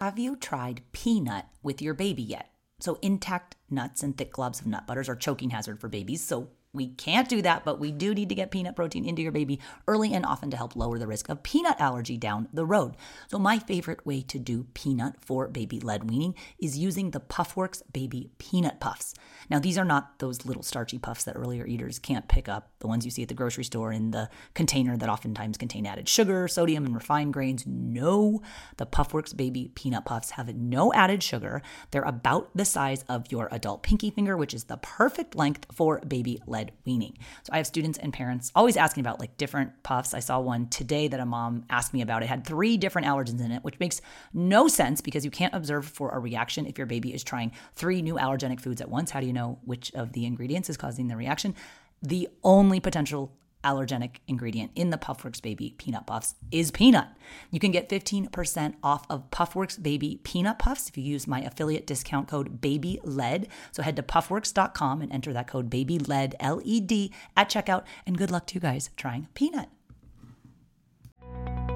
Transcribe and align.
Have 0.00 0.18
you 0.18 0.34
tried 0.34 0.82
peanut 0.90 1.46
with 1.62 1.80
your 1.80 1.94
baby 1.94 2.22
yet? 2.22 2.50
So, 2.80 2.98
intact 3.00 3.56
nuts 3.70 4.02
and 4.02 4.16
thick 4.18 4.32
globs 4.32 4.60
of 4.60 4.66
nut 4.66 4.88
butters 4.88 5.08
are 5.08 5.14
choking 5.14 5.50
hazard 5.50 5.80
for 5.80 5.88
babies. 5.88 6.22
So, 6.22 6.48
we 6.74 6.88
can't 6.88 7.28
do 7.28 7.40
that, 7.42 7.64
but 7.64 7.78
we 7.78 7.92
do 7.92 8.14
need 8.14 8.28
to 8.28 8.34
get 8.34 8.50
peanut 8.50 8.76
protein 8.76 9.04
into 9.04 9.22
your 9.22 9.32
baby 9.32 9.60
early 9.86 10.12
and 10.12 10.26
often 10.26 10.50
to 10.50 10.56
help 10.56 10.74
lower 10.74 10.98
the 10.98 11.06
risk 11.06 11.28
of 11.28 11.42
peanut 11.42 11.80
allergy 11.80 12.16
down 12.16 12.48
the 12.52 12.66
road. 12.66 12.96
So, 13.28 13.38
my 13.38 13.58
favorite 13.58 14.04
way 14.04 14.22
to 14.22 14.38
do 14.38 14.66
peanut 14.74 15.14
for 15.20 15.48
baby 15.48 15.80
led 15.80 16.10
weaning 16.10 16.34
is 16.58 16.76
using 16.76 17.10
the 17.10 17.20
Puffworks 17.20 17.82
Baby 17.92 18.30
Peanut 18.38 18.80
Puffs. 18.80 19.14
Now, 19.48 19.58
these 19.58 19.78
are 19.78 19.84
not 19.84 20.18
those 20.18 20.44
little 20.44 20.62
starchy 20.62 20.98
puffs 20.98 21.24
that 21.24 21.36
earlier 21.36 21.66
eaters 21.66 21.98
can't 21.98 22.28
pick 22.28 22.48
up, 22.48 22.70
the 22.80 22.88
ones 22.88 23.04
you 23.04 23.10
see 23.10 23.22
at 23.22 23.28
the 23.28 23.34
grocery 23.34 23.64
store 23.64 23.92
in 23.92 24.10
the 24.10 24.28
container 24.54 24.96
that 24.96 25.08
oftentimes 25.08 25.56
contain 25.56 25.86
added 25.86 26.08
sugar, 26.08 26.48
sodium, 26.48 26.84
and 26.84 26.94
refined 26.94 27.32
grains. 27.32 27.64
No, 27.66 28.42
the 28.76 28.86
Puffworks 28.86 29.36
Baby 29.36 29.70
Peanut 29.74 30.04
Puffs 30.04 30.30
have 30.30 30.54
no 30.54 30.92
added 30.92 31.22
sugar. 31.22 31.62
They're 31.90 32.02
about 32.02 32.50
the 32.54 32.64
size 32.64 33.04
of 33.08 33.30
your 33.30 33.48
adult 33.52 33.82
pinky 33.82 34.10
finger, 34.10 34.36
which 34.36 34.54
is 34.54 34.64
the 34.64 34.78
perfect 34.78 35.34
length 35.34 35.66
for 35.72 36.00
baby 36.00 36.40
led 36.46 36.63
weaning. 36.84 37.16
So 37.42 37.50
I 37.52 37.58
have 37.58 37.66
students 37.66 37.98
and 37.98 38.12
parents 38.12 38.52
always 38.54 38.76
asking 38.76 39.02
about 39.02 39.20
like 39.20 39.36
different 39.36 39.82
puffs. 39.82 40.14
I 40.14 40.20
saw 40.20 40.40
one 40.40 40.68
today 40.68 41.08
that 41.08 41.20
a 41.20 41.26
mom 41.26 41.64
asked 41.70 41.92
me 41.92 42.02
about. 42.02 42.22
It 42.22 42.28
had 42.28 42.46
three 42.46 42.76
different 42.76 43.06
allergens 43.06 43.44
in 43.44 43.50
it, 43.50 43.64
which 43.64 43.78
makes 43.80 44.00
no 44.32 44.68
sense 44.68 45.00
because 45.00 45.24
you 45.24 45.30
can't 45.30 45.54
observe 45.54 45.86
for 45.86 46.10
a 46.10 46.18
reaction 46.18 46.66
if 46.66 46.78
your 46.78 46.86
baby 46.86 47.14
is 47.14 47.24
trying 47.24 47.52
three 47.74 48.02
new 48.02 48.14
allergenic 48.14 48.60
foods 48.60 48.80
at 48.80 48.88
once. 48.88 49.10
How 49.10 49.20
do 49.20 49.26
you 49.26 49.32
know 49.32 49.58
which 49.64 49.92
of 49.94 50.12
the 50.12 50.26
ingredients 50.26 50.70
is 50.70 50.76
causing 50.76 51.08
the 51.08 51.16
reaction? 51.16 51.54
The 52.02 52.28
only 52.42 52.80
potential 52.80 53.32
allergenic 53.64 54.16
ingredient 54.28 54.70
in 54.74 54.90
the 54.90 54.98
Puffworks 54.98 55.42
Baby 55.42 55.74
Peanut 55.78 56.06
Puffs 56.06 56.36
is 56.52 56.70
peanut. 56.70 57.08
You 57.50 57.58
can 57.58 57.72
get 57.72 57.88
15% 57.88 58.74
off 58.82 59.04
of 59.10 59.30
Puffworks 59.30 59.82
Baby 59.82 60.20
Peanut 60.22 60.58
Puffs 60.58 60.88
if 60.88 60.96
you 60.96 61.02
use 61.02 61.26
my 61.26 61.40
affiliate 61.40 61.86
discount 61.86 62.28
code 62.28 62.60
BABYLED. 62.60 63.48
So 63.72 63.82
head 63.82 63.96
to 63.96 64.02
puffworks.com 64.02 65.02
and 65.02 65.12
enter 65.12 65.32
that 65.32 65.48
code 65.48 65.70
BABYLED, 65.70 66.34
L 66.38 66.60
E 66.64 66.80
D, 66.80 67.12
at 67.36 67.50
checkout. 67.50 67.84
And 68.06 68.16
good 68.16 68.30
luck 68.30 68.46
to 68.48 68.54
you 68.54 68.60
guys 68.60 68.90
trying 68.96 69.28
peanut. 69.34 69.68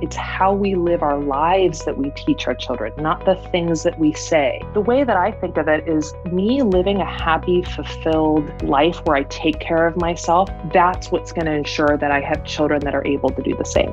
It's 0.00 0.16
how 0.16 0.52
we 0.54 0.74
live 0.76 1.02
our 1.02 1.18
lives 1.18 1.84
that 1.84 1.98
we 1.98 2.10
teach 2.10 2.46
our 2.46 2.54
children, 2.54 2.92
not 2.98 3.24
the 3.24 3.34
things 3.50 3.82
that 3.82 3.98
we 3.98 4.12
say. 4.12 4.62
The 4.74 4.80
way 4.80 5.02
that 5.02 5.16
I 5.16 5.32
think 5.32 5.56
of 5.56 5.66
it 5.66 5.88
is 5.88 6.14
me 6.30 6.62
living 6.62 7.00
a 7.00 7.04
happy, 7.04 7.62
fulfilled 7.62 8.62
life 8.62 8.98
where 9.04 9.16
I 9.16 9.24
take 9.24 9.58
care 9.58 9.86
of 9.86 9.96
myself. 9.96 10.48
That's 10.72 11.10
what's 11.10 11.32
going 11.32 11.46
to 11.46 11.52
ensure 11.52 11.96
that 11.96 12.10
I 12.10 12.20
have 12.20 12.44
children 12.44 12.80
that 12.84 12.94
are 12.94 13.06
able 13.06 13.30
to 13.30 13.42
do 13.42 13.56
the 13.56 13.64
same. 13.64 13.92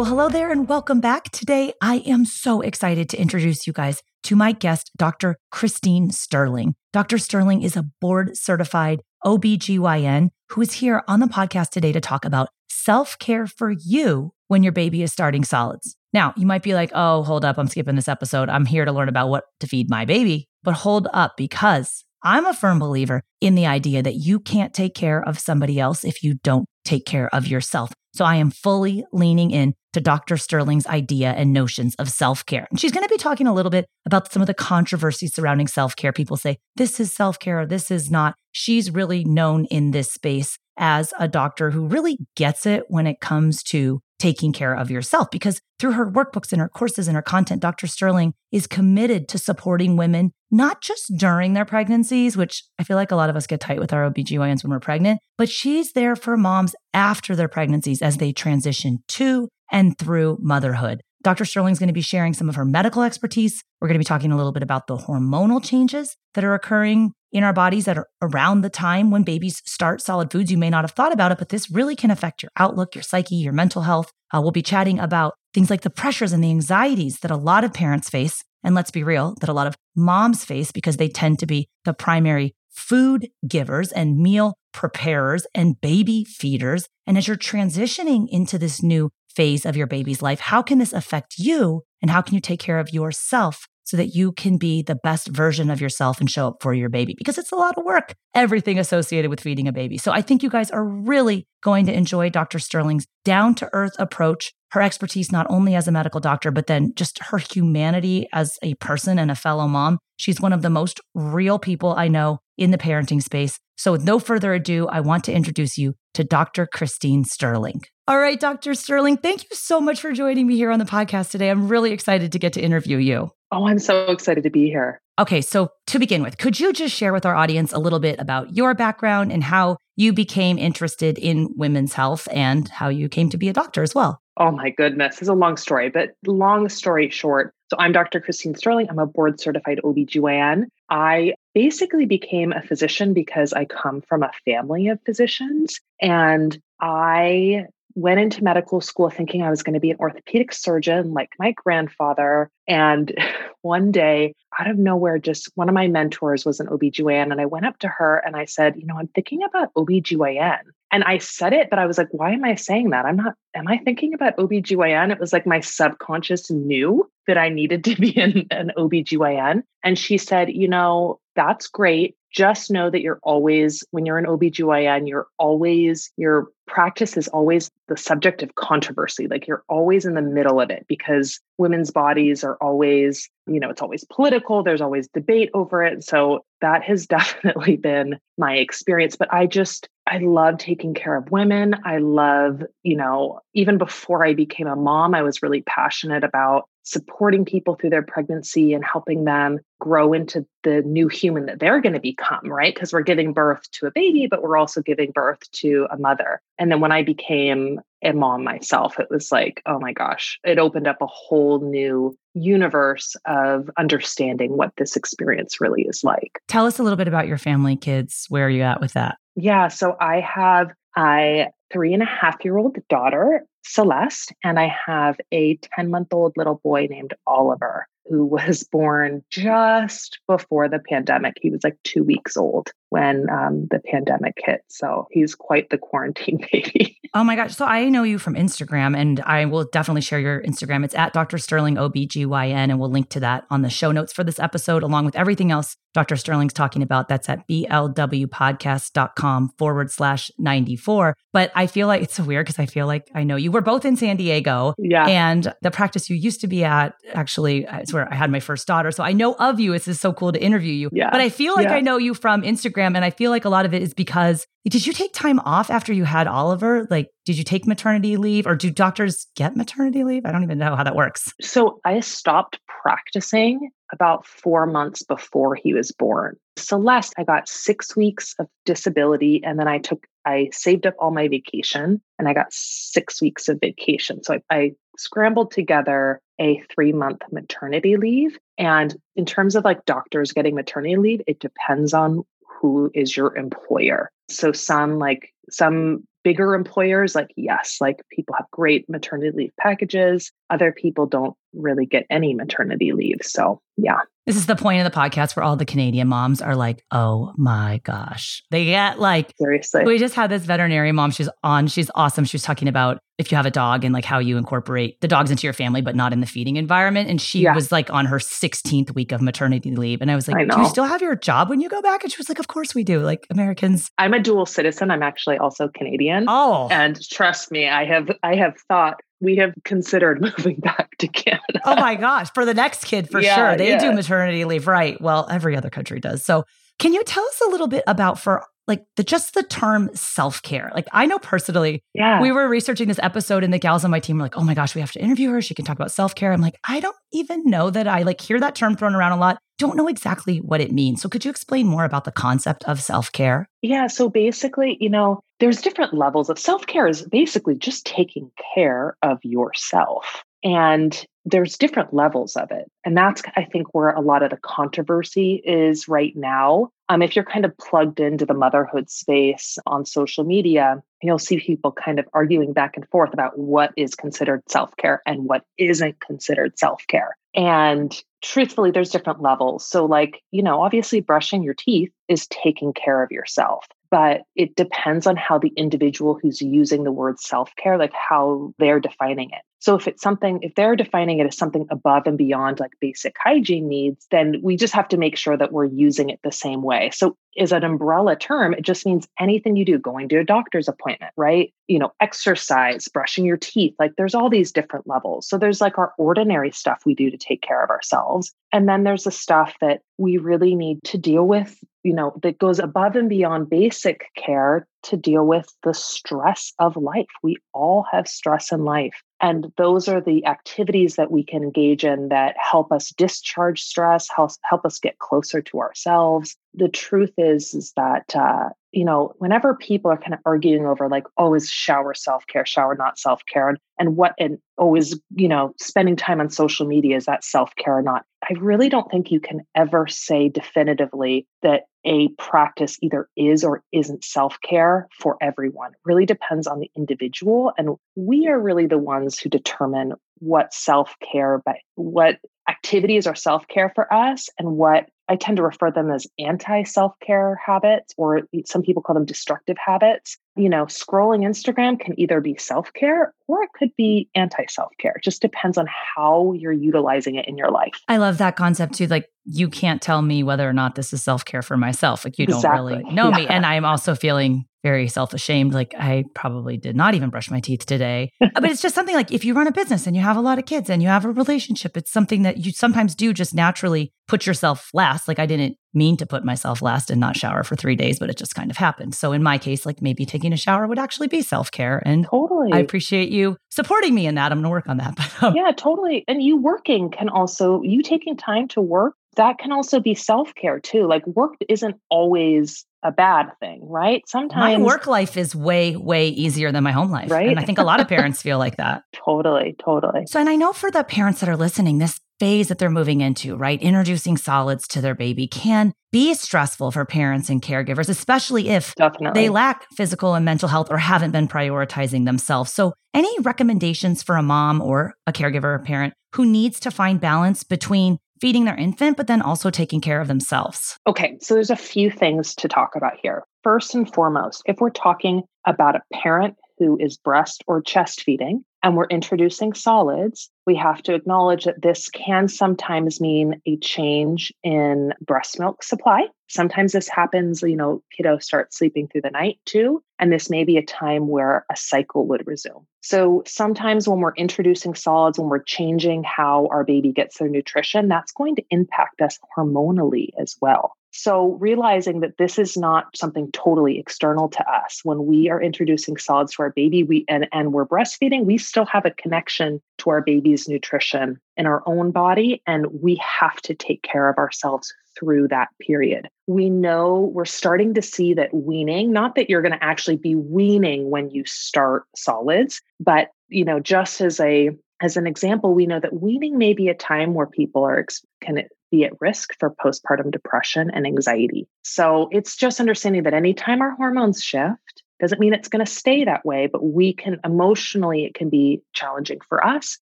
Well, 0.00 0.08
hello 0.08 0.30
there 0.30 0.50
and 0.50 0.66
welcome 0.66 1.02
back. 1.02 1.24
Today, 1.30 1.74
I 1.82 1.96
am 2.06 2.24
so 2.24 2.62
excited 2.62 3.10
to 3.10 3.20
introduce 3.20 3.66
you 3.66 3.74
guys 3.74 4.02
to 4.22 4.34
my 4.34 4.52
guest, 4.52 4.90
Dr. 4.96 5.36
Christine 5.50 6.10
Sterling. 6.10 6.74
Dr. 6.94 7.18
Sterling 7.18 7.60
is 7.60 7.76
a 7.76 7.84
board 8.00 8.34
certified 8.34 9.02
OBGYN 9.26 10.30
who 10.48 10.62
is 10.62 10.72
here 10.72 11.02
on 11.06 11.20
the 11.20 11.26
podcast 11.26 11.68
today 11.68 11.92
to 11.92 12.00
talk 12.00 12.24
about 12.24 12.48
self 12.70 13.18
care 13.18 13.46
for 13.46 13.74
you 13.78 14.32
when 14.48 14.62
your 14.62 14.72
baby 14.72 15.02
is 15.02 15.12
starting 15.12 15.44
solids. 15.44 15.98
Now, 16.14 16.32
you 16.34 16.46
might 16.46 16.62
be 16.62 16.72
like, 16.72 16.92
oh, 16.94 17.22
hold 17.22 17.44
up, 17.44 17.58
I'm 17.58 17.68
skipping 17.68 17.96
this 17.96 18.08
episode. 18.08 18.48
I'm 18.48 18.64
here 18.64 18.86
to 18.86 18.92
learn 18.92 19.10
about 19.10 19.28
what 19.28 19.44
to 19.60 19.66
feed 19.66 19.90
my 19.90 20.06
baby. 20.06 20.48
But 20.62 20.76
hold 20.76 21.08
up, 21.12 21.36
because 21.36 22.06
I'm 22.22 22.46
a 22.46 22.54
firm 22.54 22.78
believer 22.78 23.22
in 23.42 23.54
the 23.54 23.66
idea 23.66 24.02
that 24.02 24.14
you 24.14 24.40
can't 24.40 24.72
take 24.72 24.94
care 24.94 25.22
of 25.22 25.38
somebody 25.38 25.78
else 25.78 26.06
if 26.06 26.22
you 26.22 26.36
don't 26.42 26.66
take 26.84 27.06
care 27.06 27.28
of 27.34 27.46
yourself. 27.46 27.92
So 28.12 28.24
I 28.24 28.36
am 28.36 28.50
fully 28.50 29.04
leaning 29.12 29.50
in 29.50 29.74
to 29.92 30.00
Dr. 30.00 30.36
Sterling's 30.36 30.86
idea 30.86 31.30
and 31.30 31.52
notions 31.52 31.94
of 31.96 32.08
self 32.08 32.44
care. 32.44 32.66
And 32.70 32.80
she's 32.80 32.92
going 32.92 33.04
to 33.04 33.12
be 33.12 33.18
talking 33.18 33.46
a 33.46 33.54
little 33.54 33.70
bit 33.70 33.86
about 34.04 34.32
some 34.32 34.42
of 34.42 34.46
the 34.46 34.54
controversies 34.54 35.34
surrounding 35.34 35.68
self 35.68 35.94
care. 35.96 36.12
People 36.12 36.36
say, 36.36 36.58
this 36.76 36.98
is 37.00 37.12
self 37.12 37.38
care, 37.38 37.66
this 37.66 37.90
is 37.90 38.10
not. 38.10 38.34
She's 38.52 38.90
really 38.90 39.24
known 39.24 39.66
in 39.66 39.92
this 39.92 40.12
space 40.12 40.58
as 40.76 41.12
a 41.18 41.28
doctor 41.28 41.70
who 41.70 41.86
really 41.86 42.18
gets 42.36 42.66
it 42.66 42.84
when 42.88 43.06
it 43.06 43.20
comes 43.20 43.62
to 43.62 44.00
taking 44.20 44.52
care 44.52 44.74
of 44.74 44.90
yourself 44.90 45.30
because 45.30 45.60
through 45.78 45.92
her 45.92 46.08
workbooks 46.08 46.52
and 46.52 46.60
her 46.60 46.68
courses 46.68 47.08
and 47.08 47.16
her 47.16 47.22
content, 47.22 47.62
Dr. 47.62 47.86
Sterling 47.86 48.34
is 48.52 48.66
committed 48.66 49.28
to 49.28 49.38
supporting 49.38 49.96
women, 49.96 50.32
not 50.50 50.82
just 50.82 51.12
during 51.16 51.54
their 51.54 51.64
pregnancies, 51.64 52.36
which 52.36 52.62
I 52.78 52.84
feel 52.84 52.96
like 52.96 53.10
a 53.10 53.16
lot 53.16 53.30
of 53.30 53.36
us 53.36 53.46
get 53.46 53.60
tight 53.60 53.80
with 53.80 53.92
our 53.92 54.08
OBGYNs 54.08 54.62
when 54.62 54.70
we're 54.70 54.80
pregnant, 54.80 55.20
but 55.38 55.48
she's 55.48 55.92
there 55.92 56.14
for 56.14 56.36
moms 56.36 56.74
after 56.92 57.34
their 57.34 57.48
pregnancies 57.48 58.02
as 58.02 58.18
they 58.18 58.32
transition 58.32 59.02
to 59.08 59.48
and 59.72 59.98
through 59.98 60.38
motherhood. 60.40 61.00
Dr. 61.22 61.44
Sterling 61.44 61.72
is 61.72 61.78
going 61.78 61.88
to 61.88 61.94
be 61.94 62.00
sharing 62.00 62.32
some 62.32 62.48
of 62.48 62.54
her 62.54 62.64
medical 62.64 63.02
expertise. 63.02 63.62
We're 63.80 63.88
going 63.88 63.96
to 63.96 64.00
be 64.00 64.04
talking 64.04 64.32
a 64.32 64.36
little 64.36 64.52
bit 64.52 64.62
about 64.62 64.86
the 64.86 64.96
hormonal 64.96 65.62
changes 65.62 66.16
that 66.34 66.44
are 66.44 66.54
occurring 66.54 67.12
in 67.32 67.44
our 67.44 67.52
bodies 67.52 67.84
that 67.84 67.98
are 67.98 68.08
around 68.22 68.60
the 68.60 68.70
time 68.70 69.10
when 69.10 69.22
babies 69.22 69.62
start 69.64 70.00
solid 70.00 70.30
foods. 70.30 70.50
You 70.50 70.58
may 70.58 70.70
not 70.70 70.84
have 70.84 70.92
thought 70.92 71.12
about 71.12 71.32
it, 71.32 71.38
but 71.38 71.48
this 71.48 71.70
really 71.70 71.96
can 71.96 72.10
affect 72.10 72.42
your 72.42 72.52
outlook, 72.56 72.94
your 72.94 73.02
psyche, 73.02 73.36
your 73.36 73.52
mental 73.52 73.82
health. 73.82 74.12
Uh, 74.32 74.40
we'll 74.40 74.50
be 74.50 74.62
chatting 74.62 74.98
about 74.98 75.34
things 75.54 75.70
like 75.70 75.82
the 75.82 75.90
pressures 75.90 76.32
and 76.32 76.42
the 76.42 76.50
anxieties 76.50 77.20
that 77.20 77.30
a 77.30 77.36
lot 77.36 77.64
of 77.64 77.72
parents 77.72 78.10
face. 78.10 78.44
And 78.62 78.74
let's 78.74 78.90
be 78.90 79.02
real, 79.02 79.36
that 79.40 79.48
a 79.48 79.54
lot 79.54 79.66
of 79.66 79.76
moms 79.96 80.44
face 80.44 80.70
because 80.70 80.96
they 80.96 81.08
tend 81.08 81.38
to 81.38 81.46
be 81.46 81.68
the 81.84 81.94
primary 81.94 82.54
food 82.70 83.28
givers 83.46 83.90
and 83.92 84.18
meal 84.18 84.54
preparers 84.72 85.46
and 85.54 85.80
baby 85.80 86.24
feeders. 86.24 86.86
And 87.06 87.18
as 87.18 87.26
you're 87.26 87.36
transitioning 87.36 88.26
into 88.30 88.58
this 88.58 88.82
new 88.82 89.10
phase 89.28 89.64
of 89.64 89.76
your 89.76 89.86
baby's 89.86 90.22
life, 90.22 90.40
how 90.40 90.62
can 90.62 90.78
this 90.78 90.92
affect 90.92 91.38
you? 91.38 91.82
And 92.02 92.10
how 92.10 92.22
can 92.22 92.34
you 92.34 92.40
take 92.40 92.60
care 92.60 92.78
of 92.78 92.92
yourself 92.92 93.66
so 93.84 93.96
that 93.96 94.14
you 94.14 94.32
can 94.32 94.56
be 94.56 94.82
the 94.82 94.98
best 95.02 95.28
version 95.28 95.70
of 95.70 95.80
yourself 95.80 96.20
and 96.20 96.30
show 96.30 96.48
up 96.48 96.56
for 96.60 96.72
your 96.72 96.88
baby 96.88 97.14
because 97.16 97.38
it's 97.38 97.52
a 97.52 97.56
lot 97.56 97.76
of 97.76 97.84
work, 97.84 98.14
everything 98.34 98.78
associated 98.78 99.30
with 99.30 99.40
feeding 99.40 99.68
a 99.68 99.72
baby. 99.72 99.98
So 99.98 100.12
I 100.12 100.22
think 100.22 100.42
you 100.42 100.50
guys 100.50 100.70
are 100.70 100.84
really 100.84 101.46
going 101.62 101.86
to 101.86 101.92
enjoy 101.92 102.30
Dr. 102.30 102.58
Sterling's 102.58 103.06
down 103.24 103.54
to 103.56 103.68
earth 103.72 103.94
approach, 103.98 104.52
her 104.72 104.80
expertise, 104.80 105.32
not 105.32 105.46
only 105.50 105.74
as 105.74 105.88
a 105.88 105.92
medical 105.92 106.20
doctor, 106.20 106.50
but 106.50 106.66
then 106.66 106.92
just 106.94 107.18
her 107.24 107.38
humanity 107.38 108.28
as 108.32 108.58
a 108.62 108.74
person 108.74 109.18
and 109.18 109.30
a 109.30 109.34
fellow 109.34 109.66
mom. 109.66 109.98
She's 110.16 110.40
one 110.40 110.52
of 110.52 110.62
the 110.62 110.70
most 110.70 111.00
real 111.14 111.58
people 111.58 111.94
I 111.96 112.08
know 112.08 112.38
in 112.56 112.70
the 112.70 112.78
parenting 112.78 113.22
space. 113.22 113.58
So 113.76 113.92
with 113.92 114.04
no 114.04 114.18
further 114.18 114.52
ado, 114.52 114.86
I 114.88 115.00
want 115.00 115.24
to 115.24 115.32
introduce 115.32 115.78
you 115.78 115.94
to 116.14 116.22
Dr. 116.22 116.66
Christine 116.66 117.24
Sterling. 117.24 117.82
All 118.10 118.18
right, 118.18 118.40
Dr. 118.40 118.74
Sterling, 118.74 119.18
thank 119.18 119.44
you 119.44 119.54
so 119.54 119.80
much 119.80 120.00
for 120.00 120.10
joining 120.10 120.48
me 120.48 120.56
here 120.56 120.72
on 120.72 120.80
the 120.80 120.84
podcast 120.84 121.30
today. 121.30 121.48
I'm 121.48 121.68
really 121.68 121.92
excited 121.92 122.32
to 122.32 122.40
get 122.40 122.52
to 122.54 122.60
interview 122.60 122.96
you. 122.96 123.30
Oh, 123.52 123.68
I'm 123.68 123.78
so 123.78 124.06
excited 124.10 124.42
to 124.42 124.50
be 124.50 124.64
here. 124.64 125.00
Okay, 125.20 125.40
so 125.40 125.68
to 125.86 126.00
begin 126.00 126.20
with, 126.20 126.36
could 126.36 126.58
you 126.58 126.72
just 126.72 126.92
share 126.92 127.12
with 127.12 127.24
our 127.24 127.36
audience 127.36 127.72
a 127.72 127.78
little 127.78 128.00
bit 128.00 128.18
about 128.18 128.56
your 128.56 128.74
background 128.74 129.30
and 129.30 129.44
how 129.44 129.76
you 129.94 130.12
became 130.12 130.58
interested 130.58 131.18
in 131.18 131.54
women's 131.56 131.92
health 131.92 132.26
and 132.32 132.68
how 132.68 132.88
you 132.88 133.08
came 133.08 133.30
to 133.30 133.38
be 133.38 133.48
a 133.48 133.52
doctor 133.52 133.80
as 133.80 133.94
well? 133.94 134.20
Oh 134.36 134.50
my 134.50 134.70
goodness, 134.70 135.20
it's 135.20 135.28
a 135.28 135.34
long 135.34 135.56
story, 135.56 135.88
but 135.88 136.16
long 136.26 136.68
story 136.68 137.10
short. 137.10 137.54
So 137.68 137.76
I'm 137.78 137.92
Dr. 137.92 138.20
Christine 138.20 138.56
Sterling. 138.56 138.88
I'm 138.90 138.98
a 138.98 139.06
board 139.06 139.38
certified 139.38 139.78
OBGYN. 139.84 140.64
I 140.88 141.34
basically 141.54 142.06
became 142.06 142.52
a 142.52 142.60
physician 142.60 143.14
because 143.14 143.52
I 143.52 143.66
come 143.66 144.00
from 144.00 144.24
a 144.24 144.32
family 144.44 144.88
of 144.88 144.98
physicians 145.06 145.78
and 146.00 146.60
I 146.80 147.66
went 148.00 148.20
into 148.20 148.42
medical 148.42 148.80
school 148.80 149.10
thinking 149.10 149.42
I 149.42 149.50
was 149.50 149.62
going 149.62 149.74
to 149.74 149.80
be 149.80 149.90
an 149.90 149.98
orthopedic 150.00 150.52
surgeon 150.52 151.12
like 151.12 151.30
my 151.38 151.52
grandfather. 151.52 152.50
And 152.66 153.12
one 153.62 153.92
day, 153.92 154.34
out 154.58 154.70
of 154.70 154.78
nowhere, 154.78 155.18
just 155.18 155.50
one 155.54 155.68
of 155.68 155.74
my 155.74 155.86
mentors 155.88 156.44
was 156.44 156.60
an 156.60 156.66
OBGYN. 156.66 157.30
And 157.30 157.40
I 157.40 157.46
went 157.46 157.66
up 157.66 157.78
to 157.80 157.88
her 157.88 158.22
and 158.24 158.36
I 158.36 158.46
said, 158.46 158.76
You 158.76 158.86
know, 158.86 158.96
I'm 158.98 159.08
thinking 159.08 159.42
about 159.42 159.72
OBGYN. 159.74 160.60
And 160.92 161.04
I 161.04 161.18
said 161.18 161.52
it, 161.52 161.70
but 161.70 161.78
I 161.78 161.86
was 161.86 161.98
like, 161.98 162.08
Why 162.10 162.32
am 162.32 162.44
I 162.44 162.54
saying 162.54 162.90
that? 162.90 163.04
I'm 163.04 163.16
not, 163.16 163.34
am 163.54 163.68
I 163.68 163.78
thinking 163.78 164.14
about 164.14 164.36
OBGYN? 164.36 165.12
It 165.12 165.20
was 165.20 165.32
like 165.32 165.46
my 165.46 165.60
subconscious 165.60 166.50
knew 166.50 167.08
that 167.26 167.38
I 167.38 167.48
needed 167.48 167.84
to 167.84 167.96
be 167.96 168.16
an, 168.20 168.46
an 168.50 168.72
OBGYN. 168.76 169.62
And 169.84 169.98
she 169.98 170.18
said, 170.18 170.50
You 170.50 170.68
know, 170.68 171.20
that's 171.40 171.68
great 171.68 172.16
just 172.30 172.70
know 172.70 172.90
that 172.90 173.00
you're 173.00 173.18
always, 173.22 173.84
when 173.90 174.06
you're 174.06 174.18
an 174.18 174.26
OBGYN, 174.26 175.08
you're 175.08 175.26
always, 175.38 176.12
your 176.16 176.48
practice 176.66 177.16
is 177.16 177.26
always 177.28 177.70
the 177.88 177.96
subject 177.96 178.42
of 178.42 178.54
controversy. 178.54 179.26
Like 179.26 179.48
you're 179.48 179.64
always 179.68 180.06
in 180.06 180.14
the 180.14 180.22
middle 180.22 180.60
of 180.60 180.70
it 180.70 180.86
because 180.88 181.40
women's 181.58 181.90
bodies 181.90 182.44
are 182.44 182.56
always, 182.60 183.28
you 183.46 183.58
know, 183.58 183.68
it's 183.68 183.82
always 183.82 184.04
political. 184.04 184.62
There's 184.62 184.80
always 184.80 185.08
debate 185.08 185.50
over 185.54 185.82
it. 185.82 186.04
So 186.04 186.44
that 186.60 186.84
has 186.84 187.06
definitely 187.08 187.76
been 187.76 188.18
my 188.38 188.54
experience. 188.54 189.16
But 189.16 189.32
I 189.32 189.46
just, 189.46 189.88
I 190.06 190.18
love 190.18 190.58
taking 190.58 190.94
care 190.94 191.16
of 191.16 191.32
women. 191.32 191.74
I 191.84 191.98
love, 191.98 192.62
you 192.84 192.96
know, 192.96 193.40
even 193.54 193.76
before 193.76 194.24
I 194.24 194.34
became 194.34 194.68
a 194.68 194.76
mom, 194.76 195.14
I 195.14 195.22
was 195.22 195.42
really 195.42 195.62
passionate 195.62 196.22
about 196.22 196.68
supporting 196.90 197.44
people 197.44 197.76
through 197.76 197.90
their 197.90 198.02
pregnancy 198.02 198.74
and 198.74 198.84
helping 198.84 199.24
them 199.24 199.60
grow 199.78 200.12
into 200.12 200.44
the 200.64 200.82
new 200.82 201.06
human 201.06 201.46
that 201.46 201.60
they're 201.60 201.80
going 201.80 201.92
to 201.92 202.00
become, 202.00 202.44
right? 202.44 202.74
Because 202.74 202.92
we're 202.92 203.02
giving 203.02 203.32
birth 203.32 203.62
to 203.70 203.86
a 203.86 203.92
baby, 203.92 204.26
but 204.28 204.42
we're 204.42 204.56
also 204.56 204.82
giving 204.82 205.12
birth 205.12 205.38
to 205.52 205.86
a 205.92 205.96
mother. 205.96 206.40
And 206.58 206.70
then 206.70 206.80
when 206.80 206.90
I 206.90 207.04
became 207.04 207.80
a 208.02 208.12
mom 208.12 208.42
myself, 208.42 208.98
it 208.98 209.06
was 209.08 209.30
like, 209.30 209.62
oh 209.66 209.78
my 209.78 209.92
gosh, 209.92 210.40
it 210.42 210.58
opened 210.58 210.88
up 210.88 211.00
a 211.00 211.06
whole 211.06 211.60
new 211.60 212.16
universe 212.34 213.14
of 213.24 213.70
understanding 213.78 214.56
what 214.56 214.72
this 214.76 214.96
experience 214.96 215.60
really 215.60 215.82
is 215.82 216.02
like. 216.02 216.40
Tell 216.48 216.66
us 216.66 216.80
a 216.80 216.82
little 216.82 216.96
bit 216.96 217.08
about 217.08 217.28
your 217.28 217.38
family, 217.38 217.76
kids. 217.76 218.26
Where 218.28 218.46
are 218.46 218.50
you 218.50 218.62
at 218.62 218.80
with 218.80 218.94
that? 218.94 219.16
Yeah. 219.36 219.68
So 219.68 219.96
I 220.00 220.20
have 220.20 220.72
a 220.98 221.50
three 221.72 221.94
and 221.94 222.02
a 222.02 222.06
half 222.06 222.44
year 222.44 222.58
old 222.58 222.76
daughter, 222.88 223.44
Celeste, 223.64 224.32
and 224.42 224.58
I 224.58 224.74
have 224.86 225.18
a 225.32 225.56
10 225.56 225.90
month 225.90 226.12
old 226.12 226.36
little 226.36 226.60
boy 226.62 226.86
named 226.90 227.14
Oliver 227.26 227.86
who 228.10 228.26
was 228.26 228.64
born 228.64 229.22
just 229.30 230.18
before 230.26 230.68
the 230.68 230.80
pandemic. 230.80 231.34
He 231.40 231.50
was 231.50 231.62
like 231.62 231.78
two 231.84 232.02
weeks 232.02 232.36
old 232.36 232.72
when 232.88 233.30
um, 233.30 233.68
the 233.70 233.78
pandemic 233.78 234.36
hit. 234.44 234.62
So 234.68 235.06
he's 235.12 235.36
quite 235.36 235.70
the 235.70 235.78
quarantine 235.78 236.38
baby. 236.52 236.98
oh 237.14 237.22
my 237.22 237.36
gosh. 237.36 237.56
So 237.56 237.64
I 237.64 237.88
know 237.88 238.02
you 238.02 238.18
from 238.18 238.34
Instagram, 238.34 238.98
and 238.98 239.20
I 239.20 239.44
will 239.44 239.64
definitely 239.64 240.02
share 240.02 240.18
your 240.18 240.42
Instagram. 240.42 240.84
It's 240.84 240.94
at 240.94 241.12
Dr. 241.12 241.38
Sterling 241.38 241.76
OBGYN, 241.76 242.52
and 242.52 242.80
we'll 242.80 242.90
link 242.90 243.10
to 243.10 243.20
that 243.20 243.44
on 243.48 243.62
the 243.62 243.70
show 243.70 243.92
notes 243.92 244.12
for 244.12 244.24
this 244.24 244.40
episode, 244.40 244.82
along 244.82 245.04
with 245.04 245.14
everything 245.14 245.52
else 245.52 245.76
Dr. 245.92 246.14
Sterling's 246.16 246.52
talking 246.52 246.82
about. 246.82 247.08
That's 247.08 247.28
at 247.28 247.48
blwpodcast.com 247.48 249.50
forward 249.58 249.90
slash 249.90 250.30
94. 250.38 251.16
But 251.32 251.50
I 251.54 251.66
feel 251.66 251.88
like 251.88 252.02
it's 252.02 252.14
so 252.14 252.22
weird 252.22 252.46
because 252.46 252.60
I 252.60 252.66
feel 252.66 252.86
like 252.86 253.10
I 253.14 253.24
know 253.24 253.36
you. 253.36 253.50
We're 253.50 253.60
both 253.60 253.84
in 253.84 253.96
San 253.96 254.16
Diego. 254.16 254.74
Yeah. 254.78 255.06
And 255.06 255.52
the 255.62 255.70
practice 255.70 256.08
you 256.08 256.16
used 256.16 256.40
to 256.42 256.46
be 256.46 256.64
at 256.64 256.94
actually 257.12 257.64
is 257.64 257.92
where 257.92 257.99
I 258.10 258.14
had 258.14 258.30
my 258.30 258.40
first 258.40 258.66
daughter. 258.66 258.90
So 258.90 259.02
I 259.02 259.12
know 259.12 259.34
of 259.34 259.58
you. 259.58 259.72
It's 259.72 259.86
just 259.86 260.00
so 260.00 260.12
cool 260.12 260.32
to 260.32 260.40
interview 260.40 260.72
you. 260.72 260.90
Yeah. 260.92 261.10
But 261.10 261.20
I 261.20 261.28
feel 261.28 261.54
like 261.54 261.68
yeah. 261.68 261.74
I 261.74 261.80
know 261.80 261.96
you 261.96 262.14
from 262.14 262.42
Instagram. 262.42 262.94
And 262.96 263.04
I 263.04 263.10
feel 263.10 263.30
like 263.30 263.44
a 263.44 263.48
lot 263.48 263.64
of 263.64 263.74
it 263.74 263.82
is 263.82 263.94
because 263.94 264.46
did 264.64 264.86
you 264.86 264.92
take 264.92 265.12
time 265.12 265.40
off 265.40 265.70
after 265.70 265.92
you 265.92 266.04
had 266.04 266.26
Oliver? 266.26 266.86
Like, 266.90 267.08
did 267.24 267.38
you 267.38 267.44
take 267.44 267.66
maternity 267.66 268.16
leave 268.16 268.46
or 268.46 268.56
do 268.56 268.70
doctors 268.70 269.26
get 269.34 269.56
maternity 269.56 270.04
leave? 270.04 270.26
I 270.26 270.32
don't 270.32 270.42
even 270.42 270.58
know 270.58 270.76
how 270.76 270.84
that 270.84 270.94
works. 270.94 271.32
So 271.40 271.80
I 271.84 272.00
stopped 272.00 272.58
practicing 272.82 273.70
about 273.92 274.26
four 274.26 274.66
months 274.66 275.02
before 275.02 275.54
he 275.54 275.74
was 275.74 275.92
born. 275.92 276.36
Celeste, 276.56 277.14
I 277.18 277.24
got 277.24 277.48
six 277.48 277.96
weeks 277.96 278.34
of 278.38 278.46
disability 278.64 279.42
and 279.44 279.58
then 279.58 279.66
I 279.66 279.78
took, 279.78 280.06
I 280.24 280.50
saved 280.52 280.86
up 280.86 280.94
all 280.98 281.10
my 281.10 281.28
vacation 281.28 282.00
and 282.18 282.28
I 282.28 282.34
got 282.34 282.52
six 282.52 283.20
weeks 283.22 283.48
of 283.48 283.58
vacation. 283.60 284.22
So 284.22 284.34
I, 284.34 284.56
I 284.56 284.72
scrambled 284.96 285.50
together 285.50 286.20
a 286.38 286.62
three 286.74 286.92
month 286.92 287.22
maternity 287.32 287.96
leave. 287.96 288.38
And 288.58 288.94
in 289.16 289.24
terms 289.24 289.56
of 289.56 289.64
like 289.64 289.84
doctors 289.84 290.32
getting 290.32 290.54
maternity 290.54 290.96
leave, 290.96 291.22
it 291.26 291.40
depends 291.40 291.94
on 291.94 292.24
who 292.60 292.90
is 292.94 293.16
your 293.16 293.36
employer. 293.36 294.10
So 294.28 294.52
some 294.52 294.98
like 294.98 295.32
some 295.50 296.06
bigger 296.22 296.54
employers 296.54 297.14
like 297.14 297.30
yes 297.36 297.78
like 297.80 298.02
people 298.12 298.34
have 298.36 298.46
great 298.50 298.88
maternity 298.88 299.36
leave 299.36 299.52
packages 299.58 300.30
other 300.50 300.70
people 300.70 301.06
don't 301.06 301.34
really 301.52 301.86
get 301.86 302.04
any 302.10 302.34
maternity 302.34 302.92
leave 302.92 303.18
so 303.22 303.60
yeah 303.76 304.00
this 304.30 304.36
is 304.36 304.46
the 304.46 304.54
point 304.54 304.86
of 304.86 304.92
the 304.92 304.96
podcast 304.96 305.34
where 305.34 305.42
all 305.42 305.56
the 305.56 305.64
Canadian 305.64 306.06
moms 306.06 306.40
are 306.40 306.54
like, 306.54 306.84
oh 306.92 307.32
my 307.36 307.80
gosh. 307.82 308.44
They 308.52 308.66
get 308.66 309.00
like, 309.00 309.32
seriously. 309.36 309.82
We 309.84 309.98
just 309.98 310.14
had 310.14 310.30
this 310.30 310.44
veterinary 310.44 310.92
mom. 310.92 311.10
She's 311.10 311.28
on, 311.42 311.66
she's 311.66 311.90
awesome. 311.96 312.24
She 312.24 312.36
was 312.36 312.44
talking 312.44 312.68
about 312.68 313.00
if 313.18 313.32
you 313.32 313.36
have 313.36 313.46
a 313.46 313.50
dog 313.50 313.84
and 313.84 313.92
like 313.92 314.04
how 314.04 314.20
you 314.20 314.36
incorporate 314.36 315.00
the 315.00 315.08
dogs 315.08 315.32
into 315.32 315.48
your 315.48 315.52
family, 315.52 315.80
but 315.80 315.96
not 315.96 316.12
in 316.12 316.20
the 316.20 316.28
feeding 316.28 316.54
environment. 316.56 317.10
And 317.10 317.20
she 317.20 317.40
yeah. 317.40 317.56
was 317.56 317.72
like 317.72 317.90
on 317.90 318.06
her 318.06 318.18
16th 318.18 318.94
week 318.94 319.10
of 319.10 319.20
maternity 319.20 319.74
leave. 319.74 320.00
And 320.00 320.12
I 320.12 320.14
was 320.14 320.28
like, 320.28 320.36
I 320.36 320.44
do 320.44 320.60
you 320.60 320.68
still 320.68 320.84
have 320.84 321.02
your 321.02 321.16
job 321.16 321.48
when 321.48 321.60
you 321.60 321.68
go 321.68 321.82
back? 321.82 322.04
And 322.04 322.12
she 322.12 322.18
was 322.18 322.28
like, 322.28 322.38
of 322.38 322.46
course 322.46 322.72
we 322.72 322.84
do. 322.84 323.00
Like 323.00 323.26
Americans. 323.30 323.90
I'm 323.98 324.14
a 324.14 324.20
dual 324.20 324.46
citizen. 324.46 324.92
I'm 324.92 325.02
actually 325.02 325.38
also 325.38 325.66
Canadian. 325.66 326.26
Oh. 326.28 326.68
And 326.70 327.00
trust 327.08 327.50
me, 327.50 327.68
I 327.68 327.84
have, 327.84 328.10
I 328.22 328.36
have 328.36 328.54
thought 328.68 329.00
we 329.20 329.36
have 329.36 329.52
considered 329.64 330.20
moving 330.38 330.56
back 330.56 330.96
to 330.98 331.08
Canada. 331.08 331.60
Oh 331.64 331.76
my 331.76 331.94
gosh, 331.94 332.30
for 332.32 332.44
the 332.44 332.54
next 332.54 332.84
kid 332.84 333.10
for 333.10 333.20
yeah, 333.20 333.36
sure. 333.36 333.56
They 333.56 333.70
yeah. 333.70 333.78
do 333.78 333.92
maternity 333.92 334.44
leave, 334.44 334.66
right? 334.66 335.00
Well, 335.00 335.26
every 335.30 335.56
other 335.56 335.70
country 335.70 336.00
does. 336.00 336.24
So, 336.24 336.44
can 336.78 336.94
you 336.94 337.04
tell 337.04 337.24
us 337.24 337.42
a 337.46 337.50
little 337.50 337.68
bit 337.68 337.84
about 337.86 338.18
for 338.18 338.44
like 338.70 338.86
the 338.96 339.02
just 339.02 339.34
the 339.34 339.42
term 339.42 339.90
self-care. 339.94 340.70
Like 340.72 340.86
I 340.92 341.04
know 341.04 341.18
personally, 341.18 341.82
yeah. 341.92 342.22
we 342.22 342.30
were 342.30 342.48
researching 342.48 342.86
this 342.86 343.00
episode 343.02 343.42
and 343.42 343.52
the 343.52 343.58
gals 343.58 343.84
on 343.84 343.90
my 343.90 343.98
team 343.98 344.16
were 344.16 344.22
like, 344.22 344.38
"Oh 344.38 344.44
my 344.44 344.54
gosh, 344.54 344.76
we 344.76 344.80
have 344.80 344.92
to 344.92 345.00
interview 345.00 345.30
her. 345.30 345.42
She 345.42 345.54
can 345.54 345.64
talk 345.64 345.76
about 345.76 345.90
self-care." 345.90 346.32
I'm 346.32 346.40
like, 346.40 346.56
"I 346.66 346.78
don't 346.78 346.96
even 347.12 347.44
know 347.44 347.68
that 347.70 347.88
I 347.88 348.02
like 348.02 348.20
hear 348.20 348.38
that 348.38 348.54
term 348.54 348.76
thrown 348.76 348.94
around 348.94 349.12
a 349.12 349.16
lot. 349.16 349.38
Don't 349.60 349.76
know 349.76 349.88
exactly 349.88 350.38
what 350.38 350.60
it 350.60 350.72
means." 350.72 351.00
So 351.00 351.08
could 351.08 351.24
you 351.24 351.30
explain 351.30 351.66
more 351.66 351.84
about 351.84 352.04
the 352.04 352.12
concept 352.12 352.64
of 352.64 352.80
self-care? 352.80 353.48
Yeah, 353.62 353.86
so 353.86 354.08
basically, 354.08 354.76
you 354.80 354.88
know, 354.88 355.20
there's 355.38 355.60
different 355.60 355.94
levels 355.94 356.28
of 356.30 356.38
self-care 356.38 356.86
is 356.86 357.02
basically 357.02 357.56
just 357.56 357.86
taking 357.86 358.30
care 358.54 358.96
of 359.02 359.18
yourself. 359.22 360.24
And 360.42 361.06
there's 361.24 361.58
different 361.58 361.92
levels 361.92 362.36
of 362.36 362.50
it. 362.50 362.70
And 362.84 362.96
that's, 362.96 363.22
I 363.36 363.44
think, 363.44 363.74
where 363.74 363.90
a 363.90 364.00
lot 364.00 364.22
of 364.22 364.30
the 364.30 364.38
controversy 364.38 365.42
is 365.44 365.86
right 365.86 366.16
now. 366.16 366.70
Um, 366.88 367.02
if 367.02 367.14
you're 367.14 367.24
kind 367.24 367.44
of 367.44 367.56
plugged 367.58 368.00
into 368.00 368.24
the 368.24 368.34
motherhood 368.34 368.90
space 368.90 369.58
on 369.66 369.84
social 369.84 370.24
media, 370.24 370.82
you'll 371.02 371.18
see 371.18 371.38
people 371.38 371.72
kind 371.72 371.98
of 371.98 372.08
arguing 372.14 372.52
back 372.52 372.76
and 372.76 372.88
forth 372.88 373.12
about 373.12 373.38
what 373.38 373.72
is 373.76 373.94
considered 373.94 374.42
self 374.48 374.74
care 374.76 375.02
and 375.06 375.24
what 375.24 375.44
isn't 375.58 376.00
considered 376.00 376.58
self 376.58 376.82
care. 376.88 377.16
And 377.34 377.92
truthfully, 378.22 378.70
there's 378.70 378.90
different 378.90 379.22
levels. 379.22 379.66
So, 379.66 379.86
like, 379.86 380.20
you 380.30 380.42
know, 380.42 380.62
obviously 380.62 381.00
brushing 381.00 381.42
your 381.42 381.54
teeth 381.54 381.92
is 382.08 382.26
taking 382.26 382.72
care 382.72 383.02
of 383.02 383.10
yourself 383.10 383.66
but 383.90 384.22
it 384.36 384.54
depends 384.56 385.06
on 385.06 385.16
how 385.16 385.38
the 385.38 385.52
individual 385.56 386.18
who's 386.20 386.40
using 386.40 386.84
the 386.84 386.92
word 386.92 387.18
self 387.18 387.50
care, 387.56 387.76
like 387.76 387.92
how 387.92 388.54
they're 388.58 388.80
defining 388.80 389.30
it. 389.30 389.42
So 389.60 389.76
if 389.76 389.86
it's 389.86 390.02
something, 390.02 390.40
if 390.42 390.54
they're 390.54 390.74
defining 390.74 391.18
it 391.20 391.26
as 391.26 391.36
something 391.36 391.66
above 391.70 392.06
and 392.06 392.18
beyond 392.18 392.60
like 392.60 392.72
basic 392.80 393.14
hygiene 393.22 393.68
needs, 393.68 394.06
then 394.10 394.40
we 394.42 394.56
just 394.56 394.74
have 394.74 394.88
to 394.88 394.96
make 394.96 395.16
sure 395.16 395.36
that 395.36 395.52
we're 395.52 395.66
using 395.66 396.10
it 396.10 396.18
the 396.24 396.32
same 396.32 396.62
way. 396.62 396.90
So 396.92 397.16
is 397.36 397.52
an 397.52 397.62
umbrella 397.62 398.16
term, 398.16 398.54
it 398.54 398.62
just 398.62 398.84
means 398.84 399.06
anything 399.20 399.56
you 399.56 399.64
do, 399.64 399.78
going 399.78 400.08
to 400.08 400.18
a 400.18 400.24
doctor's 400.24 400.66
appointment, 400.66 401.12
right? 401.16 401.52
You 401.68 401.78
know, 401.78 401.92
exercise, 402.00 402.88
brushing 402.88 403.24
your 403.24 403.36
teeth, 403.36 403.74
like 403.78 403.92
there's 403.96 404.14
all 404.14 404.30
these 404.30 404.50
different 404.50 404.88
levels. 404.88 405.28
So 405.28 405.38
there's 405.38 405.60
like 405.60 405.78
our 405.78 405.92
ordinary 405.96 406.50
stuff 406.50 406.82
we 406.84 406.94
do 406.94 407.10
to 407.10 407.16
take 407.16 407.42
care 407.42 407.62
of 407.62 407.70
ourselves. 407.70 408.32
And 408.52 408.68
then 408.68 408.82
there's 408.82 409.04
the 409.04 409.12
stuff 409.12 409.54
that 409.60 409.82
we 409.98 410.16
really 410.16 410.54
need 410.54 410.82
to 410.84 410.98
deal 410.98 411.26
with, 411.26 411.62
you 411.84 411.92
know, 411.92 412.18
that 412.22 412.38
goes 412.38 412.58
above 412.58 412.96
and 412.96 413.08
beyond 413.08 413.50
basic 413.50 414.06
care 414.16 414.66
to 414.82 414.96
deal 414.96 415.26
with 415.26 415.52
the 415.62 415.74
stress 415.74 416.52
of 416.58 416.76
life. 416.76 417.06
We 417.22 417.36
all 417.52 417.86
have 417.90 418.08
stress 418.08 418.52
in 418.52 418.64
life. 418.64 419.02
And 419.20 419.52
those 419.56 419.88
are 419.88 420.00
the 420.00 420.24
activities 420.26 420.96
that 420.96 421.10
we 421.10 421.22
can 421.22 421.42
engage 421.42 421.84
in 421.84 422.08
that 422.08 422.36
help 422.38 422.72
us 422.72 422.90
discharge 422.90 423.62
stress, 423.62 424.08
help, 424.14 424.30
help 424.42 424.64
us 424.64 424.78
get 424.78 424.98
closer 424.98 425.42
to 425.42 425.60
ourselves. 425.60 426.36
The 426.54 426.68
truth 426.68 427.12
is, 427.18 427.52
is 427.52 427.72
that 427.76 428.16
uh, 428.16 428.50
you 428.72 428.84
know, 428.84 429.14
whenever 429.18 429.54
people 429.54 429.90
are 429.90 429.96
kind 429.96 430.14
of 430.14 430.20
arguing 430.24 430.66
over 430.66 430.88
like, 430.88 431.04
oh, 431.16 431.34
is 431.34 431.50
shower 431.50 431.94
self 431.94 432.26
care, 432.26 432.46
shower 432.46 432.74
not 432.74 432.98
self 432.98 433.22
care, 433.26 433.48
and, 433.48 433.58
and 433.78 433.96
what, 433.96 434.14
and 434.18 434.38
oh, 434.58 434.76
you 435.14 435.28
know, 435.28 435.54
spending 435.58 435.96
time 435.96 436.20
on 436.20 436.30
social 436.30 436.66
media, 436.66 436.96
is 436.96 437.06
that 437.06 437.24
self 437.24 437.54
care 437.56 437.78
or 437.78 437.82
not? 437.82 438.04
I 438.22 438.34
really 438.38 438.68
don't 438.68 438.90
think 438.90 439.10
you 439.10 439.20
can 439.20 439.40
ever 439.54 439.86
say 439.88 440.28
definitively 440.28 441.26
that 441.42 441.62
a 441.84 442.08
practice 442.18 442.78
either 442.82 443.08
is 443.16 443.42
or 443.42 443.62
isn't 443.72 444.04
self 444.04 444.38
care 444.42 444.88
for 444.98 445.16
everyone. 445.20 445.72
It 445.72 445.78
really 445.84 446.06
depends 446.06 446.46
on 446.46 446.60
the 446.60 446.70
individual. 446.76 447.52
And 447.56 447.76
we 447.96 448.28
are 448.28 448.38
really 448.38 448.66
the 448.66 448.78
ones 448.78 449.18
who 449.18 449.28
determine 449.30 449.94
what 450.18 450.52
self 450.52 450.94
care, 451.12 451.42
but 451.44 451.56
what 451.74 452.18
activities 452.48 453.06
are 453.06 453.14
self 453.14 453.48
care 453.48 453.72
for 453.74 453.92
us 453.92 454.28
and 454.38 454.56
what 454.56 454.88
I 455.10 455.16
tend 455.16 455.38
to 455.38 455.42
refer 455.42 455.72
them 455.72 455.90
as 455.90 456.06
anti 456.20 456.62
self 456.62 456.92
care 457.04 457.38
habits, 457.44 457.92
or 457.98 458.22
some 458.46 458.62
people 458.62 458.80
call 458.80 458.94
them 458.94 459.04
destructive 459.04 459.56
habits. 459.58 460.16
You 460.36 460.48
know, 460.48 460.66
scrolling 460.66 461.26
Instagram 461.26 461.80
can 461.80 461.98
either 461.98 462.20
be 462.20 462.36
self 462.36 462.72
care 462.72 463.12
or 463.26 463.42
it 463.42 463.50
could 463.58 463.74
be 463.76 464.08
anti 464.14 464.46
self 464.48 464.70
care. 464.78 464.92
It 464.96 465.02
just 465.02 465.20
depends 465.20 465.58
on 465.58 465.66
how 465.68 466.32
you're 466.32 466.52
utilizing 466.52 467.16
it 467.16 467.26
in 467.26 467.36
your 467.36 467.50
life. 467.50 467.74
I 467.88 467.96
love 467.96 468.18
that 468.18 468.36
concept 468.36 468.74
too. 468.74 468.86
Like, 468.86 469.10
you 469.24 469.48
can't 469.48 469.82
tell 469.82 470.00
me 470.00 470.22
whether 470.22 470.48
or 470.48 470.52
not 470.52 470.76
this 470.76 470.92
is 470.92 471.02
self 471.02 471.24
care 471.24 471.42
for 471.42 471.56
myself. 471.56 472.04
Like, 472.04 472.16
you 472.16 472.26
don't 472.26 472.44
really 472.44 472.84
know 472.84 473.08
yeah. 473.10 473.16
me. 473.16 473.26
And 473.26 473.44
I'm 473.44 473.64
also 473.64 473.96
feeling 473.96 474.46
very 474.62 474.88
self 474.88 475.14
ashamed. 475.14 475.54
Like, 475.54 475.74
I 475.78 476.04
probably 476.14 476.56
did 476.56 476.76
not 476.76 476.94
even 476.94 477.10
brush 477.10 477.30
my 477.30 477.40
teeth 477.40 477.66
today. 477.66 478.12
but 478.20 478.44
it's 478.44 478.62
just 478.62 478.74
something 478.74 478.94
like 478.94 479.12
if 479.12 479.24
you 479.24 479.34
run 479.34 479.46
a 479.46 479.52
business 479.52 479.86
and 479.86 479.96
you 479.96 480.02
have 480.02 480.16
a 480.16 480.20
lot 480.20 480.38
of 480.38 480.46
kids 480.46 480.70
and 480.70 480.82
you 480.82 480.88
have 480.88 481.04
a 481.04 481.10
relationship, 481.10 481.76
it's 481.76 481.90
something 481.90 482.22
that 482.22 482.38
you 482.38 482.52
sometimes 482.52 482.94
do 482.94 483.12
just 483.12 483.34
naturally 483.34 483.92
put 484.08 484.26
yourself 484.26 484.70
last. 484.74 485.08
Like, 485.08 485.18
I 485.18 485.26
didn't 485.26 485.56
mean 485.72 485.96
to 485.98 486.06
put 486.06 486.24
myself 486.24 486.62
last 486.62 486.90
and 486.90 487.00
not 487.00 487.16
shower 487.16 487.44
for 487.44 487.56
three 487.56 487.76
days, 487.76 487.98
but 487.98 488.10
it 488.10 488.18
just 488.18 488.34
kind 488.34 488.50
of 488.50 488.56
happened. 488.56 488.94
So, 488.94 489.12
in 489.12 489.22
my 489.22 489.38
case, 489.38 489.64
like 489.64 489.80
maybe 489.80 490.04
taking 490.04 490.32
a 490.32 490.36
shower 490.36 490.66
would 490.66 490.78
actually 490.78 491.08
be 491.08 491.22
self 491.22 491.50
care. 491.50 491.82
And 491.86 492.06
totally, 492.06 492.52
I 492.52 492.58
appreciate 492.58 493.10
you 493.10 493.36
supporting 493.50 493.94
me 493.94 494.06
in 494.06 494.16
that. 494.16 494.32
I'm 494.32 494.38
going 494.38 494.44
to 494.44 494.50
work 494.50 494.68
on 494.68 494.78
that. 494.78 494.94
But, 495.00 495.22
um, 495.22 495.34
yeah, 495.36 495.52
totally. 495.56 496.04
And 496.08 496.22
you 496.22 496.36
working 496.36 496.90
can 496.90 497.08
also, 497.08 497.62
you 497.62 497.82
taking 497.82 498.16
time 498.16 498.48
to 498.48 498.60
work 498.60 498.94
that 499.20 499.38
can 499.38 499.52
also 499.52 499.80
be 499.80 499.94
self 499.94 500.34
care 500.34 500.58
too. 500.58 500.86
Like 500.86 501.06
work 501.06 501.34
isn't 501.48 501.76
always 501.90 502.64
a 502.82 502.90
bad 502.90 503.26
thing, 503.38 503.60
right? 503.62 504.02
Sometimes 504.08 504.58
my 504.58 504.64
work 504.64 504.86
life 504.86 505.18
is 505.18 505.36
way, 505.36 505.76
way 505.76 506.08
easier 506.08 506.50
than 506.50 506.64
my 506.64 506.72
home 506.72 506.90
life. 506.90 507.10
Right. 507.10 507.28
And 507.28 507.38
I 507.38 507.44
think 507.44 507.58
a 507.58 507.62
lot 507.62 507.80
of 507.80 507.88
parents 507.88 508.22
feel 508.22 508.38
like 508.38 508.56
that. 508.56 508.82
Totally, 508.94 509.54
totally. 509.62 510.06
So, 510.06 510.18
and 510.18 510.30
I 510.30 510.36
know 510.36 510.54
for 510.54 510.70
the 510.70 510.82
parents 510.84 511.20
that 511.20 511.28
are 511.28 511.36
listening, 511.36 511.76
this 511.76 512.00
phase 512.18 512.48
that 512.48 512.58
they're 512.58 512.70
moving 512.70 513.02
into, 513.02 513.36
right? 513.36 513.60
Introducing 513.60 514.16
solids 514.16 514.66
to 514.68 514.80
their 514.80 514.94
baby 514.94 515.26
can 515.26 515.74
be 515.92 516.14
stressful 516.14 516.70
for 516.70 516.86
parents 516.86 517.28
and 517.28 517.42
caregivers, 517.42 517.90
especially 517.90 518.48
if 518.48 518.74
Definitely. 518.74 519.20
they 519.20 519.28
lack 519.28 519.66
physical 519.72 520.14
and 520.14 520.24
mental 520.24 520.48
health 520.48 520.68
or 520.70 520.78
haven't 520.78 521.10
been 521.10 521.28
prioritizing 521.28 522.06
themselves. 522.06 522.52
So, 522.52 522.72
any 522.94 523.14
recommendations 523.20 524.02
for 524.02 524.16
a 524.16 524.22
mom 524.22 524.62
or 524.62 524.94
a 525.06 525.12
caregiver 525.12 525.44
or 525.44 525.58
parent 525.58 525.92
who 526.14 526.26
needs 526.26 526.58
to 526.60 526.70
find 526.70 527.00
balance 527.00 527.44
between 527.44 527.98
feeding 528.20 528.44
their 528.44 528.56
infant, 528.56 528.96
but 528.96 529.06
then 529.06 529.22
also 529.22 529.50
taking 529.50 529.80
care 529.80 530.00
of 530.00 530.08
themselves? 530.08 530.76
Okay, 530.86 531.16
so 531.20 531.34
there's 531.34 531.50
a 531.50 531.56
few 531.56 531.90
things 531.90 532.34
to 532.36 532.48
talk 532.48 532.76
about 532.76 532.94
here. 533.02 533.24
First 533.42 533.74
and 533.74 533.92
foremost, 533.92 534.42
if 534.46 534.58
we're 534.60 534.70
talking 534.70 535.22
about 535.46 535.76
a 535.76 535.82
parent 535.92 536.36
who 536.58 536.76
is 536.78 536.98
breast 536.98 537.42
or 537.46 537.62
chest 537.62 538.02
feeding, 538.02 538.44
and 538.62 538.76
we're 538.76 538.86
introducing 538.86 539.54
solids, 539.54 540.30
we 540.46 540.54
have 540.56 540.82
to 540.82 540.94
acknowledge 540.94 541.44
that 541.44 541.62
this 541.62 541.88
can 541.88 542.28
sometimes 542.28 543.00
mean 543.00 543.40
a 543.46 543.56
change 543.58 544.32
in 544.42 544.92
breast 545.00 545.38
milk 545.38 545.62
supply. 545.62 546.06
Sometimes 546.30 546.70
this 546.72 546.88
happens, 546.88 547.42
you 547.42 547.56
know, 547.56 547.82
kiddo 547.90 548.18
starts 548.18 548.56
sleeping 548.56 548.86
through 548.86 549.00
the 549.00 549.10
night 549.10 549.40
too. 549.46 549.82
And 549.98 550.12
this 550.12 550.30
may 550.30 550.44
be 550.44 550.58
a 550.58 550.64
time 550.64 551.08
where 551.08 551.44
a 551.50 551.56
cycle 551.56 552.06
would 552.06 552.24
resume. 552.26 552.66
So 552.82 553.24
sometimes 553.26 553.88
when 553.88 553.98
we're 553.98 554.14
introducing 554.14 554.76
solids, 554.76 555.18
when 555.18 555.28
we're 555.28 555.42
changing 555.42 556.04
how 556.04 556.46
our 556.52 556.62
baby 556.62 556.92
gets 556.92 557.18
their 557.18 557.28
nutrition, 557.28 557.88
that's 557.88 558.12
going 558.12 558.36
to 558.36 558.44
impact 558.48 559.02
us 559.02 559.18
hormonally 559.36 560.10
as 560.20 560.36
well. 560.40 560.76
So, 561.02 561.38
realizing 561.40 562.00
that 562.00 562.18
this 562.18 562.38
is 562.38 562.58
not 562.58 562.94
something 562.94 563.32
totally 563.32 563.78
external 563.78 564.28
to 564.28 564.46
us. 564.46 564.82
When 564.84 565.06
we 565.06 565.30
are 565.30 565.40
introducing 565.40 565.96
solids 565.96 566.34
to 566.34 566.42
our 566.42 566.50
baby, 566.50 566.82
we 566.82 567.06
and, 567.08 567.26
and 567.32 567.54
we're 567.54 567.64
breastfeeding, 567.64 568.26
we 568.26 568.36
still 568.36 568.66
have 568.66 568.84
a 568.84 568.90
connection 568.90 569.62
to 569.78 569.88
our 569.88 570.02
baby's 570.02 570.46
nutrition 570.46 571.18
in 571.38 571.46
our 571.46 571.62
own 571.64 571.90
body, 571.90 572.42
and 572.46 572.66
we 572.82 572.96
have 572.96 573.40
to 573.42 573.54
take 573.54 573.82
care 573.82 574.10
of 574.10 574.18
ourselves 574.18 574.74
through 574.98 575.28
that 575.28 575.48
period. 575.58 576.10
We 576.26 576.50
know 576.50 577.10
we're 577.14 577.24
starting 577.24 577.72
to 577.74 577.82
see 577.82 578.12
that 578.12 578.34
weaning, 578.34 578.92
not 578.92 579.14
that 579.14 579.30
you're 579.30 579.40
going 579.40 579.58
to 579.58 579.64
actually 579.64 579.96
be 579.96 580.14
weaning 580.14 580.90
when 580.90 581.08
you 581.08 581.24
start 581.24 581.84
solids, 581.96 582.60
but 582.78 583.08
you 583.30 583.46
know, 583.46 583.58
just 583.58 584.02
as 584.02 584.20
a 584.20 584.50
as 584.80 584.96
an 584.96 585.06
example, 585.06 585.54
we 585.54 585.66
know 585.66 585.80
that 585.80 586.00
weaning 586.00 586.38
may 586.38 586.54
be 586.54 586.68
a 586.68 586.74
time 586.74 587.14
where 587.14 587.26
people 587.26 587.64
are 587.64 587.84
can 588.22 588.42
be 588.70 588.84
at 588.84 588.92
risk 589.00 589.30
for 589.38 589.54
postpartum 589.54 590.10
depression 590.10 590.70
and 590.72 590.86
anxiety. 590.86 591.48
So 591.62 592.08
it's 592.12 592.36
just 592.36 592.60
understanding 592.60 593.02
that 593.02 593.14
anytime 593.14 593.60
our 593.62 593.74
hormones 593.74 594.22
shift, 594.22 594.82
doesn't 595.00 595.18
mean 595.18 595.32
it's 595.32 595.48
going 595.48 595.64
to 595.64 595.70
stay 595.70 596.04
that 596.04 596.24
way, 596.24 596.46
but 596.46 596.62
we 596.62 596.92
can 596.92 597.18
emotionally, 597.24 598.04
it 598.04 598.14
can 598.14 598.28
be 598.28 598.62
challenging 598.74 599.18
for 599.26 599.44
us. 599.44 599.78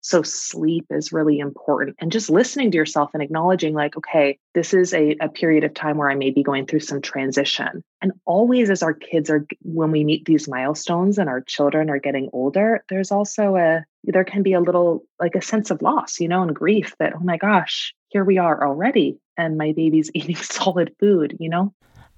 So 0.00 0.22
sleep 0.22 0.86
is 0.90 1.12
really 1.12 1.38
important. 1.38 1.96
And 2.00 2.12
just 2.12 2.28
listening 2.28 2.70
to 2.72 2.76
yourself 2.76 3.10
and 3.14 3.22
acknowledging, 3.22 3.74
like, 3.74 3.96
okay, 3.96 4.38
this 4.54 4.74
is 4.74 4.92
a, 4.92 5.16
a 5.20 5.28
period 5.28 5.64
of 5.64 5.74
time 5.74 5.96
where 5.96 6.10
I 6.10 6.14
may 6.16 6.30
be 6.30 6.42
going 6.42 6.66
through 6.66 6.80
some 6.80 7.00
transition. 7.00 7.82
And 8.02 8.12
always, 8.24 8.68
as 8.68 8.82
our 8.82 8.94
kids 8.94 9.30
are, 9.30 9.46
when 9.62 9.90
we 9.90 10.04
meet 10.04 10.24
these 10.24 10.48
milestones 10.48 11.18
and 11.18 11.28
our 11.28 11.40
children 11.40 11.88
are 11.88 11.98
getting 11.98 12.28
older, 12.32 12.84
there's 12.88 13.10
also 13.10 13.56
a, 13.56 13.84
there 14.06 14.24
can 14.24 14.42
be 14.42 14.52
a 14.52 14.60
little 14.60 15.04
like 15.20 15.34
a 15.34 15.42
sense 15.42 15.70
of 15.70 15.82
loss, 15.82 16.20
you 16.20 16.28
know, 16.28 16.42
and 16.42 16.54
grief 16.54 16.94
that, 16.98 17.12
oh 17.14 17.22
my 17.22 17.36
gosh, 17.36 17.94
here 18.08 18.24
we 18.24 18.38
are 18.38 18.66
already 18.66 19.18
and 19.36 19.58
my 19.58 19.72
baby's 19.72 20.10
eating 20.14 20.36
solid 20.36 20.94
food, 21.00 21.36
you 21.38 21.48
know? 21.48 21.74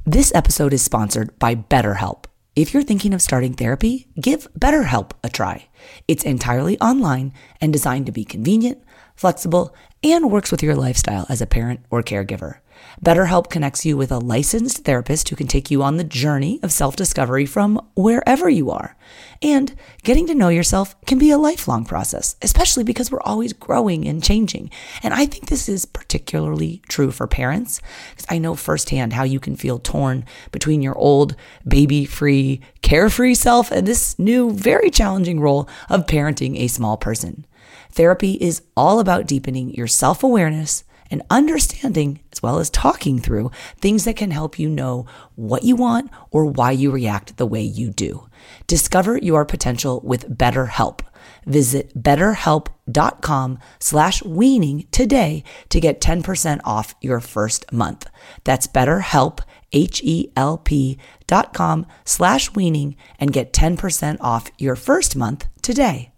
This 0.06 0.32
episode 0.34 0.72
is 0.72 0.82
sponsored 0.82 1.38
by 1.38 1.54
BetterHelp. 1.54 2.24
If 2.56 2.74
you're 2.74 2.82
thinking 2.82 3.14
of 3.14 3.22
starting 3.22 3.54
therapy, 3.54 4.08
give 4.20 4.52
BetterHelp 4.58 5.12
a 5.22 5.28
try. 5.28 5.68
It's 6.08 6.24
entirely 6.24 6.78
online 6.80 7.32
and 7.60 7.72
designed 7.72 8.06
to 8.06 8.12
be 8.12 8.24
convenient, 8.24 8.82
flexible, 9.14 9.74
and 10.02 10.30
works 10.30 10.50
with 10.50 10.62
your 10.62 10.74
lifestyle 10.74 11.26
as 11.28 11.40
a 11.40 11.46
parent 11.46 11.80
or 11.90 12.02
caregiver. 12.02 12.58
BetterHelp 13.04 13.48
connects 13.48 13.86
you 13.86 13.96
with 13.96 14.10
a 14.10 14.18
licensed 14.18 14.84
therapist 14.84 15.28
who 15.28 15.36
can 15.36 15.46
take 15.46 15.70
you 15.70 15.82
on 15.82 15.96
the 15.96 16.04
journey 16.04 16.58
of 16.62 16.72
self 16.72 16.96
discovery 16.96 17.46
from 17.46 17.80
wherever 17.94 18.48
you 18.48 18.70
are. 18.70 18.96
And 19.40 19.74
getting 20.02 20.26
to 20.26 20.34
know 20.34 20.48
yourself 20.48 21.00
can 21.06 21.18
be 21.18 21.30
a 21.30 21.38
lifelong 21.38 21.84
process, 21.84 22.36
especially 22.42 22.82
because 22.84 23.10
we're 23.10 23.20
always 23.20 23.52
growing 23.52 24.06
and 24.06 24.22
changing. 24.22 24.70
And 25.02 25.14
I 25.14 25.26
think 25.26 25.46
this 25.46 25.68
is 25.68 25.84
particularly 25.84 26.82
true 26.88 27.12
for 27.12 27.26
parents, 27.26 27.80
because 28.10 28.26
I 28.28 28.38
know 28.38 28.54
firsthand 28.54 29.12
how 29.12 29.22
you 29.22 29.38
can 29.38 29.54
feel 29.54 29.78
torn 29.78 30.24
between 30.50 30.82
your 30.82 30.98
old, 30.98 31.36
baby 31.66 32.04
free, 32.04 32.60
carefree 32.82 33.34
self 33.34 33.70
and 33.70 33.86
this 33.86 34.18
new, 34.18 34.50
very 34.50 34.90
challenging 34.90 35.40
role 35.40 35.68
of 35.88 36.06
parenting 36.06 36.58
a 36.58 36.66
small 36.66 36.96
person. 36.96 37.46
Therapy 37.92 38.32
is 38.34 38.62
all 38.76 38.98
about 39.00 39.26
deepening 39.26 39.72
your 39.74 39.86
self 39.86 40.22
awareness 40.22 40.84
and 41.10 41.22
understanding, 41.30 42.20
as 42.32 42.42
well 42.42 42.58
as 42.58 42.70
talking 42.70 43.18
through 43.18 43.50
things 43.80 44.04
that 44.04 44.16
can 44.16 44.30
help 44.30 44.58
you 44.58 44.68
know 44.68 45.06
what 45.34 45.64
you 45.64 45.76
want 45.76 46.10
or 46.30 46.44
why 46.44 46.70
you 46.70 46.90
react 46.90 47.36
the 47.36 47.46
way 47.46 47.62
you 47.62 47.90
do. 47.90 48.28
Discover 48.66 49.18
your 49.18 49.44
potential 49.44 50.00
with 50.04 50.36
BetterHelp. 50.36 51.00
Visit 51.46 52.00
betterhelp.com 52.00 53.58
slash 53.80 54.22
weaning 54.22 54.86
today 54.90 55.44
to 55.70 55.80
get 55.80 56.00
10% 56.00 56.60
off 56.64 56.94
your 57.00 57.20
first 57.20 57.72
month. 57.72 58.06
That's 58.44 58.66
betterhelp, 58.66 59.40
H-E-L-P 59.72 60.98
dot 61.26 61.52
com 61.52 61.86
slash 62.04 62.54
weaning 62.54 62.96
and 63.18 63.32
get 63.32 63.52
10% 63.52 64.16
off 64.20 64.50
your 64.58 64.76
first 64.76 65.16
month 65.16 65.46
today. 65.62 66.12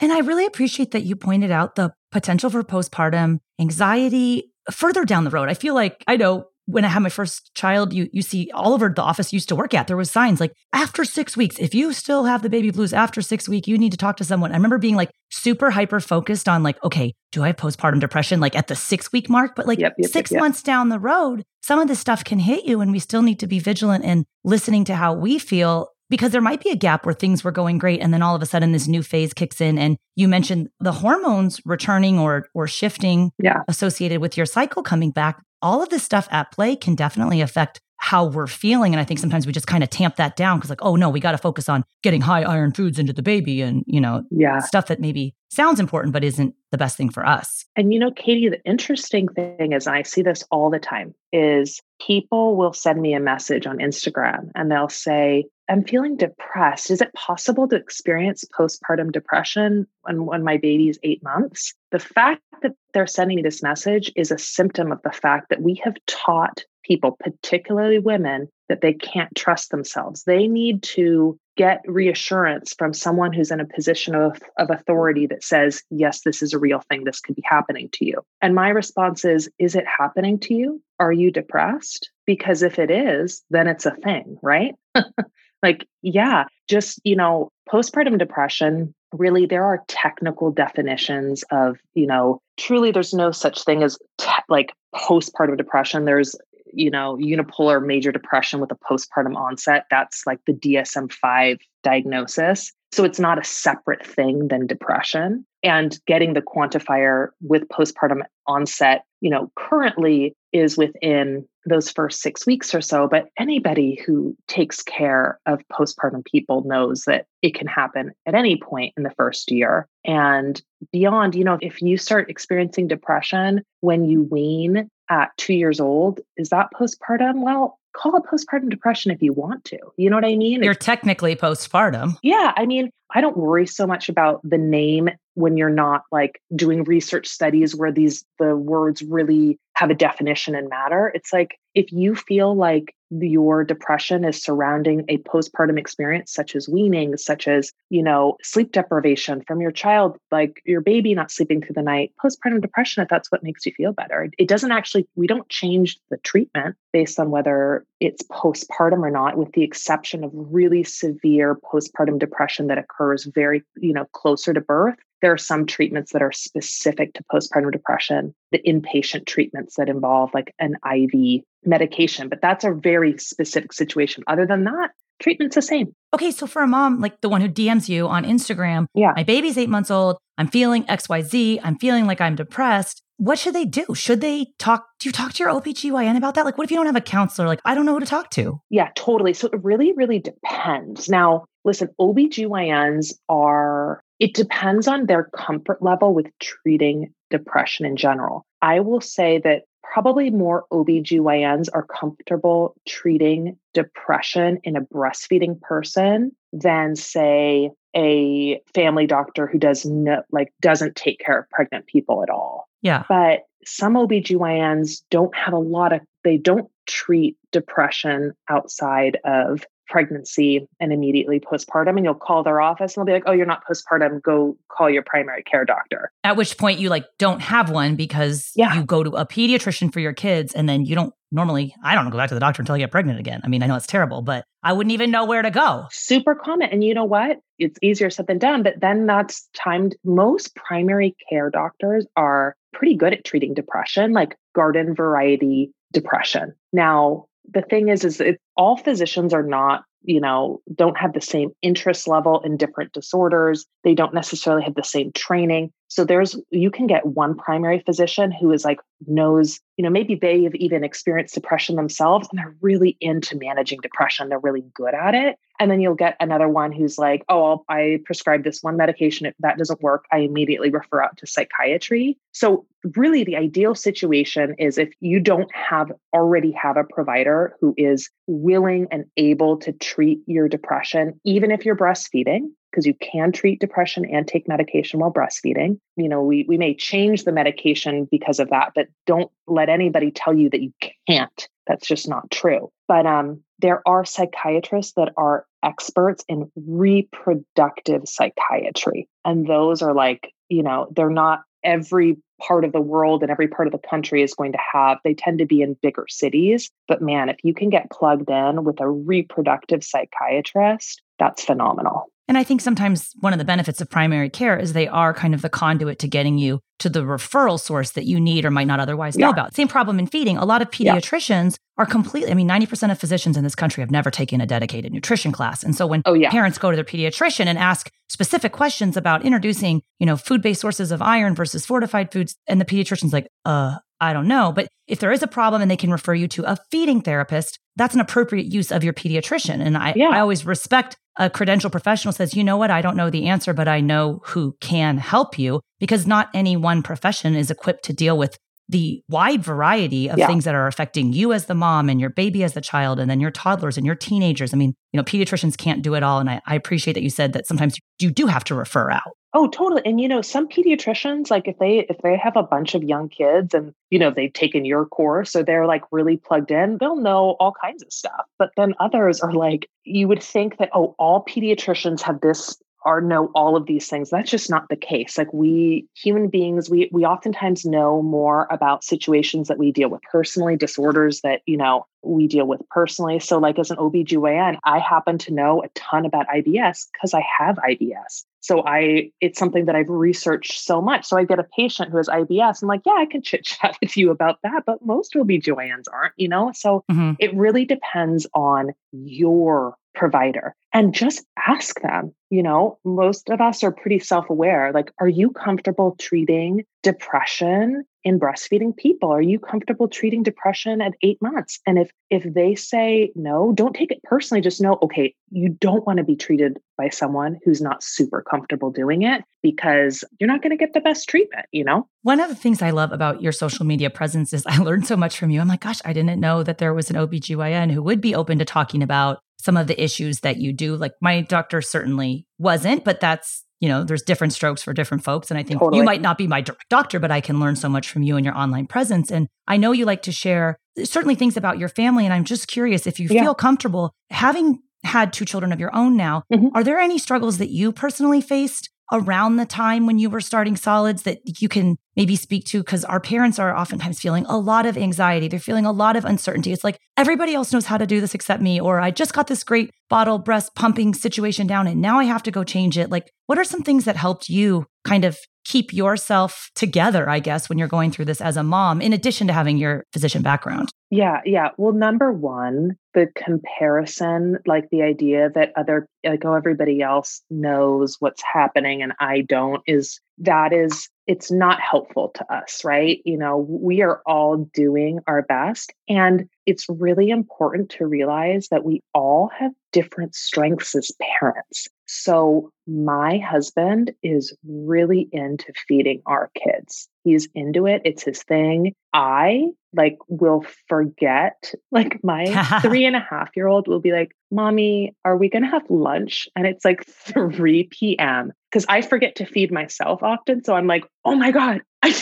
And 0.00 0.12
I 0.12 0.18
really 0.18 0.44
appreciate 0.44 0.90
that 0.90 1.04
you 1.04 1.16
pointed 1.16 1.50
out 1.50 1.76
the 1.76 1.94
potential 2.10 2.50
for 2.50 2.62
postpartum 2.62 3.38
anxiety 3.60 4.52
further 4.70 5.04
down 5.04 5.24
the 5.24 5.30
road. 5.30 5.48
I 5.48 5.54
feel 5.54 5.74
like 5.74 6.04
I 6.06 6.16
know 6.16 6.46
when 6.66 6.84
I 6.84 6.88
had 6.88 7.02
my 7.02 7.10
first 7.10 7.54
child, 7.54 7.92
you 7.92 8.08
you 8.12 8.22
see 8.22 8.50
all 8.54 8.72
over 8.72 8.88
the 8.88 9.02
office 9.02 9.32
used 9.32 9.48
to 9.50 9.56
work 9.56 9.74
at, 9.74 9.86
there 9.86 9.96
was 9.96 10.10
signs 10.10 10.40
like 10.40 10.52
after 10.72 11.04
six 11.04 11.36
weeks, 11.36 11.58
if 11.58 11.74
you 11.74 11.92
still 11.92 12.24
have 12.24 12.42
the 12.42 12.48
baby 12.48 12.70
blues 12.70 12.92
after 12.92 13.20
six 13.20 13.48
weeks, 13.48 13.68
you 13.68 13.76
need 13.76 13.92
to 13.92 13.98
talk 13.98 14.16
to 14.16 14.24
someone. 14.24 14.52
I 14.52 14.54
remember 14.54 14.78
being 14.78 14.96
like 14.96 15.10
super 15.30 15.70
hyper 15.70 16.00
focused 16.00 16.48
on 16.48 16.62
like, 16.62 16.82
okay, 16.82 17.14
do 17.32 17.42
I 17.42 17.48
have 17.48 17.56
postpartum 17.56 18.00
depression 18.00 18.40
like 18.40 18.56
at 18.56 18.68
the 18.68 18.76
six 18.76 19.12
week 19.12 19.28
mark? 19.28 19.54
But 19.54 19.66
like 19.66 19.78
yep, 19.78 19.94
yep, 19.98 20.10
six 20.10 20.30
yep, 20.30 20.40
months 20.40 20.62
down 20.62 20.88
the 20.88 20.98
road, 20.98 21.44
some 21.62 21.78
of 21.78 21.88
this 21.88 22.00
stuff 22.00 22.24
can 22.24 22.38
hit 22.38 22.64
you 22.64 22.80
and 22.80 22.92
we 22.92 22.98
still 22.98 23.22
need 23.22 23.40
to 23.40 23.46
be 23.46 23.58
vigilant 23.58 24.04
in 24.04 24.24
listening 24.42 24.84
to 24.86 24.96
how 24.96 25.12
we 25.12 25.38
feel 25.38 25.88
because 26.10 26.32
there 26.32 26.40
might 26.40 26.62
be 26.62 26.70
a 26.70 26.76
gap 26.76 27.06
where 27.06 27.14
things 27.14 27.42
were 27.42 27.52
going 27.52 27.78
great 27.78 28.00
and 28.00 28.12
then 28.12 28.22
all 28.22 28.34
of 28.34 28.42
a 28.42 28.46
sudden 28.46 28.72
this 28.72 28.86
new 28.86 29.02
phase 29.02 29.32
kicks 29.32 29.60
in 29.60 29.78
and 29.78 29.96
you 30.16 30.28
mentioned 30.28 30.68
the 30.80 30.92
hormones 30.92 31.60
returning 31.64 32.18
or 32.18 32.48
or 32.54 32.66
shifting 32.66 33.32
yeah. 33.38 33.62
associated 33.68 34.20
with 34.20 34.36
your 34.36 34.46
cycle 34.46 34.82
coming 34.82 35.10
back 35.10 35.42
all 35.62 35.82
of 35.82 35.88
this 35.88 36.02
stuff 36.02 36.28
at 36.30 36.52
play 36.52 36.76
can 36.76 36.94
definitely 36.94 37.40
affect 37.40 37.80
how 38.04 38.26
we're 38.26 38.46
feeling. 38.46 38.92
And 38.92 39.00
I 39.00 39.04
think 39.04 39.18
sometimes 39.18 39.46
we 39.46 39.52
just 39.54 39.66
kind 39.66 39.82
of 39.82 39.88
tamp 39.88 40.16
that 40.16 40.36
down 40.36 40.58
because, 40.58 40.68
like, 40.68 40.82
oh 40.82 40.94
no, 40.94 41.08
we 41.08 41.20
got 41.20 41.32
to 41.32 41.38
focus 41.38 41.70
on 41.70 41.84
getting 42.02 42.20
high 42.20 42.42
iron 42.42 42.72
foods 42.72 42.98
into 42.98 43.14
the 43.14 43.22
baby 43.22 43.62
and, 43.62 43.82
you 43.86 43.98
know, 43.98 44.24
yeah. 44.30 44.58
stuff 44.58 44.88
that 44.88 45.00
maybe 45.00 45.34
sounds 45.50 45.80
important 45.80 46.12
but 46.12 46.22
isn't 46.22 46.54
the 46.70 46.76
best 46.76 46.98
thing 46.98 47.08
for 47.08 47.26
us. 47.26 47.64
And, 47.76 47.94
you 47.94 47.98
know, 47.98 48.10
Katie, 48.10 48.50
the 48.50 48.62
interesting 48.64 49.28
thing 49.28 49.72
is, 49.72 49.86
and 49.86 49.96
I 49.96 50.02
see 50.02 50.20
this 50.20 50.44
all 50.50 50.68
the 50.68 50.78
time, 50.78 51.14
is 51.32 51.80
people 51.98 52.56
will 52.56 52.74
send 52.74 53.00
me 53.00 53.14
a 53.14 53.20
message 53.20 53.66
on 53.66 53.78
Instagram 53.78 54.50
and 54.54 54.70
they'll 54.70 54.90
say, 54.90 55.46
I'm 55.68 55.84
feeling 55.84 56.16
depressed. 56.16 56.90
Is 56.90 57.00
it 57.00 57.12
possible 57.14 57.66
to 57.68 57.76
experience 57.76 58.44
postpartum 58.56 59.12
depression 59.12 59.86
when, 60.02 60.26
when 60.26 60.44
my 60.44 60.56
baby's 60.56 60.98
eight 61.02 61.22
months? 61.22 61.74
The 61.90 61.98
fact 61.98 62.42
that 62.62 62.72
they're 62.92 63.06
sending 63.06 63.36
me 63.36 63.42
this 63.42 63.62
message 63.62 64.12
is 64.16 64.30
a 64.30 64.38
symptom 64.38 64.92
of 64.92 65.00
the 65.02 65.12
fact 65.12 65.48
that 65.48 65.62
we 65.62 65.80
have 65.84 65.94
taught 66.06 66.64
people, 66.84 67.16
particularly 67.18 67.98
women, 67.98 68.48
that 68.68 68.80
they 68.80 68.92
can't 68.92 69.34
trust 69.34 69.70
themselves. 69.70 70.24
They 70.24 70.46
need 70.48 70.82
to 70.82 71.38
get 71.56 71.80
reassurance 71.86 72.74
from 72.76 72.92
someone 72.92 73.32
who's 73.32 73.50
in 73.50 73.60
a 73.60 73.66
position 73.66 74.14
of, 74.14 74.40
of 74.58 74.70
authority 74.70 75.26
that 75.26 75.44
says, 75.44 75.82
yes, 75.90 76.22
this 76.22 76.42
is 76.42 76.52
a 76.52 76.58
real 76.58 76.80
thing. 76.90 77.04
This 77.04 77.20
could 77.20 77.36
be 77.36 77.44
happening 77.44 77.88
to 77.94 78.04
you. 78.04 78.22
And 78.42 78.54
my 78.54 78.68
response 78.70 79.24
is, 79.24 79.48
is 79.58 79.76
it 79.76 79.84
happening 79.86 80.38
to 80.40 80.54
you? 80.54 80.82
Are 80.98 81.12
you 81.12 81.30
depressed? 81.30 82.10
Because 82.26 82.62
if 82.62 82.78
it 82.78 82.90
is, 82.90 83.42
then 83.50 83.66
it's 83.66 83.86
a 83.86 83.94
thing, 83.96 84.36
right? 84.42 84.74
like, 85.64 85.86
yeah, 86.02 86.44
just, 86.68 87.00
you 87.04 87.16
know, 87.16 87.50
postpartum 87.68 88.18
depression 88.18 88.94
really 89.12 89.46
there 89.46 89.64
are 89.64 89.84
technical 89.86 90.50
definitions 90.50 91.44
of 91.52 91.78
you 91.94 92.04
know 92.04 92.42
truly 92.56 92.90
there's 92.90 93.14
no 93.14 93.30
such 93.30 93.62
thing 93.62 93.84
as 93.84 93.96
te- 94.18 94.28
like 94.48 94.72
postpartum 94.92 95.56
depression 95.56 96.04
there's 96.04 96.34
you 96.74 96.90
know, 96.90 97.16
unipolar 97.16 97.84
major 97.84 98.12
depression 98.12 98.60
with 98.60 98.70
a 98.72 98.76
postpartum 98.76 99.36
onset, 99.36 99.86
that's 99.90 100.26
like 100.26 100.40
the 100.46 100.52
DSM 100.52 101.12
5 101.12 101.58
diagnosis. 101.82 102.72
So 102.92 103.04
it's 103.04 103.18
not 103.18 103.38
a 103.38 103.44
separate 103.44 104.06
thing 104.06 104.48
than 104.48 104.66
depression. 104.66 105.46
And 105.62 105.98
getting 106.06 106.34
the 106.34 106.42
quantifier 106.42 107.28
with 107.40 107.68
postpartum 107.68 108.22
onset, 108.46 109.04
you 109.20 109.30
know, 109.30 109.50
currently 109.56 110.36
is 110.52 110.76
within 110.76 111.46
those 111.66 111.90
first 111.90 112.20
six 112.20 112.46
weeks 112.46 112.74
or 112.74 112.80
so. 112.80 113.08
But 113.08 113.28
anybody 113.38 114.00
who 114.06 114.36
takes 114.48 114.82
care 114.82 115.38
of 115.46 115.60
postpartum 115.72 116.24
people 116.24 116.64
knows 116.64 117.04
that 117.04 117.26
it 117.42 117.54
can 117.54 117.66
happen 117.66 118.12
at 118.26 118.34
any 118.34 118.56
point 118.56 118.94
in 118.96 119.02
the 119.02 119.14
first 119.16 119.50
year. 119.50 119.88
And 120.04 120.60
beyond, 120.92 121.34
you 121.34 121.44
know, 121.44 121.58
if 121.60 121.80
you 121.82 121.96
start 121.96 122.30
experiencing 122.30 122.88
depression 122.88 123.62
when 123.80 124.04
you 124.04 124.22
wean 124.22 124.90
at 125.10 125.36
two 125.36 125.54
years 125.54 125.80
old, 125.80 126.20
is 126.36 126.50
that 126.50 126.68
postpartum? 126.74 127.42
Well, 127.42 127.78
call 127.94 128.16
it 128.16 128.24
postpartum 128.24 128.70
depression 128.70 129.10
if 129.10 129.22
you 129.22 129.32
want 129.32 129.64
to. 129.66 129.78
You 129.96 130.10
know 130.10 130.16
what 130.16 130.24
I 130.24 130.36
mean? 130.36 130.62
You're 130.62 130.74
technically 130.74 131.36
postpartum. 131.36 132.16
Yeah. 132.22 132.52
I 132.56 132.66
mean, 132.66 132.90
I 133.14 133.20
don't 133.20 133.36
worry 133.36 133.66
so 133.66 133.86
much 133.86 134.08
about 134.08 134.40
the 134.42 134.58
name 134.58 135.08
when 135.34 135.56
you're 135.56 135.70
not 135.70 136.02
like 136.10 136.40
doing 136.54 136.84
research 136.84 137.26
studies 137.26 137.74
where 137.74 137.92
these 137.92 138.24
the 138.38 138.56
words 138.56 139.02
really 139.02 139.58
have 139.74 139.90
a 139.90 139.94
definition 139.94 140.54
and 140.54 140.68
matter. 140.68 141.10
It's 141.14 141.32
like 141.32 141.58
if 141.74 141.90
you 141.92 142.14
feel 142.14 142.54
like 142.54 142.94
your 143.10 143.64
depression 143.64 144.24
is 144.24 144.42
surrounding 144.42 145.04
a 145.08 145.18
postpartum 145.18 145.78
experience 145.78 146.32
such 146.32 146.56
as 146.56 146.68
weaning 146.68 147.16
such 147.16 147.46
as 147.46 147.70
you 147.90 148.02
know 148.02 148.36
sleep 148.42 148.72
deprivation 148.72 149.42
from 149.46 149.60
your 149.60 149.70
child 149.70 150.16
like 150.32 150.60
your 150.64 150.80
baby 150.80 151.14
not 151.14 151.30
sleeping 151.30 151.60
through 151.60 151.74
the 151.74 151.82
night 151.82 152.12
postpartum 152.22 152.60
depression 152.60 153.02
if 153.02 153.08
that's 153.08 153.30
what 153.30 153.42
makes 153.42 153.64
you 153.66 153.72
feel 153.72 153.92
better 153.92 154.28
it 154.38 154.48
doesn't 154.48 154.72
actually 154.72 155.06
we 155.14 155.26
don't 155.26 155.48
change 155.48 155.98
the 156.10 156.16
treatment 156.18 156.74
based 156.92 157.20
on 157.20 157.30
whether 157.30 157.84
it's 158.00 158.22
postpartum 158.24 159.02
or 159.02 159.10
not 159.10 159.36
with 159.36 159.52
the 159.52 159.62
exception 159.62 160.24
of 160.24 160.30
really 160.32 160.82
severe 160.82 161.54
postpartum 161.54 162.18
depression 162.18 162.66
that 162.66 162.78
occurs 162.78 163.24
very 163.24 163.62
you 163.76 163.92
know 163.92 164.06
closer 164.12 164.52
to 164.52 164.60
birth 164.60 164.96
there 165.24 165.32
are 165.32 165.38
some 165.38 165.64
treatments 165.64 166.12
that 166.12 166.20
are 166.20 166.32
specific 166.32 167.14
to 167.14 167.24
postpartum 167.32 167.72
depression, 167.72 168.34
the 168.52 168.58
inpatient 168.58 169.24
treatments 169.24 169.76
that 169.76 169.88
involve 169.88 170.30
like 170.34 170.54
an 170.58 170.76
IV 170.84 171.40
medication, 171.64 172.28
but 172.28 172.42
that's 172.42 172.62
a 172.62 172.70
very 172.70 173.16
specific 173.16 173.72
situation. 173.72 174.22
Other 174.26 174.44
than 174.44 174.64
that, 174.64 174.90
treatment's 175.20 175.54
the 175.54 175.62
same. 175.62 175.94
Okay, 176.12 176.30
so 176.30 176.46
for 176.46 176.60
a 176.60 176.66
mom 176.66 177.00
like 177.00 177.22
the 177.22 177.30
one 177.30 177.40
who 177.40 177.48
DMs 177.48 177.88
you 177.88 178.06
on 178.06 178.26
Instagram, 178.26 178.84
yeah. 178.94 179.14
my 179.16 179.22
baby's 179.22 179.56
eight 179.56 179.70
months 179.70 179.90
old, 179.90 180.18
I'm 180.36 180.48
feeling 180.48 180.84
XYZ, 180.84 181.58
I'm 181.64 181.78
feeling 181.78 182.06
like 182.06 182.20
I'm 182.20 182.36
depressed. 182.36 183.00
What 183.16 183.38
should 183.38 183.54
they 183.54 183.64
do? 183.64 183.86
Should 183.94 184.20
they 184.20 184.48
talk? 184.58 184.84
Do 184.98 185.08
you 185.08 185.12
talk 185.12 185.32
to 185.32 185.42
your 185.42 185.52
OBGYN 185.54 186.18
about 186.18 186.34
that? 186.34 186.44
Like, 186.44 186.58
what 186.58 186.64
if 186.64 186.70
you 186.70 186.76
don't 186.76 186.84
have 186.84 186.96
a 186.96 187.00
counselor? 187.00 187.48
Like, 187.48 187.60
I 187.64 187.74
don't 187.74 187.86
know 187.86 187.94
who 187.94 188.00
to 188.00 188.06
talk 188.06 188.28
to. 188.30 188.60
Yeah, 188.68 188.90
totally. 188.94 189.32
So 189.32 189.46
it 189.46 189.64
really, 189.64 189.92
really 189.92 190.18
depends. 190.18 191.08
Now, 191.08 191.46
listen, 191.64 191.88
OBGYNs 192.00 193.14
are 193.28 194.02
it 194.20 194.34
depends 194.34 194.86
on 194.86 195.06
their 195.06 195.24
comfort 195.24 195.82
level 195.82 196.14
with 196.14 196.26
treating 196.38 197.12
depression 197.30 197.84
in 197.84 197.96
general. 197.96 198.46
I 198.62 198.80
will 198.80 199.00
say 199.00 199.38
that 199.44 199.62
probably 199.82 200.30
more 200.30 200.64
OBGYNs 200.72 201.68
are 201.74 201.84
comfortable 201.84 202.74
treating 202.86 203.58
depression 203.74 204.58
in 204.64 204.76
a 204.76 204.80
breastfeeding 204.80 205.60
person 205.60 206.32
than 206.52 206.96
say 206.96 207.70
a 207.96 208.60
family 208.74 209.06
doctor 209.06 209.46
who 209.46 209.58
does 209.58 209.84
no 209.84 210.22
like 210.30 210.52
doesn't 210.60 210.96
take 210.96 211.18
care 211.18 211.40
of 211.40 211.50
pregnant 211.50 211.86
people 211.86 212.22
at 212.22 212.30
all. 212.30 212.68
Yeah. 212.82 213.04
But 213.08 213.42
some 213.64 213.94
OBGYNs 213.94 215.02
don't 215.10 215.34
have 215.34 215.54
a 215.54 215.58
lot 215.58 215.92
of 215.92 216.00
they 216.22 216.38
don't 216.38 216.70
treat 216.86 217.36
depression 217.52 218.32
outside 218.48 219.18
of 219.24 219.64
pregnancy 219.94 220.66
and 220.80 220.92
immediately 220.92 221.38
postpartum 221.38 221.90
and 221.90 222.04
you'll 222.04 222.14
call 222.14 222.42
their 222.42 222.60
office 222.60 222.96
and 222.96 223.06
they'll 223.06 223.06
be 223.06 223.12
like 223.12 223.22
oh 223.26 223.32
you're 223.32 223.46
not 223.46 223.62
postpartum 223.64 224.20
go 224.20 224.56
call 224.68 224.90
your 224.90 225.04
primary 225.04 225.44
care 225.44 225.64
doctor. 225.64 226.10
At 226.24 226.36
which 226.36 226.58
point 226.58 226.80
you 226.80 226.88
like 226.88 227.04
don't 227.16 227.40
have 227.40 227.70
one 227.70 227.94
because 227.94 228.50
yeah. 228.56 228.74
you 228.74 228.82
go 228.82 229.04
to 229.04 229.10
a 229.10 229.24
pediatrician 229.24 229.92
for 229.92 230.00
your 230.00 230.12
kids 230.12 230.52
and 230.52 230.68
then 230.68 230.84
you 230.84 230.96
don't 230.96 231.14
normally 231.30 231.76
i 231.84 231.94
don't 231.94 232.10
go 232.10 232.18
back 232.18 232.28
to 232.28 232.34
the 232.34 232.40
doctor 232.40 232.60
until 232.60 232.74
i 232.74 232.78
get 232.78 232.90
pregnant 232.90 233.20
again. 233.20 233.40
I 233.44 233.46
mean 233.46 233.62
i 233.62 233.66
know 233.68 233.76
it's 233.76 233.86
terrible 233.86 234.20
but 234.20 234.44
i 234.64 234.72
wouldn't 234.72 234.92
even 234.92 235.12
know 235.12 235.26
where 235.26 235.42
to 235.42 235.50
go. 235.52 235.86
Super 235.92 236.34
common 236.34 236.70
and 236.70 236.82
you 236.82 236.92
know 236.92 237.04
what? 237.04 237.38
It's 237.60 237.78
easier 237.80 238.10
said 238.10 238.26
than 238.26 238.38
done 238.38 238.64
but 238.64 238.80
then 238.80 239.06
that's 239.06 239.48
timed 239.54 239.94
most 240.02 240.56
primary 240.56 241.14
care 241.30 241.50
doctors 241.50 242.04
are 242.16 242.56
pretty 242.72 242.96
good 242.96 243.12
at 243.12 243.24
treating 243.24 243.54
depression 243.54 244.12
like 244.12 244.36
garden 244.56 244.92
variety 244.96 245.70
depression. 245.92 246.52
Now 246.72 247.26
the 247.52 247.62
thing 247.62 247.88
is 247.88 248.04
is 248.04 248.20
it, 248.20 248.40
all 248.56 248.76
physicians 248.76 249.34
are 249.34 249.42
not 249.42 249.84
you 250.04 250.20
know 250.20 250.60
don't 250.74 250.96
have 250.96 251.12
the 251.12 251.20
same 251.20 251.50
interest 251.62 252.06
level 252.06 252.40
in 252.40 252.56
different 252.56 252.92
disorders 252.92 253.66
they 253.84 253.94
don't 253.94 254.14
necessarily 254.14 254.64
have 254.64 254.74
the 254.74 254.82
same 254.82 255.12
training. 255.12 255.70
So 255.88 256.04
there's 256.04 256.36
you 256.50 256.70
can 256.70 256.88
get 256.88 257.06
one 257.06 257.36
primary 257.36 257.80
physician 257.80 258.32
who 258.32 258.50
is 258.50 258.64
like 258.64 258.80
knows 259.06 259.60
you 259.76 259.84
know 259.84 259.90
maybe 259.90 260.14
they 260.16 260.42
have 260.44 260.54
even 260.54 260.82
experienced 260.82 261.34
depression 261.34 261.76
themselves 261.76 262.26
and 262.30 262.38
they're 262.38 262.56
really 262.62 262.96
into 263.00 263.36
managing 263.36 263.80
depression 263.80 264.28
they're 264.28 264.40
really 264.40 264.64
good 264.74 264.94
at 264.94 265.14
it. 265.14 265.36
And 265.60 265.70
then 265.70 265.80
you'll 265.80 265.94
get 265.94 266.16
another 266.18 266.48
one 266.48 266.72
who's 266.72 266.98
like 266.98 267.22
oh 267.28 267.44
I'll, 267.44 267.64
i 267.68 268.00
prescribe 268.06 268.42
this 268.42 268.62
one 268.62 268.76
medication 268.76 269.26
if 269.26 269.34
that 269.40 269.58
doesn't 269.58 269.82
work 269.82 270.06
i 270.10 270.18
immediately 270.18 270.70
refer 270.70 271.02
out 271.02 271.16
to 271.18 271.26
psychiatry. 271.26 272.18
So 272.32 272.66
really 272.96 273.22
the 273.22 273.36
ideal 273.36 273.74
situation 273.74 274.54
is 274.58 274.78
if 274.78 274.92
you 275.00 275.20
don't 275.20 275.54
have 275.54 275.92
already 276.12 276.52
have 276.52 276.76
a 276.76 276.84
provider 276.84 277.56
who 277.60 277.74
is 277.76 278.10
willing 278.26 278.88
and 278.90 279.04
able 279.16 279.58
to 279.58 279.72
treat 279.94 280.20
your 280.26 280.48
depression 280.48 281.20
even 281.24 281.50
if 281.50 281.64
you're 281.64 281.76
breastfeeding 281.76 282.48
because 282.74 282.86
you 282.86 282.94
can 282.94 283.30
treat 283.30 283.60
depression 283.60 284.04
and 284.04 284.26
take 284.26 284.48
medication 284.48 284.98
while 284.98 285.12
breastfeeding. 285.12 285.78
You 285.96 286.08
know, 286.08 286.22
we 286.22 286.44
we 286.48 286.58
may 286.58 286.74
change 286.74 287.22
the 287.22 287.32
medication 287.32 288.08
because 288.10 288.40
of 288.40 288.50
that, 288.50 288.72
but 288.74 288.88
don't 289.06 289.30
let 289.46 289.68
anybody 289.68 290.10
tell 290.10 290.34
you 290.34 290.50
that 290.50 290.60
you 290.60 290.72
can't. 291.06 291.48
That's 291.68 291.86
just 291.86 292.08
not 292.08 292.30
true. 292.30 292.72
But 292.88 293.06
um, 293.06 293.42
there 293.60 293.80
are 293.86 294.04
psychiatrists 294.04 294.94
that 294.96 295.12
are 295.16 295.46
experts 295.62 296.24
in 296.28 296.50
reproductive 296.56 298.02
psychiatry, 298.08 299.08
and 299.24 299.46
those 299.46 299.80
are 299.80 299.94
like, 299.94 300.32
you 300.48 300.64
know, 300.64 300.88
they're 300.94 301.10
not 301.10 301.42
every 301.62 302.18
part 302.42 302.64
of 302.64 302.72
the 302.72 302.80
world 302.80 303.22
and 303.22 303.30
every 303.30 303.48
part 303.48 303.66
of 303.68 303.72
the 303.72 303.88
country 303.88 304.22
is 304.22 304.34
going 304.34 304.52
to 304.52 304.58
have 304.72 304.98
they 305.04 305.14
tend 305.14 305.38
to 305.38 305.46
be 305.46 305.62
in 305.62 305.76
bigger 305.82 306.06
cities 306.08 306.70
but 306.88 307.00
man 307.00 307.28
if 307.28 307.36
you 307.44 307.54
can 307.54 307.70
get 307.70 307.90
plugged 307.90 308.28
in 308.28 308.64
with 308.64 308.80
a 308.80 308.88
reproductive 308.88 309.84
psychiatrist 309.84 311.00
that's 311.18 311.44
phenomenal. 311.44 312.10
And 312.26 312.38
I 312.38 312.44
think 312.44 312.60
sometimes 312.60 313.12
one 313.20 313.34
of 313.34 313.38
the 313.38 313.44
benefits 313.44 313.80
of 313.80 313.90
primary 313.90 314.30
care 314.30 314.58
is 314.58 314.72
they 314.72 314.88
are 314.88 315.12
kind 315.12 315.34
of 315.34 315.42
the 315.42 315.50
conduit 315.50 315.98
to 315.98 316.08
getting 316.08 316.38
you 316.38 316.60
to 316.78 316.88
the 316.88 317.00
referral 317.00 317.60
source 317.60 317.90
that 317.92 318.04
you 318.04 318.18
need 318.18 318.44
or 318.44 318.50
might 318.50 318.66
not 318.66 318.80
otherwise 318.80 319.16
know 319.16 319.30
about. 319.30 319.54
Same 319.54 319.68
problem 319.68 319.98
in 319.98 320.06
feeding. 320.06 320.36
A 320.38 320.44
lot 320.44 320.62
of 320.62 320.70
pediatricians 320.70 321.52
yeah. 321.52 321.82
are 321.82 321.86
completely, 321.86 322.30
I 322.30 322.34
mean, 322.34 322.48
90% 322.48 322.90
of 322.90 322.98
physicians 322.98 323.36
in 323.36 323.44
this 323.44 323.54
country 323.54 323.82
have 323.82 323.90
never 323.90 324.10
taken 324.10 324.40
a 324.40 324.46
dedicated 324.46 324.92
nutrition 324.92 325.32
class. 325.32 325.62
And 325.62 325.76
so 325.76 325.86
when 325.86 326.02
oh, 326.06 326.14
yeah. 326.14 326.30
parents 326.30 326.58
go 326.58 326.70
to 326.70 326.76
their 326.76 326.84
pediatrician 326.84 327.46
and 327.46 327.58
ask 327.58 327.90
specific 328.08 328.52
questions 328.52 328.96
about 328.96 329.24
introducing, 329.24 329.82
you 329.98 330.06
know, 330.06 330.16
food-based 330.16 330.60
sources 330.60 330.90
of 330.90 331.02
iron 331.02 331.34
versus 331.34 331.66
fortified 331.66 332.10
foods, 332.10 332.36
and 332.46 332.60
the 332.60 332.64
pediatrician's 332.64 333.12
like, 333.12 333.28
uh, 333.44 333.76
I 334.00 334.12
don't 334.12 334.28
know. 334.28 334.52
But 334.52 334.68
if 334.86 334.98
there 334.98 335.12
is 335.12 335.22
a 335.22 335.26
problem 335.26 335.62
and 335.62 335.70
they 335.70 335.76
can 335.76 335.90
refer 335.90 336.14
you 336.14 336.28
to 336.28 336.44
a 336.44 336.56
feeding 336.70 337.00
therapist, 337.00 337.58
that's 337.76 337.94
an 337.94 338.00
appropriate 338.00 338.46
use 338.46 338.70
of 338.70 338.84
your 338.84 338.92
pediatrician. 338.92 339.60
And 339.60 339.76
I, 339.76 339.92
yeah. 339.96 340.10
I 340.10 340.20
always 340.20 340.46
respect 340.46 340.96
a 341.16 341.30
credential 341.30 341.70
professional 341.70 342.12
says, 342.12 342.34
you 342.34 342.42
know 342.42 342.56
what, 342.56 342.70
I 342.70 342.82
don't 342.82 342.96
know 342.96 343.10
the 343.10 343.26
answer, 343.28 343.52
but 343.54 343.68
I 343.68 343.80
know 343.80 344.20
who 344.24 344.56
can 344.60 344.98
help 344.98 345.38
you 345.38 345.60
because 345.78 346.06
not 346.06 346.28
any 346.34 346.56
one 346.56 346.82
profession 346.82 347.36
is 347.36 347.50
equipped 347.50 347.84
to 347.84 347.92
deal 347.92 348.18
with 348.18 348.36
the 348.68 349.02
wide 349.08 349.44
variety 349.44 350.08
of 350.08 350.18
yeah. 350.18 350.26
things 350.26 350.44
that 350.44 350.54
are 350.54 350.66
affecting 350.66 351.12
you 351.12 351.32
as 351.32 351.46
the 351.46 351.54
mom 351.54 351.88
and 351.88 352.00
your 352.00 352.10
baby 352.10 352.42
as 352.42 352.54
the 352.54 352.60
child 352.60 352.98
and 352.98 353.10
then 353.10 353.20
your 353.20 353.30
toddlers 353.30 353.76
and 353.76 353.84
your 353.84 353.94
teenagers. 353.94 354.54
I 354.54 354.56
mean, 354.56 354.74
you 354.92 354.96
know, 354.96 355.04
pediatricians 355.04 355.56
can't 355.56 355.82
do 355.82 355.94
it 355.94 356.02
all. 356.02 356.18
And 356.18 356.30
I, 356.30 356.40
I 356.46 356.54
appreciate 356.54 356.94
that 356.94 357.02
you 357.02 357.10
said 357.10 357.34
that 357.34 357.46
sometimes 357.46 357.78
you 358.00 358.10
do 358.10 358.26
have 358.26 358.44
to 358.44 358.54
refer 358.54 358.90
out. 358.90 359.12
Oh, 359.36 359.48
totally. 359.48 359.82
And 359.84 360.00
you 360.00 360.06
know, 360.06 360.22
some 360.22 360.48
pediatricians, 360.48 361.28
like 361.28 361.48
if 361.48 361.58
they 361.58 361.80
if 361.90 361.98
they 362.04 362.16
have 362.16 362.36
a 362.36 362.42
bunch 362.44 362.76
of 362.76 362.84
young 362.84 363.08
kids 363.08 363.52
and 363.52 363.74
you 363.90 363.98
know 363.98 364.12
they've 364.12 364.32
taken 364.32 364.64
your 364.64 364.86
course 364.86 365.34
or 365.34 365.42
they're 365.42 365.66
like 365.66 365.82
really 365.90 366.16
plugged 366.16 366.52
in, 366.52 366.78
they'll 366.78 366.96
know 366.96 367.36
all 367.40 367.52
kinds 367.60 367.82
of 367.82 367.92
stuff. 367.92 368.26
But 368.38 368.50
then 368.56 368.74
others 368.78 369.20
are 369.20 369.32
like, 369.32 369.68
you 369.82 370.06
would 370.06 370.22
think 370.22 370.58
that, 370.58 370.70
oh, 370.72 370.94
all 371.00 371.24
pediatricians 371.24 372.00
have 372.02 372.20
this 372.20 372.56
or 372.84 373.00
know 373.00 373.30
all 373.34 373.56
of 373.56 373.66
these 373.66 373.88
things. 373.88 374.10
That's 374.10 374.30
just 374.30 374.50
not 374.50 374.68
the 374.68 374.76
case. 374.76 375.18
Like 375.18 375.32
we 375.32 375.88
human 375.94 376.28
beings, 376.28 376.70
we 376.70 376.88
we 376.92 377.04
oftentimes 377.04 377.64
know 377.64 378.02
more 378.02 378.46
about 378.52 378.84
situations 378.84 379.48
that 379.48 379.58
we 379.58 379.72
deal 379.72 379.88
with 379.88 380.02
personally, 380.02 380.56
disorders 380.56 381.22
that, 381.22 381.40
you 381.46 381.56
know, 381.56 381.86
we 382.04 382.28
deal 382.28 382.46
with 382.46 382.60
personally. 382.70 383.18
So 383.18 383.38
like 383.38 383.58
as 383.58 383.72
an 383.72 383.78
OBGYN, 383.78 384.58
I 384.62 384.78
happen 384.78 385.18
to 385.18 385.34
know 385.34 385.62
a 385.64 385.68
ton 385.70 386.06
about 386.06 386.26
IBS 386.28 386.86
because 386.92 387.14
I 387.14 387.24
have 387.38 387.56
IBS. 387.56 388.24
So 388.44 388.62
I 388.66 389.10
it's 389.22 389.38
something 389.38 389.64
that 389.64 389.74
I've 389.74 389.88
researched 389.88 390.60
so 390.60 390.82
much. 390.82 391.06
So 391.06 391.16
I 391.16 391.24
get 391.24 391.38
a 391.38 391.46
patient 391.56 391.90
who 391.90 391.96
has 391.96 392.08
IBS. 392.08 392.60
I'm 392.60 392.68
like, 392.68 392.82
yeah, 392.84 392.92
I 392.98 393.06
can 393.06 393.22
chit 393.22 393.42
chat 393.44 393.78
with 393.82 393.96
you 393.96 394.10
about 394.10 394.38
that, 394.42 394.64
but 394.66 394.84
most 394.84 395.14
will 395.14 395.24
OBGYNs 395.24 395.84
aren't, 395.90 396.12
you 396.16 396.28
know? 396.28 396.52
So 396.54 396.84
mm-hmm. 396.92 397.12
it 397.18 397.34
really 397.34 397.64
depends 397.64 398.26
on 398.34 398.72
your 398.92 399.76
provider 399.94 400.54
and 400.74 400.92
just 400.92 401.24
ask 401.46 401.80
them. 401.80 402.14
You 402.28 402.42
know, 402.42 402.78
most 402.84 403.30
of 403.30 403.40
us 403.40 403.64
are 403.64 403.72
pretty 403.72 404.00
self 404.00 404.28
aware. 404.28 404.72
Like, 404.74 404.92
are 405.00 405.08
you 405.08 405.30
comfortable 405.30 405.96
treating 405.98 406.66
depression 406.82 407.84
in 408.04 408.20
breastfeeding 408.20 408.76
people? 408.76 409.10
Are 409.10 409.22
you 409.22 409.38
comfortable 409.38 409.88
treating 409.88 410.22
depression 410.22 410.80
at 410.80 410.92
eight 411.02 411.20
months? 411.20 411.60
And 411.66 411.78
if 411.78 411.90
if 412.10 412.22
they 412.32 412.54
say 412.54 413.10
no, 413.14 413.52
don't 413.52 413.74
take 413.74 413.90
it 413.90 414.02
personally. 414.04 414.40
Just 414.40 414.60
know, 414.60 414.78
okay, 414.82 415.14
you 415.30 415.48
don't 415.48 415.86
want 415.86 415.98
to 415.98 416.04
be 416.04 416.14
treated 416.14 416.58
by 416.76 416.88
someone 416.88 417.38
who's 417.44 417.60
not 417.60 417.82
super 417.82 418.22
comfortable 418.22 418.70
doing 418.70 419.02
it 419.02 419.22
because 419.42 420.04
you're 420.20 420.28
not 420.28 420.42
going 420.42 420.50
to 420.50 420.56
get 420.56 420.74
the 420.74 420.80
best 420.80 421.08
treatment, 421.08 421.46
you 421.52 421.64
know? 421.64 421.88
One 422.02 422.20
of 422.20 422.28
the 422.28 422.34
things 422.34 422.62
I 422.62 422.70
love 422.70 422.92
about 422.92 423.22
your 423.22 423.32
social 423.32 423.66
media 423.66 423.90
presence 423.90 424.32
is 424.32 424.46
I 424.46 424.58
learned 424.62 424.86
so 424.86 424.96
much 424.96 425.18
from 425.18 425.30
you. 425.30 425.40
I'm 425.40 425.48
like, 425.48 425.60
gosh, 425.60 425.80
I 425.84 425.92
didn't 425.92 426.20
know 426.20 426.42
that 426.42 426.58
there 426.58 426.74
was 426.74 426.90
an 426.90 426.96
OBGYN 426.96 427.72
who 427.72 427.82
would 427.82 428.00
be 428.00 428.14
open 428.14 428.38
to 428.38 428.44
talking 428.44 428.82
about 428.82 429.18
some 429.38 429.56
of 429.56 429.66
the 429.66 429.82
issues 429.82 430.20
that 430.20 430.38
you 430.38 430.52
do. 430.52 430.76
Like 430.76 430.94
my 431.00 431.20
doctor 431.20 431.60
certainly 431.60 432.26
wasn't, 432.38 432.84
but 432.84 433.00
that's, 433.00 433.44
you 433.60 433.68
know, 433.68 433.84
there's 433.84 434.02
different 434.02 434.32
strokes 434.32 434.62
for 434.62 434.72
different 434.72 435.04
folks. 435.04 435.30
And 435.30 435.38
I 435.38 435.42
think 435.42 435.60
totally. 435.60 435.78
you 435.78 435.84
might 435.84 436.00
not 436.00 436.18
be 436.18 436.26
my 436.26 436.40
direct 436.40 436.68
doctor, 436.68 436.98
but 436.98 437.10
I 437.10 437.20
can 437.20 437.40
learn 437.40 437.56
so 437.56 437.68
much 437.68 437.88
from 437.88 438.02
you 438.02 438.16
and 438.16 438.24
your 438.24 438.36
online 438.36 438.66
presence. 438.66 439.10
And 439.10 439.28
I 439.48 439.56
know 439.56 439.72
you 439.72 439.84
like 439.84 440.02
to 440.02 440.12
share 440.12 440.58
certainly 440.82 441.14
things 441.14 441.36
about 441.36 441.58
your 441.58 441.68
family. 441.68 442.04
And 442.04 442.12
I'm 442.12 442.24
just 442.24 442.48
curious 442.48 442.86
if 442.86 442.98
you 442.98 443.08
yeah. 443.10 443.22
feel 443.22 443.34
comfortable 443.34 443.94
having 444.10 444.58
had 444.84 445.12
two 445.12 445.24
children 445.24 445.52
of 445.52 445.60
your 445.60 445.74
own 445.74 445.96
now, 445.96 446.22
mm-hmm. 446.32 446.48
are 446.54 446.62
there 446.62 446.78
any 446.78 446.98
struggles 446.98 447.38
that 447.38 447.50
you 447.50 447.72
personally 447.72 448.20
faced 448.20 448.70
around 448.92 449.36
the 449.36 449.46
time 449.46 449.86
when 449.86 449.98
you 449.98 450.10
were 450.10 450.20
starting 450.20 450.56
solids 450.56 451.04
that 451.04 451.40
you 451.40 451.48
can 451.48 451.76
maybe 451.96 452.16
speak 452.16 452.44
to? 452.46 452.58
Because 452.58 452.84
our 452.84 453.00
parents 453.00 453.38
are 453.38 453.56
oftentimes 453.56 454.00
feeling 454.00 454.26
a 454.26 454.36
lot 454.36 454.66
of 454.66 454.76
anxiety. 454.76 455.26
They're 455.26 455.40
feeling 455.40 455.64
a 455.64 455.72
lot 455.72 455.96
of 455.96 456.04
uncertainty. 456.04 456.52
It's 456.52 456.64
like 456.64 456.78
everybody 456.96 457.34
else 457.34 457.52
knows 457.52 457.66
how 457.66 457.78
to 457.78 457.86
do 457.86 458.00
this 458.00 458.14
except 458.14 458.42
me, 458.42 458.60
or 458.60 458.80
I 458.80 458.90
just 458.90 459.14
got 459.14 459.26
this 459.26 459.42
great 459.42 459.70
bottle 459.94 460.18
breast 460.18 460.56
pumping 460.56 460.92
situation 460.92 461.46
down 461.46 461.68
and 461.68 461.80
now 461.80 462.00
I 462.00 462.04
have 462.04 462.24
to 462.24 462.32
go 462.32 462.42
change 462.42 462.76
it. 462.76 462.90
Like, 462.90 463.12
what 463.26 463.38
are 463.38 463.44
some 463.44 463.62
things 463.62 463.84
that 463.84 463.94
helped 463.94 464.28
you 464.28 464.66
kind 464.84 465.04
of 465.04 465.16
keep 465.44 465.72
yourself 465.72 466.50
together, 466.56 467.08
I 467.08 467.20
guess, 467.20 467.48
when 467.48 467.58
you're 467.58 467.68
going 467.68 467.92
through 467.92 468.06
this 468.06 468.20
as 468.20 468.36
a 468.36 468.42
mom, 468.42 468.80
in 468.80 468.92
addition 468.92 469.28
to 469.28 469.32
having 469.32 469.56
your 469.56 469.84
physician 469.92 470.22
background? 470.22 470.70
Yeah, 470.90 471.20
yeah. 471.24 471.50
Well, 471.58 471.72
number 471.72 472.12
one, 472.12 472.76
the 472.92 473.06
comparison, 473.14 474.38
like 474.46 474.68
the 474.70 474.82
idea 474.82 475.30
that 475.34 475.52
other, 475.56 475.86
like, 476.04 476.24
oh, 476.24 476.34
everybody 476.34 476.82
else 476.82 477.22
knows 477.30 477.96
what's 478.00 478.22
happening 478.22 478.82
and 478.82 478.94
I 478.98 479.20
don't, 479.20 479.62
is 479.66 480.00
that 480.18 480.52
is 480.52 480.88
it's 481.06 481.30
not 481.30 481.60
helpful 481.60 482.10
to 482.14 482.32
us, 482.32 482.64
right? 482.64 483.00
You 483.04 483.18
know, 483.18 483.36
we 483.36 483.82
are 483.82 484.00
all 484.06 484.48
doing 484.54 485.00
our 485.06 485.22
best. 485.22 485.72
And 485.88 486.28
it's 486.46 486.66
really 486.68 487.10
important 487.10 487.70
to 487.70 487.86
realize 487.86 488.48
that 488.48 488.64
we 488.64 488.82
all 488.94 489.30
have 489.38 489.52
different 489.72 490.14
strengths 490.14 490.74
as 490.74 490.90
parents. 491.20 491.68
So, 491.86 492.50
my 492.66 493.18
husband 493.18 493.92
is 494.02 494.34
really 494.46 495.06
into 495.12 495.52
feeding 495.68 496.00
our 496.06 496.30
kids. 496.34 496.88
He's 497.02 497.28
into 497.34 497.66
it, 497.66 497.82
it's 497.84 498.02
his 498.02 498.22
thing. 498.22 498.72
I 498.94 499.48
like 499.74 499.98
will 500.08 500.46
forget, 500.68 501.52
like, 501.70 502.02
my 502.02 502.60
three 502.62 502.86
and 502.86 502.96
a 502.96 503.00
half 503.00 503.30
year 503.36 503.48
old 503.48 503.68
will 503.68 503.80
be 503.80 503.92
like, 503.92 504.12
Mommy, 504.30 504.94
are 505.04 505.16
we 505.16 505.28
going 505.28 505.42
to 505.42 505.50
have 505.50 505.68
lunch? 505.68 506.28
And 506.34 506.46
it's 506.46 506.64
like 506.64 506.86
3 506.86 507.68
p.m. 507.70 508.32
because 508.50 508.64
I 508.68 508.80
forget 508.80 509.16
to 509.16 509.26
feed 509.26 509.52
myself 509.52 510.02
often. 510.02 510.42
So 510.44 510.54
I'm 510.54 510.66
like, 510.66 510.84
Oh 511.04 511.14
my 511.14 511.30
God, 511.30 511.60
I. 511.82 511.94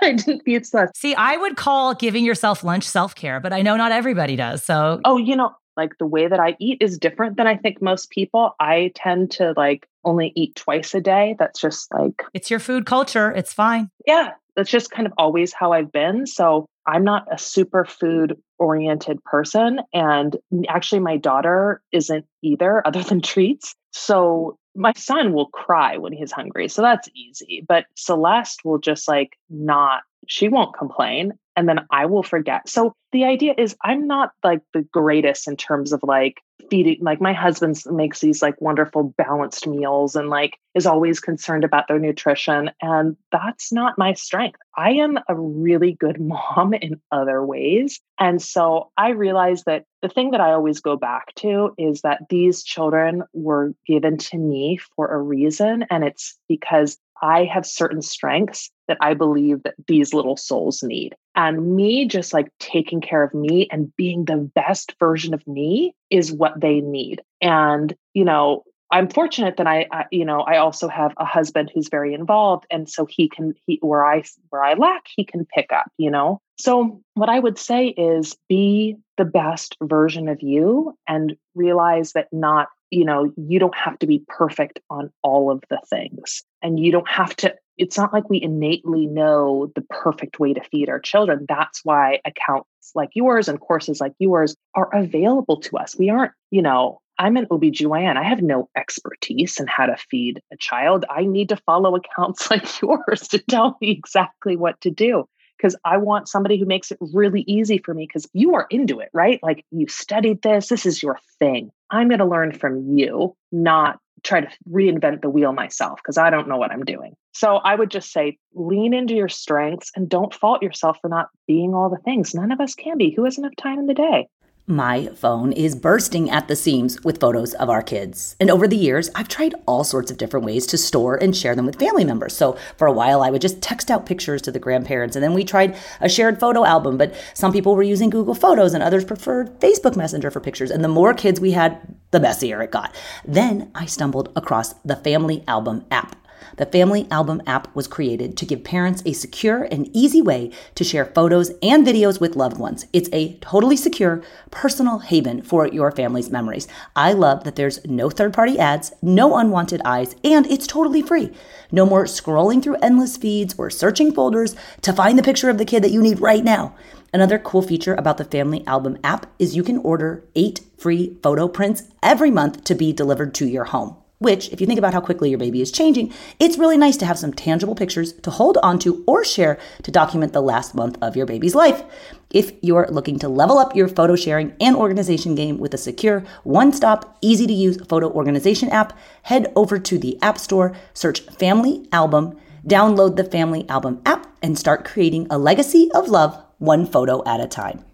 I 0.02 0.12
didn't. 0.12 0.96
See, 0.96 1.14
I 1.14 1.36
would 1.36 1.56
call 1.56 1.94
giving 1.94 2.24
yourself 2.24 2.64
lunch 2.64 2.84
self 2.84 3.14
care, 3.14 3.40
but 3.40 3.52
I 3.52 3.62
know 3.62 3.76
not 3.76 3.92
everybody 3.92 4.36
does. 4.36 4.64
So, 4.64 5.00
oh, 5.04 5.16
you 5.16 5.36
know, 5.36 5.52
like 5.76 5.96
the 5.98 6.06
way 6.06 6.28
that 6.28 6.40
I 6.40 6.56
eat 6.58 6.78
is 6.80 6.98
different 6.98 7.36
than 7.36 7.46
I 7.46 7.56
think 7.56 7.80
most 7.80 8.10
people. 8.10 8.54
I 8.60 8.92
tend 8.94 9.30
to 9.32 9.54
like 9.56 9.86
only 10.04 10.32
eat 10.34 10.56
twice 10.56 10.94
a 10.94 11.00
day. 11.00 11.36
That's 11.38 11.60
just 11.60 11.92
like 11.92 12.22
it's 12.34 12.50
your 12.50 12.60
food 12.60 12.86
culture. 12.86 13.30
It's 13.32 13.52
fine. 13.52 13.90
Yeah. 14.06 14.32
That's 14.56 14.70
just 14.70 14.90
kind 14.90 15.06
of 15.06 15.12
always 15.16 15.52
how 15.52 15.72
I've 15.72 15.92
been. 15.92 16.26
So 16.26 16.66
I'm 16.86 17.04
not 17.04 17.26
a 17.32 17.38
super 17.38 17.84
food 17.84 18.36
oriented 18.58 19.22
person. 19.24 19.80
And 19.94 20.36
actually, 20.68 21.00
my 21.00 21.16
daughter 21.16 21.80
isn't 21.92 22.26
either, 22.42 22.86
other 22.86 23.02
than 23.02 23.20
treats. 23.20 23.74
So 23.92 24.58
my 24.74 24.92
son 24.94 25.32
will 25.32 25.46
cry 25.46 25.96
when 25.96 26.12
he's 26.12 26.32
hungry. 26.32 26.68
So 26.68 26.82
that's 26.82 27.08
easy. 27.14 27.64
But 27.66 27.86
Celeste 27.96 28.64
will 28.64 28.78
just 28.78 29.08
like 29.08 29.36
not, 29.48 30.02
she 30.26 30.48
won't 30.48 30.76
complain 30.76 31.32
and 31.56 31.68
then 31.68 31.80
I 31.90 32.06
will 32.06 32.22
forget. 32.22 32.68
So 32.68 32.94
the 33.12 33.24
idea 33.24 33.54
is 33.56 33.76
I'm 33.82 34.06
not 34.06 34.32
like 34.44 34.60
the 34.72 34.82
greatest 34.92 35.48
in 35.48 35.56
terms 35.56 35.92
of 35.92 36.02
like 36.02 36.40
feeding 36.68 36.98
like 37.00 37.20
my 37.20 37.32
husband 37.32 37.82
makes 37.90 38.20
these 38.20 38.42
like 38.42 38.60
wonderful 38.60 39.14
balanced 39.16 39.66
meals 39.66 40.14
and 40.14 40.28
like 40.28 40.58
is 40.74 40.86
always 40.86 41.18
concerned 41.18 41.64
about 41.64 41.88
their 41.88 41.98
nutrition 41.98 42.70
and 42.80 43.16
that's 43.32 43.72
not 43.72 43.98
my 43.98 44.12
strength. 44.12 44.58
I 44.76 44.92
am 44.92 45.18
a 45.28 45.34
really 45.34 45.92
good 45.92 46.20
mom 46.20 46.74
in 46.74 47.00
other 47.10 47.44
ways. 47.44 48.00
And 48.18 48.40
so 48.40 48.90
I 48.96 49.10
realized 49.10 49.64
that 49.66 49.84
the 50.02 50.08
thing 50.08 50.30
that 50.30 50.40
I 50.40 50.52
always 50.52 50.80
go 50.80 50.96
back 50.96 51.34
to 51.36 51.74
is 51.78 52.02
that 52.02 52.28
these 52.28 52.62
children 52.62 53.22
were 53.32 53.74
given 53.86 54.18
to 54.18 54.38
me 54.38 54.78
for 54.96 55.08
a 55.08 55.20
reason 55.20 55.84
and 55.90 56.04
it's 56.04 56.38
because 56.48 56.98
I 57.22 57.44
have 57.44 57.66
certain 57.66 58.02
strengths 58.02 58.70
that 58.90 58.98
I 59.00 59.14
believe 59.14 59.62
that 59.62 59.74
these 59.86 60.12
little 60.12 60.36
souls 60.36 60.82
need. 60.82 61.14
And 61.34 61.74
me 61.74 62.06
just 62.06 62.34
like 62.34 62.48
taking 62.58 63.00
care 63.00 63.22
of 63.22 63.32
me 63.32 63.66
and 63.72 63.94
being 63.96 64.26
the 64.26 64.36
best 64.36 64.94
version 65.00 65.32
of 65.32 65.46
me 65.46 65.94
is 66.10 66.30
what 66.32 66.60
they 66.60 66.80
need. 66.80 67.22
And, 67.40 67.94
you 68.12 68.24
know, 68.24 68.64
I'm 68.92 69.08
fortunate 69.08 69.56
that 69.58 69.68
I, 69.68 69.86
I, 69.92 70.06
you 70.10 70.24
know, 70.24 70.40
I 70.40 70.58
also 70.58 70.88
have 70.88 71.14
a 71.16 71.24
husband 71.24 71.70
who's 71.72 71.88
very 71.88 72.12
involved, 72.12 72.66
and 72.70 72.88
so 72.88 73.06
he 73.06 73.28
can, 73.28 73.54
he 73.64 73.78
where 73.82 74.04
I 74.04 74.24
where 74.48 74.64
I 74.64 74.74
lack, 74.74 75.06
he 75.14 75.24
can 75.24 75.46
pick 75.46 75.72
up. 75.72 75.86
You 75.96 76.10
know, 76.10 76.40
so 76.58 77.00
what 77.14 77.28
I 77.28 77.38
would 77.38 77.56
say 77.56 77.86
is 77.86 78.36
be 78.48 78.96
the 79.16 79.24
best 79.24 79.76
version 79.80 80.28
of 80.28 80.42
you, 80.42 80.92
and 81.06 81.36
realize 81.54 82.14
that 82.14 82.26
not, 82.32 82.66
you 82.90 83.04
know, 83.04 83.32
you 83.36 83.60
don't 83.60 83.76
have 83.76 83.96
to 84.00 84.08
be 84.08 84.24
perfect 84.26 84.80
on 84.90 85.12
all 85.22 85.52
of 85.52 85.62
the 85.70 85.80
things, 85.88 86.42
and 86.60 86.80
you 86.80 86.90
don't 86.90 87.08
have 87.08 87.36
to 87.36 87.54
it's 87.80 87.96
not 87.96 88.12
like 88.12 88.28
we 88.28 88.42
innately 88.42 89.06
know 89.06 89.72
the 89.74 89.80
perfect 89.80 90.38
way 90.38 90.52
to 90.52 90.62
feed 90.62 90.90
our 90.90 91.00
children. 91.00 91.46
That's 91.48 91.80
why 91.82 92.20
accounts 92.26 92.66
like 92.94 93.10
yours 93.14 93.48
and 93.48 93.58
courses 93.58 94.00
like 94.00 94.12
yours 94.18 94.54
are 94.74 94.94
available 94.94 95.60
to 95.62 95.78
us. 95.78 95.96
We 95.98 96.10
aren't, 96.10 96.32
you 96.50 96.60
know, 96.60 97.00
I'm 97.18 97.38
an 97.38 97.46
OBGYN. 97.46 98.16
I 98.18 98.22
have 98.22 98.42
no 98.42 98.68
expertise 98.76 99.58
in 99.58 99.66
how 99.66 99.86
to 99.86 99.96
feed 99.96 100.42
a 100.52 100.58
child. 100.58 101.06
I 101.08 101.24
need 101.24 101.48
to 101.48 101.56
follow 101.56 101.96
accounts 101.96 102.50
like 102.50 102.80
yours 102.82 103.28
to 103.28 103.38
tell 103.38 103.78
me 103.80 103.90
exactly 103.90 104.56
what 104.56 104.78
to 104.82 104.90
do 104.90 105.26
because 105.56 105.74
I 105.84 105.96
want 105.96 106.28
somebody 106.28 106.58
who 106.58 106.66
makes 106.66 106.90
it 106.90 106.98
really 107.00 107.44
easy 107.46 107.78
for 107.78 107.94
me 107.94 108.06
because 108.06 108.28
you 108.34 108.54
are 108.54 108.66
into 108.68 109.00
it, 109.00 109.08
right? 109.14 109.40
Like 109.42 109.64
you 109.70 109.88
studied 109.88 110.42
this, 110.42 110.68
this 110.68 110.84
is 110.84 111.02
your 111.02 111.18
thing. 111.38 111.70
I'm 111.90 112.08
going 112.08 112.18
to 112.18 112.26
learn 112.26 112.52
from 112.52 112.96
you, 112.96 113.34
not 113.52 113.98
try 114.22 114.42
to 114.42 114.48
reinvent 114.68 115.22
the 115.22 115.30
wheel 115.30 115.52
myself 115.52 116.00
because 116.02 116.18
I 116.18 116.28
don't 116.28 116.48
know 116.48 116.58
what 116.58 116.72
I'm 116.72 116.84
doing. 116.84 117.14
So 117.32 117.56
I 117.56 117.74
would 117.74 117.90
just 117.90 118.12
say 118.12 118.38
lean 118.54 118.92
into 118.92 119.14
your 119.14 119.28
strengths 119.28 119.90
and 119.94 120.08
don't 120.08 120.34
fault 120.34 120.62
yourself 120.62 120.98
for 121.00 121.08
not 121.08 121.28
being 121.46 121.74
all 121.74 121.88
the 121.88 121.98
things. 121.98 122.34
None 122.34 122.52
of 122.52 122.60
us 122.60 122.74
can 122.74 122.98
be. 122.98 123.12
Who 123.14 123.24
has 123.24 123.38
enough 123.38 123.56
time 123.56 123.78
in 123.78 123.86
the 123.86 123.94
day? 123.94 124.28
My 124.70 125.08
phone 125.16 125.52
is 125.52 125.74
bursting 125.74 126.30
at 126.30 126.46
the 126.46 126.54
seams 126.54 127.02
with 127.02 127.18
photos 127.18 127.54
of 127.54 127.68
our 127.68 127.82
kids. 127.82 128.36
And 128.38 128.50
over 128.50 128.68
the 128.68 128.76
years, 128.76 129.10
I've 129.16 129.26
tried 129.26 129.56
all 129.66 129.82
sorts 129.82 130.12
of 130.12 130.16
different 130.16 130.46
ways 130.46 130.64
to 130.68 130.78
store 130.78 131.16
and 131.16 131.36
share 131.36 131.56
them 131.56 131.66
with 131.66 131.80
family 131.80 132.04
members. 132.04 132.36
So 132.36 132.56
for 132.76 132.86
a 132.86 132.92
while, 132.92 133.20
I 133.20 133.30
would 133.30 133.42
just 133.42 133.60
text 133.60 133.90
out 133.90 134.06
pictures 134.06 134.40
to 134.42 134.52
the 134.52 134.60
grandparents. 134.60 135.16
And 135.16 135.24
then 135.24 135.34
we 135.34 135.42
tried 135.42 135.76
a 136.00 136.08
shared 136.08 136.38
photo 136.38 136.64
album, 136.64 136.98
but 136.98 137.14
some 137.34 137.52
people 137.52 137.74
were 137.74 137.82
using 137.82 138.10
Google 138.10 138.34
Photos 138.34 138.72
and 138.72 138.80
others 138.80 139.04
preferred 139.04 139.58
Facebook 139.58 139.96
Messenger 139.96 140.30
for 140.30 140.38
pictures. 140.38 140.70
And 140.70 140.84
the 140.84 140.88
more 140.88 141.14
kids 141.14 141.40
we 141.40 141.50
had, 141.50 141.80
the 142.12 142.20
messier 142.20 142.62
it 142.62 142.70
got. 142.70 142.94
Then 143.24 143.72
I 143.74 143.86
stumbled 143.86 144.30
across 144.36 144.74
the 144.84 144.96
Family 144.96 145.42
Album 145.48 145.84
app. 145.90 146.14
The 146.56 146.66
Family 146.66 147.06
Album 147.10 147.42
app 147.46 147.74
was 147.74 147.88
created 147.88 148.36
to 148.36 148.46
give 148.46 148.64
parents 148.64 149.02
a 149.06 149.12
secure 149.12 149.64
and 149.64 149.88
easy 149.94 150.22
way 150.22 150.50
to 150.74 150.84
share 150.84 151.06
photos 151.06 151.50
and 151.62 151.86
videos 151.86 152.20
with 152.20 152.36
loved 152.36 152.58
ones. 152.58 152.86
It's 152.92 153.08
a 153.12 153.34
totally 153.38 153.76
secure, 153.76 154.22
personal 154.50 154.98
haven 154.98 155.42
for 155.42 155.66
your 155.66 155.90
family's 155.90 156.30
memories. 156.30 156.68
I 156.94 157.12
love 157.12 157.44
that 157.44 157.56
there's 157.56 157.84
no 157.84 158.10
third 158.10 158.32
party 158.32 158.58
ads, 158.58 158.92
no 159.02 159.36
unwanted 159.36 159.80
eyes, 159.84 160.16
and 160.24 160.46
it's 160.46 160.66
totally 160.66 161.02
free. 161.02 161.32
No 161.72 161.86
more 161.86 162.04
scrolling 162.04 162.62
through 162.62 162.76
endless 162.76 163.16
feeds 163.16 163.54
or 163.58 163.70
searching 163.70 164.12
folders 164.12 164.54
to 164.82 164.92
find 164.92 165.18
the 165.18 165.22
picture 165.22 165.50
of 165.50 165.58
the 165.58 165.64
kid 165.64 165.82
that 165.84 165.92
you 165.92 166.02
need 166.02 166.20
right 166.20 166.44
now. 166.44 166.74
Another 167.12 167.38
cool 167.38 167.62
feature 167.62 167.94
about 167.94 168.18
the 168.18 168.24
Family 168.24 168.64
Album 168.66 168.98
app 169.02 169.26
is 169.38 169.56
you 169.56 169.64
can 169.64 169.78
order 169.78 170.24
eight 170.36 170.60
free 170.78 171.16
photo 171.22 171.48
prints 171.48 171.84
every 172.02 172.30
month 172.30 172.62
to 172.64 172.74
be 172.74 172.92
delivered 172.92 173.34
to 173.34 173.46
your 173.46 173.64
home 173.64 173.96
which, 174.20 174.50
if 174.50 174.60
you 174.60 174.66
think 174.66 174.78
about 174.78 174.92
how 174.92 175.00
quickly 175.00 175.30
your 175.30 175.38
baby 175.38 175.62
is 175.62 175.72
changing, 175.72 176.12
it's 176.38 176.58
really 176.58 176.76
nice 176.76 176.98
to 176.98 177.06
have 177.06 177.18
some 177.18 177.32
tangible 177.32 177.74
pictures 177.74 178.12
to 178.12 178.30
hold 178.30 178.58
onto 178.62 179.02
or 179.06 179.24
share 179.24 179.58
to 179.82 179.90
document 179.90 180.34
the 180.34 180.42
last 180.42 180.74
month 180.74 180.98
of 181.00 181.16
your 181.16 181.24
baby's 181.24 181.54
life. 181.54 181.82
If 182.30 182.52
you're 182.60 182.86
looking 182.90 183.18
to 183.20 183.30
level 183.30 183.58
up 183.58 183.74
your 183.74 183.88
photo 183.88 184.16
sharing 184.16 184.54
and 184.60 184.76
organization 184.76 185.34
game 185.34 185.56
with 185.56 185.72
a 185.72 185.78
secure, 185.78 186.22
one 186.44 186.70
stop, 186.74 187.16
easy 187.22 187.46
to 187.46 187.52
use 187.52 187.82
photo 187.86 188.10
organization 188.10 188.68
app, 188.68 188.96
head 189.22 189.50
over 189.56 189.78
to 189.78 189.98
the 189.98 190.20
App 190.20 190.36
Store, 190.36 190.76
search 190.92 191.20
Family 191.20 191.88
Album, 191.90 192.38
download 192.66 193.16
the 193.16 193.24
Family 193.24 193.66
Album 193.70 194.02
app, 194.04 194.26
and 194.42 194.58
start 194.58 194.84
creating 194.84 195.28
a 195.30 195.38
legacy 195.38 195.90
of 195.94 196.10
love 196.10 196.38
one 196.58 196.84
photo 196.84 197.26
at 197.26 197.40
a 197.40 197.48
time. 197.48 197.86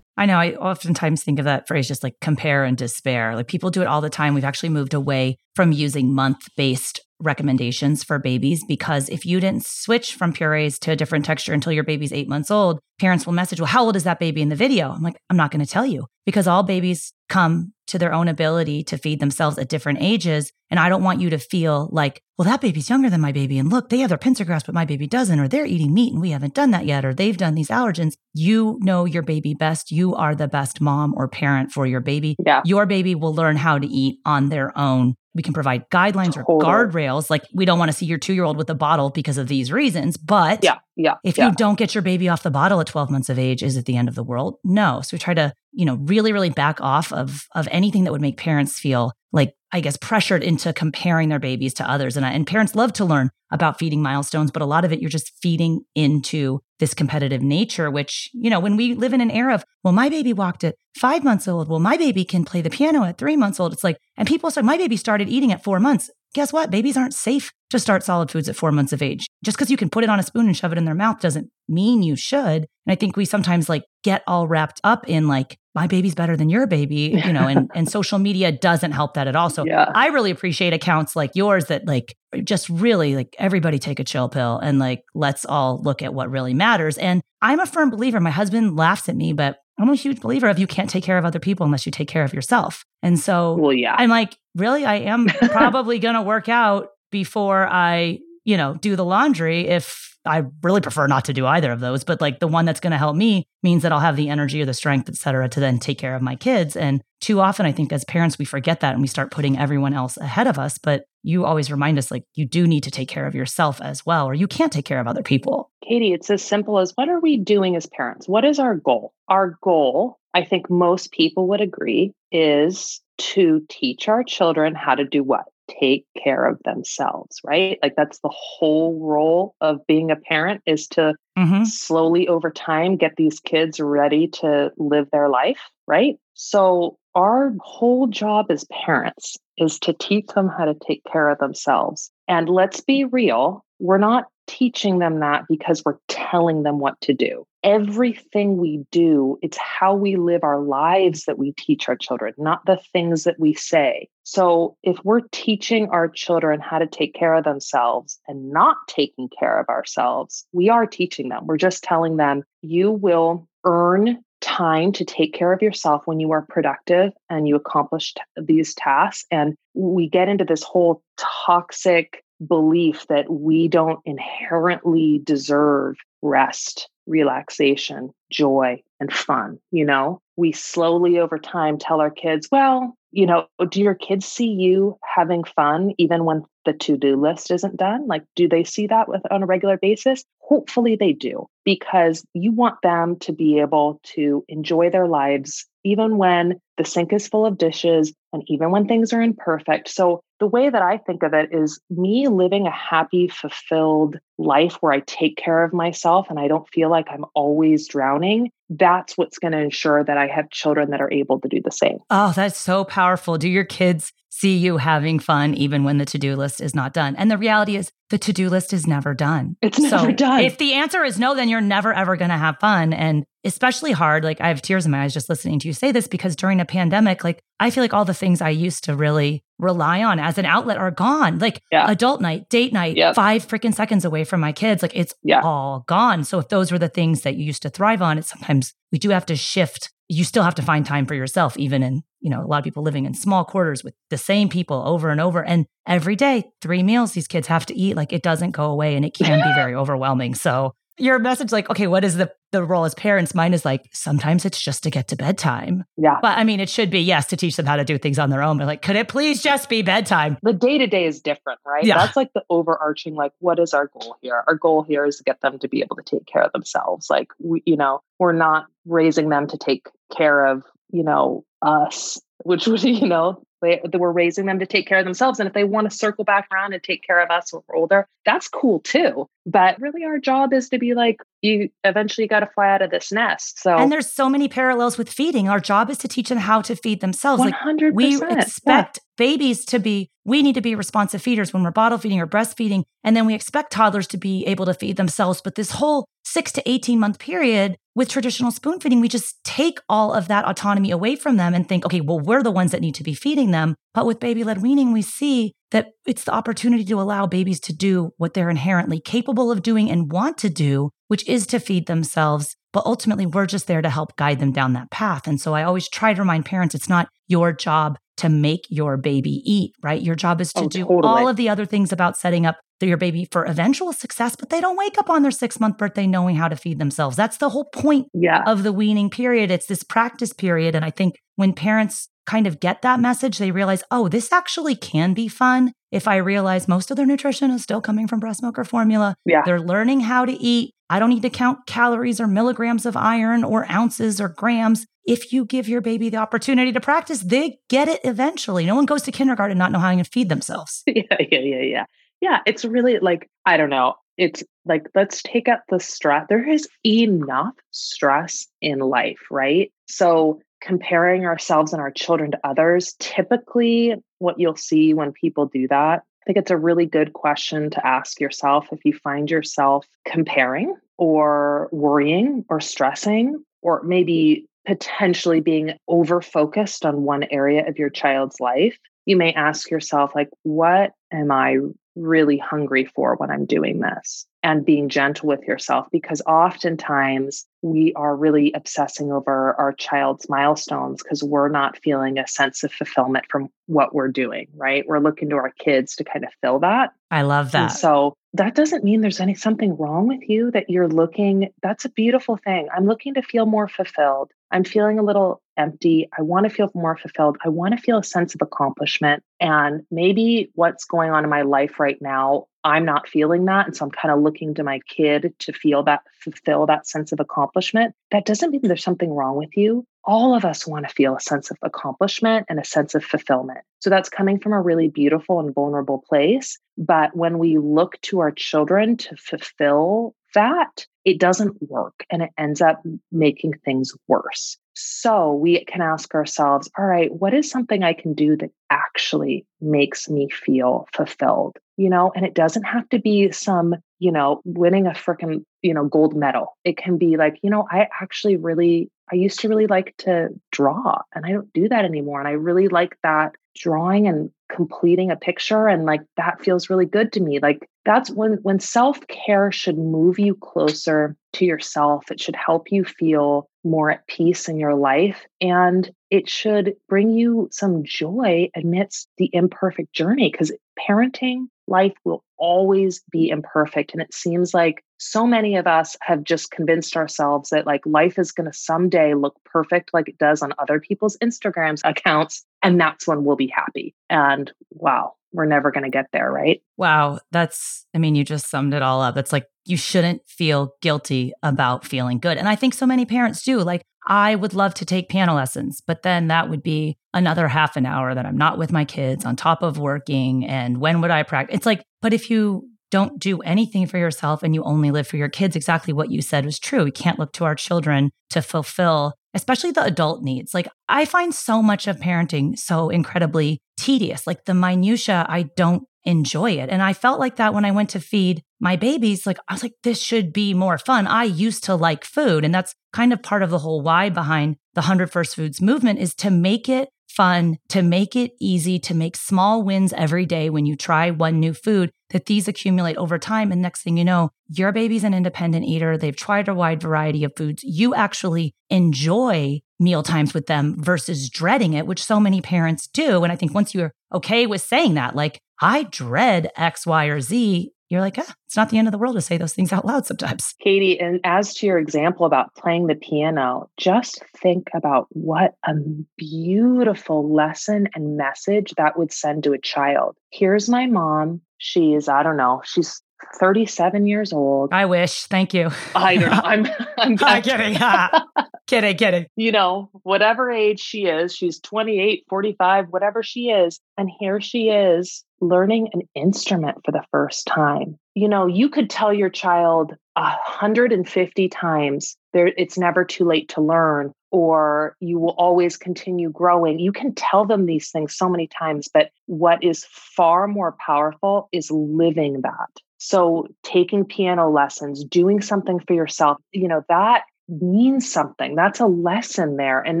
I 0.16 0.26
know 0.26 0.38
I 0.38 0.54
oftentimes 0.54 1.24
think 1.24 1.38
of 1.38 1.44
that 1.44 1.66
phrase 1.66 1.88
just 1.88 2.04
like 2.04 2.14
compare 2.20 2.64
and 2.64 2.76
despair. 2.76 3.34
Like 3.34 3.48
people 3.48 3.70
do 3.70 3.82
it 3.82 3.88
all 3.88 4.00
the 4.00 4.10
time. 4.10 4.34
We've 4.34 4.44
actually 4.44 4.68
moved 4.68 4.94
away 4.94 5.36
from 5.56 5.72
using 5.72 6.14
month 6.14 6.48
based 6.56 7.00
recommendations 7.20 8.04
for 8.04 8.18
babies 8.18 8.64
because 8.66 9.08
if 9.08 9.24
you 9.24 9.40
didn't 9.40 9.64
switch 9.64 10.14
from 10.14 10.32
purees 10.32 10.78
to 10.80 10.92
a 10.92 10.96
different 10.96 11.24
texture 11.24 11.52
until 11.52 11.72
your 11.72 11.84
baby's 11.84 12.12
eight 12.12 12.28
months 12.28 12.50
old, 12.50 12.78
parents 13.00 13.26
will 13.26 13.32
message, 13.32 13.60
Well, 13.60 13.66
how 13.66 13.84
old 13.84 13.96
is 13.96 14.04
that 14.04 14.20
baby 14.20 14.42
in 14.42 14.48
the 14.48 14.56
video? 14.56 14.90
I'm 14.90 15.02
like, 15.02 15.16
I'm 15.30 15.36
not 15.36 15.50
going 15.50 15.64
to 15.64 15.70
tell 15.70 15.86
you 15.86 16.06
because 16.26 16.46
all 16.46 16.62
babies 16.62 17.12
come 17.28 17.72
to 17.86 17.98
their 17.98 18.12
own 18.12 18.28
ability 18.28 18.82
to 18.84 18.98
feed 18.98 19.20
themselves 19.20 19.58
at 19.58 19.68
different 19.68 19.98
ages. 20.00 20.52
And 20.70 20.80
I 20.80 20.88
don't 20.88 21.02
want 21.02 21.20
you 21.20 21.30
to 21.30 21.38
feel 21.38 21.88
like, 21.92 22.22
well, 22.36 22.46
that 22.46 22.60
baby's 22.60 22.90
younger 22.90 23.10
than 23.10 23.20
my 23.20 23.32
baby. 23.32 23.58
And 23.58 23.70
look, 23.70 23.88
they 23.88 23.98
have 23.98 24.08
their 24.08 24.18
pincer 24.18 24.44
grasp, 24.44 24.66
but 24.66 24.74
my 24.74 24.84
baby 24.84 25.06
doesn't, 25.06 25.38
or 25.38 25.46
they're 25.46 25.66
eating 25.66 25.94
meat 25.94 26.12
and 26.12 26.20
we 26.20 26.30
haven't 26.30 26.54
done 26.54 26.70
that 26.72 26.86
yet, 26.86 27.04
or 27.04 27.14
they've 27.14 27.36
done 27.36 27.54
these 27.54 27.68
allergens. 27.68 28.14
You 28.32 28.78
know 28.82 29.04
your 29.04 29.22
baby 29.22 29.54
best. 29.54 29.90
You 29.90 30.14
are 30.14 30.34
the 30.34 30.48
best 30.48 30.80
mom 30.80 31.14
or 31.16 31.28
parent 31.28 31.70
for 31.70 31.86
your 31.86 32.00
baby. 32.00 32.36
Yeah. 32.44 32.62
Your 32.64 32.86
baby 32.86 33.14
will 33.14 33.34
learn 33.34 33.56
how 33.56 33.78
to 33.78 33.86
eat 33.86 34.18
on 34.24 34.48
their 34.48 34.76
own 34.76 35.14
we 35.34 35.42
can 35.42 35.52
provide 35.52 35.88
guidelines 35.90 36.34
totally. 36.34 36.56
or 36.56 36.60
guardrails. 36.60 37.28
Like 37.28 37.44
we 37.52 37.64
don't 37.64 37.78
want 37.78 37.90
to 37.90 37.96
see 37.96 38.06
your 38.06 38.18
two 38.18 38.34
year 38.34 38.44
old 38.44 38.56
with 38.56 38.70
a 38.70 38.74
bottle 38.74 39.10
because 39.10 39.38
of 39.38 39.48
these 39.48 39.72
reasons. 39.72 40.16
But 40.16 40.62
yeah, 40.62 40.78
yeah, 40.96 41.14
if 41.24 41.36
yeah. 41.36 41.48
you 41.48 41.54
don't 41.54 41.78
get 41.78 41.94
your 41.94 42.02
baby 42.02 42.28
off 42.28 42.42
the 42.42 42.50
bottle 42.50 42.80
at 42.80 42.86
12 42.86 43.10
months 43.10 43.28
of 43.28 43.38
age, 43.38 43.62
is 43.62 43.76
it 43.76 43.84
the 43.84 43.96
end 43.96 44.08
of 44.08 44.14
the 44.14 44.22
world? 44.22 44.58
No. 44.62 45.00
So 45.02 45.14
we 45.14 45.18
try 45.18 45.34
to, 45.34 45.52
you 45.72 45.84
know, 45.84 45.96
really, 45.96 46.32
really 46.32 46.50
back 46.50 46.80
off 46.80 47.12
of 47.12 47.46
of 47.54 47.68
anything 47.70 48.04
that 48.04 48.12
would 48.12 48.20
make 48.20 48.36
parents 48.36 48.78
feel 48.78 49.12
like 49.32 49.54
I 49.72 49.80
guess 49.80 49.96
pressured 49.96 50.44
into 50.44 50.72
comparing 50.72 51.28
their 51.28 51.40
babies 51.40 51.74
to 51.74 51.90
others. 51.90 52.16
And 52.16 52.24
and 52.24 52.46
parents 52.46 52.74
love 52.74 52.92
to 52.94 53.04
learn 53.04 53.30
about 53.50 53.78
feeding 53.78 54.02
milestones, 54.02 54.50
but 54.50 54.62
a 54.62 54.66
lot 54.66 54.84
of 54.84 54.92
it 54.92 55.00
you're 55.00 55.10
just 55.10 55.32
feeding 55.42 55.82
into 55.94 56.60
this 56.78 56.94
competitive 56.94 57.42
nature, 57.42 57.90
which, 57.90 58.30
you 58.32 58.50
know, 58.50 58.60
when 58.60 58.76
we 58.76 58.94
live 58.94 59.12
in 59.12 59.20
an 59.20 59.30
era 59.30 59.54
of, 59.54 59.64
well, 59.82 59.92
my 59.92 60.08
baby 60.08 60.32
walked 60.32 60.64
at 60.64 60.76
five 60.98 61.22
months 61.22 61.46
old. 61.46 61.68
Well, 61.68 61.80
my 61.80 61.96
baby 61.96 62.24
can 62.24 62.44
play 62.44 62.60
the 62.60 62.70
piano 62.70 63.04
at 63.04 63.18
three 63.18 63.36
months 63.36 63.60
old. 63.60 63.72
It's 63.72 63.84
like, 63.84 63.98
and 64.16 64.26
people 64.26 64.50
say, 64.50 64.62
my 64.62 64.76
baby 64.76 64.96
started 64.96 65.28
eating 65.28 65.52
at 65.52 65.62
four 65.62 65.78
months. 65.78 66.10
Guess 66.34 66.52
what? 66.52 66.70
Babies 66.70 66.96
aren't 66.96 67.14
safe 67.14 67.52
to 67.70 67.78
start 67.78 68.02
solid 68.02 68.30
foods 68.30 68.48
at 68.48 68.56
four 68.56 68.70
months 68.70 68.92
of 68.92 69.02
age. 69.02 69.26
Just 69.44 69.56
because 69.56 69.70
you 69.70 69.76
can 69.76 69.88
put 69.88 70.04
it 70.04 70.10
on 70.10 70.20
a 70.20 70.22
spoon 70.22 70.46
and 70.46 70.56
shove 70.56 70.72
it 70.72 70.78
in 70.78 70.84
their 70.84 70.94
mouth 70.94 71.20
doesn't 71.20 71.50
mean 71.68 72.02
you 72.02 72.16
should. 72.16 72.66
And 72.86 72.88
I 72.88 72.94
think 72.94 73.16
we 73.16 73.24
sometimes 73.24 73.68
like 73.68 73.84
get 74.02 74.22
all 74.26 74.46
wrapped 74.46 74.80
up 74.84 75.08
in 75.08 75.26
like, 75.26 75.56
my 75.74 75.88
baby's 75.88 76.14
better 76.14 76.36
than 76.36 76.48
your 76.48 76.68
baby, 76.68 77.20
you 77.24 77.32
know, 77.32 77.48
and, 77.48 77.68
and 77.74 77.90
social 77.90 78.20
media 78.20 78.52
doesn't 78.52 78.92
help 78.92 79.14
that 79.14 79.26
at 79.26 79.34
all. 79.34 79.50
So 79.50 79.64
yeah. 79.66 79.90
I 79.92 80.08
really 80.08 80.30
appreciate 80.30 80.72
accounts 80.72 81.16
like 81.16 81.32
yours 81.34 81.64
that 81.64 81.84
like 81.86 82.14
just 82.44 82.68
really 82.68 83.16
like 83.16 83.34
everybody 83.38 83.80
take 83.80 83.98
a 83.98 84.04
chill 84.04 84.28
pill 84.28 84.58
and 84.58 84.78
like 84.78 85.02
let's 85.14 85.44
all 85.44 85.82
look 85.82 86.00
at 86.00 86.14
what 86.14 86.30
really 86.30 86.54
matters. 86.54 86.96
And 86.96 87.22
I'm 87.42 87.58
a 87.58 87.66
firm 87.66 87.90
believer. 87.90 88.20
My 88.20 88.30
husband 88.30 88.76
laughs 88.76 89.08
at 89.08 89.16
me, 89.16 89.32
but 89.32 89.58
I'm 89.76 89.88
a 89.88 89.96
huge 89.96 90.20
believer 90.20 90.48
of 90.48 90.60
you 90.60 90.68
can't 90.68 90.88
take 90.88 91.02
care 91.02 91.18
of 91.18 91.24
other 91.24 91.40
people 91.40 91.66
unless 91.66 91.86
you 91.86 91.90
take 91.90 92.06
care 92.06 92.22
of 92.22 92.32
yourself. 92.32 92.84
And 93.02 93.18
so 93.18 93.54
well, 93.54 93.72
yeah. 93.72 93.96
I'm 93.98 94.10
like, 94.10 94.36
really, 94.54 94.84
I 94.84 94.96
am 94.96 95.26
probably 95.50 95.98
gonna 95.98 96.22
work 96.22 96.48
out 96.48 96.88
before 97.10 97.66
I, 97.66 98.20
you 98.44 98.56
know, 98.56 98.74
do 98.74 98.96
the 98.96 99.04
laundry 99.04 99.68
if 99.68 100.13
I 100.26 100.44
really 100.62 100.80
prefer 100.80 101.06
not 101.06 101.26
to 101.26 101.32
do 101.32 101.46
either 101.46 101.70
of 101.70 101.80
those, 101.80 102.04
but 102.04 102.20
like 102.20 102.38
the 102.40 102.48
one 102.48 102.64
that's 102.64 102.80
going 102.80 102.92
to 102.92 102.98
help 102.98 103.16
me 103.16 103.46
means 103.62 103.82
that 103.82 103.92
I'll 103.92 104.00
have 104.00 104.16
the 104.16 104.28
energy 104.28 104.62
or 104.62 104.66
the 104.66 104.74
strength, 104.74 105.08
et 105.08 105.16
cetera, 105.16 105.48
to 105.50 105.60
then 105.60 105.78
take 105.78 105.98
care 105.98 106.16
of 106.16 106.22
my 106.22 106.34
kids. 106.34 106.76
And 106.76 107.02
too 107.20 107.40
often, 107.40 107.66
I 107.66 107.72
think 107.72 107.92
as 107.92 108.04
parents, 108.04 108.38
we 108.38 108.44
forget 108.44 108.80
that 108.80 108.92
and 108.92 109.02
we 109.02 109.08
start 109.08 109.30
putting 109.30 109.58
everyone 109.58 109.94
else 109.94 110.16
ahead 110.16 110.46
of 110.46 110.58
us. 110.58 110.78
But 110.78 111.04
you 111.22 111.44
always 111.44 111.70
remind 111.70 111.98
us 111.98 112.10
like 112.10 112.24
you 112.34 112.46
do 112.46 112.66
need 112.66 112.84
to 112.84 112.90
take 112.90 113.08
care 113.08 113.26
of 113.26 113.34
yourself 113.34 113.80
as 113.80 114.04
well, 114.04 114.26
or 114.26 114.34
you 114.34 114.46
can't 114.46 114.72
take 114.72 114.84
care 114.84 115.00
of 115.00 115.06
other 115.06 115.22
people. 115.22 115.70
Katie, 115.86 116.12
it's 116.12 116.30
as 116.30 116.42
simple 116.42 116.78
as 116.78 116.92
what 116.94 117.08
are 117.08 117.20
we 117.20 117.36
doing 117.36 117.76
as 117.76 117.86
parents? 117.86 118.28
What 118.28 118.44
is 118.44 118.58
our 118.58 118.74
goal? 118.74 119.12
Our 119.28 119.58
goal, 119.62 120.18
I 120.32 120.44
think 120.44 120.68
most 120.70 121.12
people 121.12 121.48
would 121.48 121.60
agree, 121.60 122.12
is 122.32 123.00
to 123.16 123.64
teach 123.68 124.08
our 124.08 124.24
children 124.24 124.74
how 124.74 124.94
to 124.94 125.04
do 125.04 125.22
what? 125.22 125.44
Take 125.68 126.06
care 126.22 126.44
of 126.44 126.58
themselves, 126.64 127.40
right? 127.44 127.78
Like 127.82 127.94
that's 127.96 128.18
the 128.20 128.32
whole 128.32 128.98
role 129.00 129.54
of 129.60 129.86
being 129.86 130.10
a 130.10 130.16
parent 130.16 130.62
is 130.66 130.86
to 130.88 131.14
mm-hmm. 131.38 131.64
slowly 131.64 132.28
over 132.28 132.50
time 132.50 132.96
get 132.96 133.16
these 133.16 133.40
kids 133.40 133.80
ready 133.80 134.28
to 134.28 134.72
live 134.76 135.08
their 135.10 135.28
life, 135.28 135.60
right? 135.86 136.16
So 136.34 136.98
our 137.14 137.54
whole 137.60 138.06
job 138.06 138.46
as 138.50 138.64
parents 138.84 139.36
is 139.56 139.78
to 139.80 139.92
teach 139.92 140.26
them 140.28 140.48
how 140.48 140.64
to 140.64 140.74
take 140.86 141.02
care 141.10 141.28
of 141.28 141.38
themselves. 141.38 142.10
And 142.26 142.48
let's 142.48 142.80
be 142.80 143.04
real, 143.04 143.64
we're 143.78 143.98
not 143.98 144.24
teaching 144.46 144.98
them 144.98 145.20
that 145.20 145.44
because 145.48 145.82
we're 145.84 145.98
telling 146.08 146.62
them 146.62 146.78
what 146.78 147.00
to 147.02 147.12
do. 147.12 147.46
Everything 147.62 148.56
we 148.58 148.84
do, 148.90 149.38
it's 149.42 149.56
how 149.56 149.94
we 149.94 150.16
live 150.16 150.44
our 150.44 150.60
lives 150.60 151.24
that 151.24 151.38
we 151.38 151.52
teach 151.52 151.88
our 151.88 151.96
children, 151.96 152.34
not 152.36 152.64
the 152.66 152.78
things 152.92 153.24
that 153.24 153.38
we 153.40 153.54
say. 153.54 154.08
So 154.24 154.76
if 154.82 154.98
we're 155.04 155.22
teaching 155.32 155.88
our 155.88 156.08
children 156.08 156.60
how 156.60 156.78
to 156.78 156.86
take 156.86 157.14
care 157.14 157.34
of 157.34 157.44
themselves 157.44 158.18
and 158.28 158.50
not 158.50 158.76
taking 158.88 159.28
care 159.38 159.58
of 159.58 159.68
ourselves, 159.68 160.46
we 160.52 160.68
are 160.68 160.86
teaching 160.86 161.28
them. 161.28 161.46
We're 161.46 161.56
just 161.56 161.82
telling 161.82 162.16
them, 162.16 162.42
you 162.62 162.90
will 162.90 163.48
earn 163.64 164.22
time 164.40 164.92
to 164.92 165.04
take 165.04 165.32
care 165.32 165.52
of 165.52 165.62
yourself 165.62 166.02
when 166.06 166.20
you 166.20 166.30
are 166.32 166.42
productive 166.42 167.12
and 167.30 167.48
you 167.48 167.56
accomplish 167.56 168.12
t- 168.12 168.20
these 168.36 168.74
tasks. 168.74 169.24
And 169.30 169.56
we 169.72 170.08
get 170.08 170.28
into 170.28 170.44
this 170.44 170.62
whole 170.62 171.02
toxic 171.16 172.23
belief 172.46 173.06
that 173.08 173.30
we 173.30 173.68
don't 173.68 174.00
inherently 174.04 175.20
deserve 175.22 175.96
rest, 176.22 176.88
relaxation, 177.06 178.10
joy, 178.30 178.82
and 179.00 179.12
fun. 179.12 179.58
You 179.70 179.84
know, 179.84 180.20
we 180.36 180.52
slowly 180.52 181.18
over 181.18 181.38
time 181.38 181.78
tell 181.78 182.00
our 182.00 182.10
kids, 182.10 182.48
well, 182.50 182.96
you 183.12 183.26
know, 183.26 183.46
do 183.70 183.80
your 183.80 183.94
kids 183.94 184.26
see 184.26 184.48
you 184.48 184.98
having 185.04 185.44
fun 185.44 185.92
even 185.98 186.24
when 186.24 186.42
the 186.64 186.72
to 186.72 186.96
do 186.96 187.14
list 187.16 187.50
isn't 187.50 187.76
done? 187.76 188.06
Like, 188.08 188.24
do 188.34 188.48
they 188.48 188.64
see 188.64 188.86
that 188.88 189.08
with, 189.08 189.22
on 189.30 189.42
a 189.42 189.46
regular 189.46 189.76
basis? 189.76 190.24
Hopefully 190.40 190.96
they 190.96 191.12
do, 191.12 191.46
because 191.64 192.24
you 192.34 192.52
want 192.52 192.76
them 192.82 193.16
to 193.20 193.32
be 193.32 193.60
able 193.60 194.00
to 194.14 194.44
enjoy 194.48 194.90
their 194.90 195.06
lives 195.06 195.66
even 195.84 196.16
when 196.16 196.60
the 196.76 196.84
sink 196.84 197.12
is 197.12 197.28
full 197.28 197.46
of 197.46 197.58
dishes 197.58 198.12
and 198.34 198.42
even 198.48 198.70
when 198.70 198.86
things 198.86 199.12
are 199.12 199.22
imperfect. 199.22 199.88
So 199.88 200.20
the 200.40 200.46
way 200.46 200.68
that 200.68 200.82
I 200.82 200.98
think 200.98 201.22
of 201.22 201.32
it 201.32 201.54
is 201.54 201.80
me 201.88 202.28
living 202.28 202.66
a 202.66 202.70
happy, 202.70 203.28
fulfilled 203.28 204.18
life 204.36 204.74
where 204.80 204.92
I 204.92 205.00
take 205.00 205.36
care 205.36 205.64
of 205.64 205.72
myself 205.72 206.26
and 206.28 206.38
I 206.38 206.48
don't 206.48 206.68
feel 206.68 206.90
like 206.90 207.06
I'm 207.10 207.24
always 207.34 207.88
drowning. 207.88 208.50
That's 208.68 209.16
what's 209.16 209.38
going 209.38 209.52
to 209.52 209.58
ensure 209.58 210.02
that 210.04 210.18
I 210.18 210.26
have 210.26 210.50
children 210.50 210.90
that 210.90 211.00
are 211.00 211.12
able 211.12 211.40
to 211.40 211.48
do 211.48 211.60
the 211.64 211.70
same. 211.70 211.98
Oh, 212.10 212.32
that's 212.34 212.58
so 212.58 212.84
powerful. 212.84 213.38
Do 213.38 213.48
your 213.48 213.64
kids 213.64 214.12
see 214.34 214.56
you 214.56 214.78
having 214.78 215.20
fun 215.20 215.54
even 215.54 215.84
when 215.84 215.98
the 215.98 216.04
to 216.04 216.18
do 216.18 216.34
list 216.34 216.60
is 216.60 216.74
not 216.74 216.92
done? 216.92 217.14
And 217.16 217.30
the 217.30 217.38
reality 217.38 217.76
is, 217.76 217.92
the 218.10 218.18
to 218.18 218.32
do 218.32 218.50
list 218.50 218.72
is 218.72 218.86
never 218.86 219.14
done. 219.14 219.56
It's 219.62 219.78
never 219.78 220.06
so 220.06 220.12
done. 220.12 220.40
If 220.40 220.58
the 220.58 220.74
answer 220.74 221.02
is 221.04 221.18
no, 221.18 221.34
then 221.34 221.48
you're 221.48 221.60
never, 221.60 221.92
ever 221.92 222.16
going 222.16 222.30
to 222.30 222.36
have 222.36 222.58
fun. 222.60 222.92
And 222.92 223.24
especially 223.44 223.92
hard, 223.92 224.24
like 224.24 224.40
I 224.40 224.48
have 224.48 224.60
tears 224.60 224.84
in 224.84 224.92
my 224.92 225.02
eyes 225.02 225.14
just 225.14 225.28
listening 225.28 225.58
to 225.60 225.68
you 225.68 225.72
say 225.72 225.90
this 225.90 226.06
because 226.06 226.36
during 226.36 226.60
a 226.60 226.64
pandemic, 226.64 227.24
like 227.24 227.40
I 227.60 227.70
feel 227.70 227.82
like 227.82 227.94
all 227.94 228.04
the 228.04 228.14
things 228.14 228.40
I 228.40 228.50
used 228.50 228.84
to 228.84 228.96
really 228.96 229.42
rely 229.58 230.02
on 230.02 230.18
as 230.18 230.36
an 230.36 230.44
outlet 230.44 230.76
are 230.76 230.90
gone. 230.90 231.38
Like 231.38 231.62
yeah. 231.72 231.90
adult 231.90 232.20
night, 232.20 232.48
date 232.48 232.72
night, 232.72 232.96
yep. 232.96 233.14
five 233.14 233.46
freaking 233.46 233.74
seconds 233.74 234.04
away 234.04 234.24
from 234.24 234.40
my 234.40 234.52
kids. 234.52 234.82
Like 234.82 234.94
it's 234.94 235.14
yeah. 235.22 235.40
all 235.42 235.84
gone. 235.86 236.24
So 236.24 236.38
if 236.38 236.48
those 236.48 236.70
were 236.70 236.78
the 236.78 236.88
things 236.88 237.22
that 237.22 237.36
you 237.36 237.44
used 237.44 237.62
to 237.62 237.70
thrive 237.70 238.02
on, 238.02 238.18
it's 238.18 238.28
sometimes 238.28 238.74
we 238.92 238.98
do 238.98 239.10
have 239.10 239.26
to 239.26 239.36
shift. 239.36 239.90
You 240.08 240.24
still 240.24 240.42
have 240.42 240.54
to 240.56 240.62
find 240.62 240.84
time 240.84 241.06
for 241.06 241.14
yourself, 241.14 241.56
even 241.56 241.82
in, 241.82 242.02
you 242.20 242.30
know, 242.30 242.42
a 242.42 242.46
lot 242.46 242.58
of 242.58 242.64
people 242.64 242.82
living 242.82 243.06
in 243.06 243.14
small 243.14 243.44
quarters 243.44 243.82
with 243.82 243.94
the 244.10 244.18
same 244.18 244.48
people 244.48 244.82
over 244.86 245.08
and 245.10 245.20
over. 245.20 245.42
And 245.44 245.66
every 245.86 246.16
day, 246.16 246.44
three 246.60 246.82
meals 246.82 247.12
these 247.12 247.26
kids 247.26 247.46
have 247.46 247.66
to 247.66 247.74
eat. 247.74 247.96
Like 247.96 248.12
it 248.12 248.22
doesn't 248.22 248.50
go 248.50 248.70
away 248.70 248.96
and 248.96 249.04
it 249.04 249.14
can 249.14 249.40
be 249.40 249.54
very 249.56 249.74
overwhelming. 249.74 250.34
So 250.34 250.74
your 250.98 251.18
message 251.18 251.50
like 251.50 251.68
okay 251.70 251.86
what 251.86 252.04
is 252.04 252.16
the 252.16 252.30
the 252.52 252.62
role 252.62 252.84
as 252.84 252.94
parents 252.94 253.34
mine 253.34 253.52
is 253.52 253.64
like 253.64 253.88
sometimes 253.92 254.44
it's 254.44 254.60
just 254.60 254.84
to 254.84 254.90
get 254.90 255.08
to 255.08 255.16
bedtime 255.16 255.84
yeah 255.96 256.18
but 256.22 256.38
i 256.38 256.44
mean 256.44 256.60
it 256.60 256.68
should 256.68 256.90
be 256.90 257.00
yes 257.00 257.26
to 257.26 257.36
teach 257.36 257.56
them 257.56 257.66
how 257.66 257.76
to 257.76 257.84
do 257.84 257.98
things 257.98 258.18
on 258.18 258.30
their 258.30 258.42
own 258.42 258.58
but 258.58 258.66
like 258.66 258.80
could 258.80 258.94
it 258.94 259.08
please 259.08 259.42
just 259.42 259.68
be 259.68 259.82
bedtime 259.82 260.36
the 260.42 260.52
day 260.52 260.78
to 260.78 260.86
day 260.86 261.04
is 261.04 261.20
different 261.20 261.58
right 261.66 261.84
yeah. 261.84 261.98
that's 261.98 262.16
like 262.16 262.32
the 262.34 262.44
overarching 262.48 263.14
like 263.14 263.32
what 263.40 263.58
is 263.58 263.74
our 263.74 263.88
goal 263.88 264.16
here 264.22 264.44
our 264.46 264.54
goal 264.54 264.82
here 264.82 265.04
is 265.04 265.16
to 265.16 265.24
get 265.24 265.40
them 265.40 265.58
to 265.58 265.68
be 265.68 265.80
able 265.80 265.96
to 265.96 266.02
take 266.02 266.26
care 266.26 266.42
of 266.42 266.52
themselves 266.52 267.10
like 267.10 267.28
we 267.40 267.62
you 267.66 267.76
know 267.76 268.00
we're 268.18 268.32
not 268.32 268.66
raising 268.86 269.28
them 269.28 269.46
to 269.48 269.58
take 269.58 269.86
care 270.16 270.46
of 270.46 270.62
you 270.90 271.02
know 271.02 271.44
us 271.62 272.20
which 272.44 272.66
would 272.68 272.82
you 272.82 273.06
know 273.06 273.42
they, 273.64 273.80
they 273.90 273.98
were 273.98 274.12
raising 274.12 274.46
them 274.46 274.58
to 274.58 274.66
take 274.66 274.86
care 274.86 274.98
of 274.98 275.04
themselves. 275.04 275.40
And 275.40 275.46
if 275.46 275.54
they 275.54 275.64
want 275.64 275.90
to 275.90 275.96
circle 275.96 276.24
back 276.24 276.48
around 276.52 276.74
and 276.74 276.82
take 276.82 277.02
care 277.02 277.20
of 277.20 277.30
us 277.30 277.52
when 277.52 277.62
we're 277.66 277.76
older, 277.76 278.06
that's 278.24 278.46
cool 278.46 278.80
too. 278.80 279.26
But 279.46 279.80
really, 279.80 280.04
our 280.04 280.18
job 280.18 280.52
is 280.52 280.68
to 280.68 280.78
be 280.78 280.94
like, 280.94 281.20
you 281.42 281.68
eventually 281.82 282.26
got 282.26 282.40
to 282.40 282.46
fly 282.46 282.70
out 282.70 282.82
of 282.82 282.90
this 282.90 283.12
nest. 283.12 283.60
So, 283.60 283.76
and 283.76 283.92
there's 283.92 284.10
so 284.10 284.28
many 284.28 284.48
parallels 284.48 284.96
with 284.96 285.10
feeding. 285.10 285.48
Our 285.48 285.60
job 285.60 285.90
is 285.90 285.98
to 285.98 286.08
teach 286.08 286.28
them 286.28 286.38
how 286.38 286.62
to 286.62 286.76
feed 286.76 287.00
themselves. 287.00 287.42
100%, 287.42 287.52
like 287.82 287.94
we 287.94 288.22
expect 288.22 288.98
yeah. 288.98 289.02
babies 289.18 289.64
to 289.66 289.78
be, 289.78 290.10
we 290.24 290.42
need 290.42 290.54
to 290.54 290.62
be 290.62 290.74
responsive 290.74 291.20
feeders 291.20 291.52
when 291.52 291.62
we're 291.62 291.70
bottle 291.70 291.98
feeding 291.98 292.20
or 292.20 292.26
breastfeeding. 292.26 292.84
And 293.02 293.14
then 293.14 293.26
we 293.26 293.34
expect 293.34 293.72
toddlers 293.72 294.06
to 294.08 294.16
be 294.16 294.46
able 294.46 294.64
to 294.66 294.74
feed 294.74 294.96
themselves. 294.96 295.42
But 295.42 295.56
this 295.56 295.72
whole 295.72 296.06
six 296.24 296.50
to 296.52 296.68
18 296.68 296.98
month 296.98 297.18
period 297.18 297.76
with 297.94 298.08
traditional 298.08 298.50
spoon 298.50 298.80
feeding, 298.80 299.00
we 299.00 299.08
just 299.08 299.42
take 299.44 299.78
all 299.88 300.12
of 300.12 300.28
that 300.28 300.46
autonomy 300.46 300.90
away 300.90 301.14
from 301.14 301.36
them 301.36 301.54
and 301.54 301.68
think, 301.68 301.84
okay, 301.84 302.00
well, 302.00 302.18
we're 302.18 302.33
the 302.42 302.50
ones 302.50 302.72
that 302.72 302.80
need 302.80 302.94
to 302.96 303.02
be 303.02 303.14
feeding 303.14 303.50
them. 303.50 303.74
But 303.92 304.06
with 304.06 304.20
baby 304.20 304.44
led 304.44 304.62
weaning, 304.62 304.92
we 304.92 305.02
see 305.02 305.52
that 305.70 305.88
it's 306.06 306.24
the 306.24 306.32
opportunity 306.32 306.84
to 306.84 307.00
allow 307.00 307.26
babies 307.26 307.60
to 307.60 307.72
do 307.72 308.10
what 308.16 308.34
they're 308.34 308.50
inherently 308.50 309.00
capable 309.00 309.50
of 309.50 309.62
doing 309.62 309.90
and 309.90 310.10
want 310.10 310.38
to 310.38 310.50
do, 310.50 310.90
which 311.08 311.26
is 311.28 311.46
to 311.48 311.58
feed 311.58 311.86
themselves. 311.86 312.56
But 312.72 312.86
ultimately, 312.86 313.26
we're 313.26 313.46
just 313.46 313.66
there 313.66 313.82
to 313.82 313.90
help 313.90 314.16
guide 314.16 314.40
them 314.40 314.52
down 314.52 314.72
that 314.72 314.90
path. 314.90 315.26
And 315.26 315.40
so 315.40 315.54
I 315.54 315.62
always 315.62 315.88
try 315.88 316.14
to 316.14 316.20
remind 316.20 316.44
parents 316.44 316.74
it's 316.74 316.88
not 316.88 317.08
your 317.28 317.52
job 317.52 317.98
to 318.16 318.28
make 318.28 318.66
your 318.68 318.96
baby 318.96 319.42
eat, 319.44 319.72
right? 319.82 320.00
Your 320.00 320.14
job 320.14 320.40
is 320.40 320.52
to 320.52 320.64
oh, 320.64 320.68
do 320.68 320.84
totally. 320.84 321.02
all 321.02 321.28
of 321.28 321.36
the 321.36 321.48
other 321.48 321.66
things 321.66 321.92
about 321.92 322.16
setting 322.16 322.46
up 322.46 322.56
your 322.80 322.96
baby 322.96 323.26
for 323.30 323.44
eventual 323.44 323.92
success, 323.92 324.36
but 324.36 324.50
they 324.50 324.60
don't 324.60 324.76
wake 324.76 324.98
up 324.98 325.10
on 325.10 325.22
their 325.22 325.30
six 325.30 325.58
month 325.58 325.78
birthday 325.78 326.06
knowing 326.06 326.36
how 326.36 326.48
to 326.48 326.56
feed 326.56 326.78
themselves. 326.78 327.16
That's 327.16 327.38
the 327.38 327.48
whole 327.48 327.64
point 327.64 328.08
yeah. 328.12 328.42
of 328.46 328.62
the 328.62 328.72
weaning 328.72 329.10
period. 329.10 329.50
It's 329.50 329.66
this 329.66 329.82
practice 329.82 330.32
period. 330.32 330.74
And 330.74 330.84
I 330.84 330.90
think 330.90 331.16
when 331.36 331.52
parents 331.52 332.08
kind 332.26 332.46
of 332.46 332.60
get 332.60 332.82
that 332.82 333.00
message, 333.00 333.38
they 333.38 333.50
realize, 333.50 333.82
oh, 333.90 334.08
this 334.08 334.32
actually 334.32 334.74
can 334.74 335.14
be 335.14 335.28
fun. 335.28 335.72
If 335.92 336.08
I 336.08 336.16
realize 336.16 336.66
most 336.66 336.90
of 336.90 336.96
their 336.96 337.06
nutrition 337.06 337.50
is 337.50 337.62
still 337.62 337.80
coming 337.80 338.08
from 338.08 338.20
breast 338.20 338.42
milk 338.42 338.58
or 338.58 338.64
formula, 338.64 339.14
yeah. 339.24 339.42
they're 339.44 339.60
learning 339.60 340.00
how 340.00 340.24
to 340.24 340.32
eat. 340.32 340.72
I 340.90 340.98
don't 340.98 341.10
need 341.10 341.22
to 341.22 341.30
count 341.30 341.66
calories 341.66 342.20
or 342.20 342.26
milligrams 342.26 342.86
of 342.86 342.96
iron 342.96 343.44
or 343.44 343.70
ounces 343.70 344.20
or 344.20 344.28
grams. 344.28 344.86
If 345.06 345.32
you 345.32 345.44
give 345.44 345.68
your 345.68 345.80
baby 345.80 346.08
the 346.08 346.16
opportunity 346.16 346.72
to 346.72 346.80
practice, 346.80 347.20
they 347.20 347.58
get 347.68 347.88
it 347.88 348.00
eventually. 348.04 348.66
No 348.66 348.74
one 348.74 348.86
goes 348.86 349.02
to 349.02 349.12
kindergarten 349.12 349.58
not 349.58 349.70
knowing 349.72 349.98
how 349.98 350.02
to 350.02 350.10
feed 350.10 350.28
themselves. 350.28 350.82
Yeah, 350.86 351.02
yeah, 351.20 351.38
yeah, 351.40 351.62
yeah 351.62 351.84
yeah, 352.24 352.40
it's 352.46 352.64
really 352.64 352.98
like, 353.00 353.30
I 353.44 353.58
don't 353.58 353.68
know. 353.68 353.96
It's 354.16 354.42
like, 354.64 354.86
let's 354.94 355.22
take 355.22 355.46
up 355.46 355.62
the 355.68 355.78
stress. 355.78 356.24
There 356.30 356.48
is 356.48 356.66
enough 356.86 357.54
stress 357.70 358.46
in 358.62 358.78
life, 358.78 359.18
right? 359.30 359.70
So, 359.88 360.40
comparing 360.64 361.26
ourselves 361.26 361.72
and 361.72 361.80
our 361.80 361.90
children 361.90 362.30
to 362.30 362.40
others, 362.42 362.94
typically 362.98 363.94
what 364.18 364.40
you'll 364.40 364.56
see 364.56 364.94
when 364.94 365.12
people 365.12 365.46
do 365.46 365.68
that, 365.68 366.02
I 366.22 366.24
think 366.26 366.38
it's 366.38 366.50
a 366.50 366.56
really 366.56 366.86
good 366.86 367.12
question 367.12 367.68
to 367.70 367.86
ask 367.86 368.18
yourself 368.18 368.68
if 368.72 368.84
you 368.84 368.94
find 368.94 369.30
yourself 369.30 369.86
comparing 370.06 370.74
or 370.96 371.68
worrying 371.70 372.46
or 372.48 372.60
stressing, 372.60 373.44
or 373.60 373.82
maybe 373.82 374.46
potentially 374.66 375.40
being 375.40 375.72
over 375.86 376.22
focused 376.22 376.86
on 376.86 377.02
one 377.02 377.24
area 377.24 377.68
of 377.68 377.78
your 377.78 377.90
child's 377.90 378.40
life. 378.40 378.78
You 379.04 379.16
may 379.16 379.34
ask 379.34 379.70
yourself, 379.70 380.14
like, 380.14 380.30
what 380.44 380.92
am 381.12 381.30
I 381.30 381.58
really 381.96 382.38
hungry 382.38 382.84
for 382.84 383.16
when 383.16 383.30
I'm 383.30 383.46
doing 383.46 383.80
this 383.80 384.26
and 384.42 384.64
being 384.64 384.88
gentle 384.88 385.28
with 385.28 385.42
yourself 385.44 385.86
because 385.90 386.20
oftentimes 386.26 387.46
we 387.62 387.92
are 387.94 388.14
really 388.14 388.52
obsessing 388.52 389.10
over 389.10 389.54
our 389.54 389.72
child's 389.72 390.28
milestones 390.28 391.02
because 391.02 391.22
we're 391.22 391.48
not 391.48 391.78
feeling 391.78 392.18
a 392.18 392.26
sense 392.28 392.62
of 392.62 392.72
fulfillment 392.72 393.24
from 393.30 393.48
what 393.66 393.94
we're 393.94 394.08
doing, 394.08 394.48
right? 394.54 394.84
We're 394.86 394.98
looking 394.98 395.30
to 395.30 395.36
our 395.36 395.52
kids 395.58 395.96
to 395.96 396.04
kind 396.04 396.24
of 396.24 396.30
fill 396.42 396.58
that. 396.60 396.92
I 397.10 397.22
love 397.22 397.52
that. 397.52 397.62
And 397.62 397.72
so 397.72 398.14
that 398.34 398.54
doesn't 398.54 398.84
mean 398.84 399.00
there's 399.00 399.20
any 399.20 399.34
something 399.34 399.76
wrong 399.76 400.08
with 400.08 400.28
you 400.28 400.50
that 400.50 400.68
you're 400.68 400.88
looking 400.88 401.50
that's 401.62 401.84
a 401.84 401.90
beautiful 401.90 402.36
thing. 402.36 402.68
I'm 402.76 402.86
looking 402.86 403.14
to 403.14 403.22
feel 403.22 403.46
more 403.46 403.68
fulfilled. 403.68 404.30
I'm 404.54 404.62
feeling 404.62 405.00
a 405.00 405.02
little 405.02 405.42
empty. 405.56 406.08
I 406.16 406.22
want 406.22 406.44
to 406.44 406.50
feel 406.50 406.70
more 406.74 406.96
fulfilled. 406.96 407.38
I 407.44 407.48
want 407.48 407.76
to 407.76 407.82
feel 407.82 407.98
a 407.98 408.04
sense 408.04 408.36
of 408.36 408.40
accomplishment. 408.40 409.24
And 409.40 409.82
maybe 409.90 410.52
what's 410.54 410.84
going 410.84 411.10
on 411.10 411.24
in 411.24 411.30
my 411.30 411.42
life 411.42 411.80
right 411.80 412.00
now, 412.00 412.46
I'm 412.62 412.84
not 412.84 413.08
feeling 413.08 413.46
that. 413.46 413.66
And 413.66 413.76
so 413.76 413.84
I'm 413.84 413.90
kind 413.90 414.14
of 414.14 414.22
looking 414.22 414.54
to 414.54 414.62
my 414.62 414.78
kid 414.88 415.34
to 415.40 415.52
feel 415.52 415.82
that, 415.82 416.02
fulfill 416.20 416.66
that 416.66 416.86
sense 416.86 417.10
of 417.10 417.18
accomplishment. 417.18 417.96
That 418.12 418.26
doesn't 418.26 418.52
mean 418.52 418.60
there's 418.62 418.84
something 418.84 419.12
wrong 419.12 419.36
with 419.36 419.56
you. 419.56 419.84
All 420.04 420.36
of 420.36 420.44
us 420.44 420.68
want 420.68 420.86
to 420.86 420.94
feel 420.94 421.16
a 421.16 421.20
sense 421.20 421.50
of 421.50 421.56
accomplishment 421.62 422.46
and 422.48 422.60
a 422.60 422.64
sense 422.64 422.94
of 422.94 423.04
fulfillment. 423.04 423.60
So 423.80 423.90
that's 423.90 424.08
coming 424.08 424.38
from 424.38 424.52
a 424.52 424.62
really 424.62 424.88
beautiful 424.88 425.40
and 425.40 425.52
vulnerable 425.52 426.04
place. 426.08 426.60
But 426.78 427.16
when 427.16 427.38
we 427.38 427.58
look 427.58 428.00
to 428.02 428.20
our 428.20 428.30
children 428.30 428.98
to 428.98 429.16
fulfill 429.16 430.14
that, 430.34 430.86
it 431.04 431.18
doesn't 431.18 431.56
work 431.62 432.04
and 432.10 432.22
it 432.22 432.30
ends 432.38 432.60
up 432.60 432.82
making 433.12 433.54
things 433.64 433.92
worse. 434.08 434.56
So 434.74 435.34
we 435.34 435.64
can 435.64 435.82
ask 435.82 436.14
ourselves, 436.14 436.70
all 436.78 436.86
right, 436.86 437.12
what 437.12 437.34
is 437.34 437.50
something 437.50 437.82
I 437.82 437.92
can 437.92 438.14
do 438.14 438.36
that 438.38 438.50
actually 438.70 439.46
makes 439.60 440.08
me 440.08 440.28
feel 440.30 440.88
fulfilled? 440.94 441.58
You 441.76 441.90
know, 441.90 442.12
and 442.14 442.24
it 442.24 442.34
doesn't 442.34 442.64
have 442.64 442.88
to 442.90 442.98
be 442.98 443.30
some, 443.32 443.76
you 443.98 444.12
know, 444.12 444.40
winning 444.44 444.86
a 444.86 444.90
freaking, 444.90 445.44
you 445.62 445.74
know, 445.74 445.84
gold 445.84 446.16
medal. 446.16 446.56
It 446.64 446.76
can 446.76 446.98
be 446.98 447.16
like, 447.16 447.38
you 447.42 447.50
know, 447.50 447.66
I 447.70 447.88
actually 448.00 448.36
really, 448.36 448.90
I 449.10 449.16
used 449.16 449.40
to 449.40 449.48
really 449.48 449.66
like 449.66 449.94
to 449.98 450.28
draw 450.50 451.00
and 451.14 451.26
I 451.26 451.32
don't 451.32 451.52
do 451.52 451.68
that 451.68 451.84
anymore. 451.84 452.20
And 452.20 452.28
I 452.28 452.32
really 452.32 452.68
like 452.68 452.96
that 453.02 453.34
drawing 453.54 454.08
and 454.08 454.30
completing 454.50 455.10
a 455.10 455.16
picture 455.16 455.68
and 455.68 455.84
like 455.84 456.02
that 456.16 456.42
feels 456.42 456.68
really 456.68 456.84
good 456.84 457.12
to 457.12 457.20
me 457.20 457.38
like 457.40 457.68
that's 457.84 458.10
when 458.10 458.34
when 458.42 458.60
self-care 458.60 459.50
should 459.50 459.78
move 459.78 460.18
you 460.18 460.34
closer 460.34 461.16
to 461.32 461.44
yourself 461.44 462.10
it 462.10 462.20
should 462.20 462.36
help 462.36 462.70
you 462.70 462.84
feel 462.84 463.48
more 463.64 463.90
at 463.90 464.06
peace 464.06 464.48
in 464.48 464.58
your 464.58 464.74
life 464.74 465.24
and 465.40 465.90
it 466.10 466.28
should 466.28 466.74
bring 466.88 467.10
you 467.10 467.48
some 467.50 467.82
joy 467.84 468.48
amidst 468.54 469.08
the 469.16 469.30
imperfect 469.32 469.92
journey 469.92 470.30
because 470.30 470.52
parenting 470.78 471.46
life 471.66 471.94
will 472.04 472.22
always 472.36 473.02
be 473.10 473.30
imperfect 473.30 473.92
and 473.92 474.02
it 474.02 474.12
seems 474.12 474.52
like 474.52 474.84
so 475.04 475.26
many 475.26 475.56
of 475.56 475.66
us 475.66 475.96
have 476.00 476.24
just 476.24 476.50
convinced 476.50 476.96
ourselves 476.96 477.50
that 477.50 477.66
like 477.66 477.84
life 477.84 478.18
is 478.18 478.32
going 478.32 478.50
to 478.50 478.56
someday 478.56 479.14
look 479.14 479.36
perfect 479.44 479.92
like 479.92 480.08
it 480.08 480.18
does 480.18 480.42
on 480.42 480.52
other 480.58 480.80
people's 480.80 481.16
instagrams 481.18 481.80
accounts 481.84 482.44
and 482.62 482.80
that's 482.80 483.06
when 483.06 483.24
we'll 483.24 483.36
be 483.36 483.52
happy 483.54 483.94
and 484.08 484.52
wow 484.70 485.12
we're 485.32 485.44
never 485.46 485.70
going 485.70 485.84
to 485.84 485.90
get 485.90 486.06
there 486.12 486.30
right 486.30 486.62
wow 486.76 487.18
that's 487.32 487.86
i 487.94 487.98
mean 487.98 488.14
you 488.14 488.24
just 488.24 488.48
summed 488.48 488.72
it 488.72 488.82
all 488.82 489.00
up 489.00 489.16
it's 489.16 489.32
like 489.32 489.46
you 489.66 489.76
shouldn't 489.76 490.22
feel 490.28 490.74
guilty 490.82 491.32
about 491.42 491.86
feeling 491.86 492.18
good. 492.18 492.36
And 492.36 492.48
I 492.48 492.56
think 492.56 492.74
so 492.74 492.86
many 492.86 493.06
parents 493.06 493.42
do. 493.42 493.60
Like, 493.60 493.82
I 494.06 494.34
would 494.34 494.52
love 494.52 494.74
to 494.74 494.84
take 494.84 495.08
piano 495.08 495.34
lessons, 495.34 495.80
but 495.86 496.02
then 496.02 496.28
that 496.28 496.50
would 496.50 496.62
be 496.62 496.98
another 497.14 497.48
half 497.48 497.76
an 497.76 497.86
hour 497.86 498.14
that 498.14 498.26
I'm 498.26 498.36
not 498.36 498.58
with 498.58 498.70
my 498.70 498.84
kids 498.84 499.24
on 499.24 499.36
top 499.36 499.62
of 499.62 499.78
working. 499.78 500.44
And 500.44 500.78
when 500.78 501.00
would 501.00 501.10
I 501.10 501.22
practice? 501.22 501.56
It's 501.56 501.66
like, 501.66 501.82
but 502.02 502.12
if 502.12 502.28
you 502.28 502.68
don't 502.94 503.18
do 503.18 503.40
anything 503.40 503.88
for 503.88 503.98
yourself 503.98 504.44
and 504.44 504.54
you 504.54 504.62
only 504.62 504.92
live 504.92 505.08
for 505.08 505.16
your 505.16 505.28
kids, 505.28 505.56
exactly 505.56 505.92
what 505.92 506.12
you 506.12 506.22
said 506.22 506.44
was 506.44 506.60
true. 506.60 506.84
We 506.84 506.92
can't 506.92 507.18
look 507.18 507.32
to 507.32 507.44
our 507.44 507.56
children 507.56 508.12
to 508.30 508.40
fulfill, 508.40 509.14
especially 509.34 509.72
the 509.72 509.82
adult 509.82 510.22
needs. 510.22 510.54
Like, 510.54 510.68
I 510.88 511.04
find 511.04 511.34
so 511.34 511.60
much 511.60 511.88
of 511.88 511.96
parenting 511.96 512.56
so 512.56 512.90
incredibly 512.90 513.58
tedious. 513.76 514.28
Like, 514.28 514.44
the 514.44 514.54
minutia, 514.54 515.26
I 515.28 515.46
don't 515.56 515.82
enjoy 516.04 516.52
it. 516.52 516.70
And 516.70 516.82
I 516.82 516.92
felt 516.92 517.18
like 517.18 517.34
that 517.34 517.52
when 517.52 517.64
I 517.64 517.72
went 517.72 517.90
to 517.90 518.00
feed 518.00 518.44
my 518.60 518.76
babies. 518.76 519.26
Like, 519.26 519.38
I 519.48 519.54
was 519.54 519.64
like, 519.64 519.74
this 519.82 520.00
should 520.00 520.32
be 520.32 520.54
more 520.54 520.78
fun. 520.78 521.08
I 521.08 521.24
used 521.24 521.64
to 521.64 521.74
like 521.74 522.04
food. 522.04 522.44
And 522.44 522.54
that's 522.54 522.76
kind 522.92 523.12
of 523.12 523.24
part 523.24 523.42
of 523.42 523.50
the 523.50 523.58
whole 523.58 523.82
why 523.82 524.08
behind 524.08 524.54
the 524.74 524.82
100 524.82 525.10
First 525.10 525.34
Foods 525.34 525.60
movement 525.60 525.98
is 525.98 526.14
to 526.16 526.30
make 526.30 526.68
it 526.68 526.90
fun, 527.16 527.58
to 527.68 527.82
make 527.82 528.16
it 528.16 528.32
easy, 528.40 528.78
to 528.80 528.94
make 528.94 529.16
small 529.16 529.62
wins 529.62 529.92
every 529.92 530.26
day 530.26 530.50
when 530.50 530.66
you 530.66 530.76
try 530.76 531.10
one 531.10 531.40
new 531.40 531.54
food, 531.54 531.90
that 532.10 532.26
these 532.26 532.48
accumulate 532.48 532.96
over 532.96 533.18
time. 533.18 533.50
And 533.50 533.62
next 533.62 533.82
thing 533.82 533.96
you 533.96 534.04
know, 534.04 534.30
your 534.48 534.72
baby's 534.72 535.04
an 535.04 535.14
independent 535.14 535.64
eater. 535.64 535.96
They've 535.96 536.14
tried 536.14 536.48
a 536.48 536.54
wide 536.54 536.82
variety 536.82 537.24
of 537.24 537.32
foods. 537.36 537.62
You 537.64 537.94
actually 537.94 538.54
enjoy 538.70 539.60
meal 539.80 540.02
times 540.02 540.34
with 540.34 540.46
them 540.46 540.76
versus 540.78 541.28
dreading 541.28 541.72
it, 541.72 541.86
which 541.86 542.04
so 542.04 542.20
many 542.20 542.40
parents 542.40 542.86
do. 542.86 543.24
And 543.24 543.32
I 543.32 543.36
think 543.36 543.54
once 543.54 543.74
you're 543.74 543.92
okay 544.12 544.46
with 544.46 544.62
saying 544.62 544.94
that, 544.94 545.16
like, 545.16 545.40
I 545.60 545.84
dread 545.84 546.50
X, 546.56 546.86
Y, 546.86 547.06
or 547.06 547.20
Z, 547.20 547.70
you're 547.94 548.02
like, 548.02 548.18
ah, 548.18 548.34
it's 548.46 548.56
not 548.56 548.70
the 548.70 548.78
end 548.78 548.88
of 548.88 548.92
the 548.92 548.98
world 548.98 549.14
to 549.14 549.20
say 549.20 549.36
those 549.36 549.54
things 549.54 549.72
out 549.72 549.84
loud 549.84 550.04
sometimes. 550.06 550.54
Katie, 550.60 551.00
and 551.00 551.20
as 551.24 551.54
to 551.54 551.66
your 551.66 551.78
example 551.78 552.26
about 552.26 552.54
playing 552.54 552.88
the 552.88 552.94
piano, 552.94 553.70
just 553.76 554.22
think 554.36 554.68
about 554.74 555.06
what 555.10 555.54
a 555.64 555.74
beautiful 556.16 557.32
lesson 557.32 557.88
and 557.94 558.16
message 558.16 558.74
that 558.76 558.98
would 558.98 559.12
send 559.12 559.44
to 559.44 559.52
a 559.52 559.58
child. 559.58 560.16
Here's 560.30 560.68
my 560.68 560.86
mom. 560.86 561.40
She 561.58 561.94
is, 561.94 562.08
I 562.08 562.22
don't 562.22 562.36
know, 562.36 562.60
she's 562.64 563.00
37 563.38 564.06
years 564.06 564.32
old. 564.32 564.72
I 564.72 564.86
wish. 564.86 565.26
Thank 565.26 565.54
you. 565.54 565.70
I 565.94 566.16
don't 566.16 566.30
know. 566.30 566.40
I'm 566.44 566.66
I'm, 566.98 567.18
I'm 567.20 567.42
kidding. 567.42 567.76
Ah, 567.86 568.24
kidding, 568.66 568.96
kidding. 568.96 569.26
You 569.36 569.52
know, 569.52 569.90
whatever 570.02 570.50
age 570.50 570.80
she 570.80 571.06
is, 571.06 571.34
she's 571.34 571.60
28, 571.60 572.24
45, 572.28 572.86
whatever 572.88 573.22
she 573.22 573.50
is, 573.50 573.80
and 573.98 574.10
here 574.18 574.40
she 574.40 574.68
is 574.68 575.24
learning 575.40 575.88
an 575.92 576.02
instrument 576.14 576.78
for 576.84 576.92
the 576.92 577.04
first 577.10 577.46
time. 577.46 577.98
You 578.14 578.28
know, 578.28 578.46
you 578.46 578.68
could 578.68 578.88
tell 578.88 579.12
your 579.12 579.28
child 579.30 579.94
150 580.14 581.48
times 581.48 582.16
there 582.32 582.52
it's 582.56 582.78
never 582.78 583.04
too 583.04 583.24
late 583.24 583.48
to 583.50 583.60
learn 583.60 584.12
or 584.30 584.96
you 585.00 585.18
will 585.18 585.34
always 585.38 585.76
continue 585.76 586.30
growing. 586.30 586.78
You 586.78 586.92
can 586.92 587.14
tell 587.14 587.44
them 587.44 587.66
these 587.66 587.90
things 587.90 588.16
so 588.16 588.28
many 588.28 588.48
times, 588.48 588.88
but 588.92 589.10
what 589.26 589.62
is 589.62 589.86
far 589.88 590.48
more 590.48 590.76
powerful 590.84 591.48
is 591.52 591.70
living 591.70 592.40
that. 592.42 592.70
So, 593.06 593.48
taking 593.62 594.06
piano 594.06 594.48
lessons, 594.48 595.04
doing 595.04 595.42
something 595.42 595.78
for 595.78 595.92
yourself, 595.92 596.38
you 596.52 596.68
know, 596.68 596.82
that 596.88 597.24
means 597.48 598.10
something. 598.10 598.54
That's 598.54 598.80
a 598.80 598.86
lesson 598.86 599.58
there. 599.58 599.82
And 599.82 600.00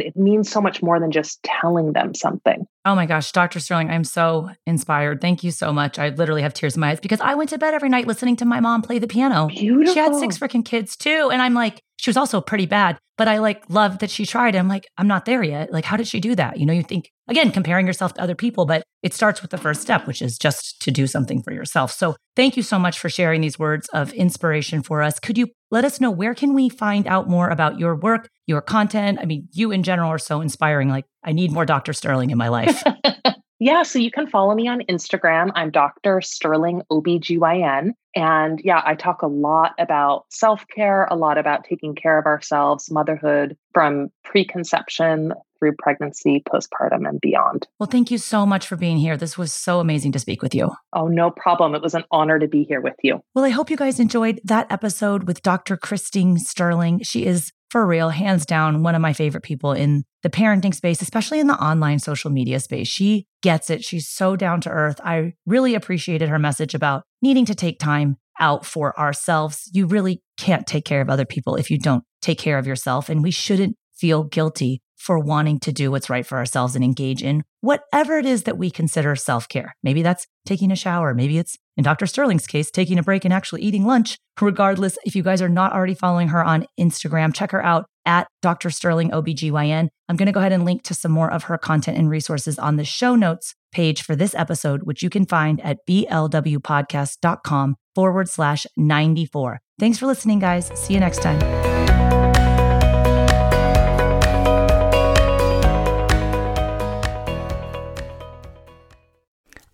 it 0.00 0.16
means 0.16 0.50
so 0.50 0.60
much 0.60 0.82
more 0.82 0.98
than 0.98 1.10
just 1.10 1.42
telling 1.42 1.92
them 1.92 2.14
something. 2.14 2.66
Oh 2.86 2.94
my 2.94 3.04
gosh, 3.04 3.30
Dr. 3.32 3.60
Sterling, 3.60 3.90
I'm 3.90 4.04
so 4.04 4.50
inspired. 4.66 5.20
Thank 5.20 5.44
you 5.44 5.50
so 5.50 5.72
much. 5.72 5.98
I 5.98 6.08
literally 6.08 6.40
have 6.40 6.54
tears 6.54 6.76
in 6.76 6.80
my 6.80 6.92
eyes 6.92 7.00
because 7.00 7.20
I 7.20 7.34
went 7.34 7.50
to 7.50 7.58
bed 7.58 7.74
every 7.74 7.90
night 7.90 8.06
listening 8.06 8.36
to 8.36 8.46
my 8.46 8.60
mom 8.60 8.80
play 8.80 8.98
the 8.98 9.06
piano. 9.06 9.48
Beautiful. 9.48 9.92
She 9.92 10.00
had 10.00 10.14
six 10.14 10.38
freaking 10.38 10.64
kids 10.64 10.96
too. 10.96 11.28
And 11.30 11.42
I'm 11.42 11.54
like, 11.54 11.82
she 11.98 12.10
was 12.10 12.16
also 12.16 12.40
pretty 12.40 12.66
bad, 12.66 12.98
but 13.16 13.28
I 13.28 13.38
like 13.38 13.62
love 13.68 14.00
that 14.00 14.10
she 14.10 14.26
tried. 14.26 14.56
I'm 14.56 14.68
like, 14.68 14.86
I'm 14.98 15.06
not 15.06 15.24
there 15.24 15.42
yet. 15.42 15.72
Like, 15.72 15.84
how 15.84 15.96
did 15.96 16.08
she 16.08 16.20
do 16.20 16.34
that? 16.34 16.58
You 16.58 16.66
know, 16.66 16.72
you 16.72 16.82
think 16.82 17.10
again, 17.28 17.50
comparing 17.50 17.86
yourself 17.86 18.14
to 18.14 18.22
other 18.22 18.34
people, 18.34 18.66
but 18.66 18.82
it 19.02 19.14
starts 19.14 19.42
with 19.42 19.50
the 19.50 19.58
first 19.58 19.80
step, 19.80 20.06
which 20.06 20.20
is 20.20 20.36
just 20.36 20.80
to 20.82 20.90
do 20.90 21.06
something 21.06 21.42
for 21.42 21.52
yourself. 21.52 21.92
So 21.92 22.16
thank 22.36 22.56
you 22.56 22.62
so 22.62 22.78
much 22.78 22.98
for 22.98 23.08
sharing 23.08 23.40
these 23.40 23.58
words 23.58 23.88
of 23.92 24.12
inspiration 24.12 24.82
for 24.82 25.02
us. 25.02 25.18
Could 25.18 25.38
you 25.38 25.48
let 25.70 25.84
us 25.84 26.00
know 26.00 26.10
where 26.10 26.34
can 26.34 26.54
we 26.54 26.68
find 26.68 27.06
out 27.06 27.28
more 27.28 27.48
about 27.48 27.78
your 27.78 27.96
work, 27.96 28.28
your 28.46 28.60
content? 28.60 29.18
I 29.20 29.24
mean, 29.24 29.48
you 29.52 29.70
in 29.70 29.82
general 29.82 30.10
are 30.10 30.18
so 30.18 30.40
inspiring. 30.40 30.88
Like, 30.88 31.04
I 31.22 31.32
need 31.32 31.52
more 31.52 31.64
Dr. 31.64 31.92
Sterling 31.92 32.30
in 32.30 32.38
my 32.38 32.48
life. 32.48 32.82
yeah, 33.58 33.82
so 33.82 33.98
you 33.98 34.10
can 34.10 34.26
follow 34.26 34.54
me 34.54 34.68
on 34.68 34.82
Instagram. 34.82 35.50
I'm 35.54 35.70
Dr. 35.70 36.20
Sterling 36.20 36.82
OBGYN. 36.90 37.92
And 38.16 38.60
yeah, 38.64 38.82
I 38.84 38.94
talk 38.94 39.22
a 39.22 39.26
lot 39.26 39.72
about 39.78 40.26
self 40.30 40.64
care, 40.74 41.06
a 41.10 41.16
lot 41.16 41.38
about 41.38 41.64
taking 41.64 41.94
care 41.94 42.18
of 42.18 42.26
ourselves, 42.26 42.90
motherhood 42.90 43.56
from 43.72 44.08
preconception 44.22 45.32
through 45.58 45.72
pregnancy, 45.78 46.42
postpartum, 46.48 47.08
and 47.08 47.20
beyond. 47.20 47.66
Well, 47.78 47.88
thank 47.88 48.10
you 48.10 48.18
so 48.18 48.44
much 48.44 48.66
for 48.66 48.76
being 48.76 48.98
here. 48.98 49.16
This 49.16 49.38
was 49.38 49.52
so 49.52 49.80
amazing 49.80 50.12
to 50.12 50.18
speak 50.18 50.42
with 50.42 50.54
you. 50.54 50.70
Oh, 50.92 51.08
no 51.08 51.30
problem. 51.30 51.74
It 51.74 51.82
was 51.82 51.94
an 51.94 52.04
honor 52.10 52.38
to 52.38 52.46
be 52.46 52.64
here 52.64 52.80
with 52.80 52.96
you. 53.02 53.20
Well, 53.34 53.44
I 53.44 53.50
hope 53.50 53.70
you 53.70 53.76
guys 53.76 53.98
enjoyed 53.98 54.40
that 54.44 54.70
episode 54.70 55.24
with 55.24 55.42
Dr. 55.42 55.76
Christine 55.76 56.38
Sterling. 56.38 57.02
She 57.02 57.24
is 57.24 57.52
for 57.74 57.84
real, 57.84 58.10
hands 58.10 58.46
down, 58.46 58.84
one 58.84 58.94
of 58.94 59.02
my 59.02 59.12
favorite 59.12 59.42
people 59.42 59.72
in 59.72 60.04
the 60.22 60.30
parenting 60.30 60.72
space, 60.72 61.02
especially 61.02 61.40
in 61.40 61.48
the 61.48 61.60
online 61.60 61.98
social 61.98 62.30
media 62.30 62.60
space. 62.60 62.86
She 62.86 63.26
gets 63.42 63.68
it. 63.68 63.82
She's 63.82 64.08
so 64.08 64.36
down 64.36 64.60
to 64.60 64.70
earth. 64.70 65.00
I 65.02 65.32
really 65.44 65.74
appreciated 65.74 66.28
her 66.28 66.38
message 66.38 66.76
about 66.76 67.02
needing 67.20 67.44
to 67.46 67.54
take 67.56 67.80
time 67.80 68.16
out 68.38 68.64
for 68.64 68.96
ourselves. 68.96 69.68
You 69.72 69.86
really 69.86 70.22
can't 70.36 70.68
take 70.68 70.84
care 70.84 71.00
of 71.00 71.10
other 71.10 71.24
people 71.24 71.56
if 71.56 71.68
you 71.68 71.76
don't 71.76 72.04
take 72.22 72.38
care 72.38 72.58
of 72.58 72.66
yourself. 72.68 73.08
And 73.08 73.24
we 73.24 73.32
shouldn't 73.32 73.76
feel 73.92 74.22
guilty 74.22 74.80
for 75.04 75.18
wanting 75.18 75.60
to 75.60 75.70
do 75.70 75.90
what's 75.90 76.08
right 76.08 76.24
for 76.24 76.38
ourselves 76.38 76.74
and 76.74 76.82
engage 76.82 77.22
in 77.22 77.44
whatever 77.60 78.16
it 78.18 78.24
is 78.24 78.44
that 78.44 78.56
we 78.56 78.70
consider 78.70 79.14
self 79.14 79.48
care. 79.48 79.76
Maybe 79.82 80.00
that's 80.00 80.26
taking 80.46 80.70
a 80.70 80.76
shower. 80.76 81.12
Maybe 81.12 81.36
it's, 81.36 81.58
in 81.76 81.84
Dr. 81.84 82.06
Sterling's 82.06 82.46
case, 82.46 82.70
taking 82.70 82.98
a 82.98 83.02
break 83.02 83.24
and 83.24 83.34
actually 83.34 83.62
eating 83.62 83.84
lunch. 83.84 84.16
Regardless, 84.40 84.96
if 85.04 85.14
you 85.14 85.22
guys 85.22 85.42
are 85.42 85.48
not 85.48 85.72
already 85.72 85.94
following 85.94 86.28
her 86.28 86.42
on 86.42 86.66
Instagram, 86.80 87.34
check 87.34 87.50
her 87.50 87.62
out 87.62 87.86
at 88.06 88.28
Dr. 88.42 88.70
Sterling 88.70 89.10
OBGYN. 89.10 89.88
I'm 90.08 90.16
going 90.16 90.26
to 90.26 90.32
go 90.32 90.40
ahead 90.40 90.52
and 90.52 90.64
link 90.64 90.84
to 90.84 90.94
some 90.94 91.12
more 91.12 91.30
of 91.30 91.44
her 91.44 91.58
content 91.58 91.98
and 91.98 92.08
resources 92.08 92.58
on 92.58 92.76
the 92.76 92.84
show 92.84 93.14
notes 93.14 93.54
page 93.72 94.02
for 94.02 94.16
this 94.16 94.34
episode, 94.34 94.84
which 94.84 95.02
you 95.02 95.10
can 95.10 95.26
find 95.26 95.60
at 95.62 95.78
blwpodcast.com 95.86 97.76
forward 97.94 98.28
slash 98.28 98.66
94. 98.76 99.60
Thanks 99.78 99.98
for 99.98 100.06
listening, 100.06 100.38
guys. 100.38 100.70
See 100.74 100.94
you 100.94 101.00
next 101.00 101.22
time. 101.22 101.73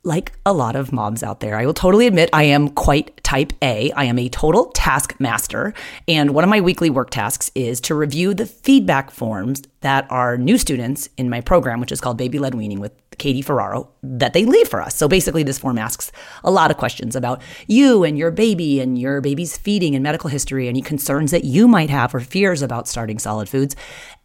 Like 0.02 0.32
a 0.46 0.52
lot 0.52 0.76
of 0.76 0.92
moms 0.92 1.22
out 1.22 1.40
there. 1.40 1.56
I 1.56 1.66
will 1.66 1.74
totally 1.74 2.06
admit 2.06 2.30
I 2.32 2.44
am 2.44 2.70
quite 2.70 3.22
type 3.22 3.52
A. 3.60 3.92
I 3.92 4.04
am 4.04 4.18
a 4.18 4.30
total 4.30 4.70
taskmaster. 4.72 5.74
And 6.08 6.30
one 6.30 6.42
of 6.42 6.48
my 6.48 6.60
weekly 6.60 6.88
work 6.88 7.10
tasks 7.10 7.50
is 7.54 7.80
to 7.82 7.94
review 7.94 8.32
the 8.32 8.46
feedback 8.46 9.10
forms 9.10 9.62
that 9.82 10.10
our 10.10 10.38
new 10.38 10.56
students 10.56 11.08
in 11.18 11.28
my 11.28 11.40
program, 11.42 11.80
which 11.80 11.92
is 11.92 12.00
called 12.00 12.16
Baby 12.16 12.38
Led 12.38 12.54
Weaning 12.54 12.80
with 12.80 12.92
Katie 13.18 13.42
Ferraro, 13.42 13.90
that 14.02 14.32
they 14.32 14.46
leave 14.46 14.68
for 14.68 14.80
us. 14.80 14.94
So 14.94 15.06
basically, 15.06 15.42
this 15.42 15.58
form 15.58 15.78
asks 15.78 16.10
a 16.44 16.50
lot 16.50 16.70
of 16.70 16.78
questions 16.78 17.14
about 17.14 17.42
you 17.66 18.02
and 18.02 18.16
your 18.16 18.30
baby 18.30 18.80
and 18.80 18.98
your 18.98 19.20
baby's 19.20 19.58
feeding 19.58 19.94
and 19.94 20.02
medical 20.02 20.30
history, 20.30 20.66
any 20.66 20.80
concerns 20.80 21.30
that 21.30 21.44
you 21.44 21.68
might 21.68 21.90
have 21.90 22.14
or 22.14 22.20
fears 22.20 22.62
about 22.62 22.88
starting 22.88 23.18
solid 23.18 23.48
foods. 23.50 23.76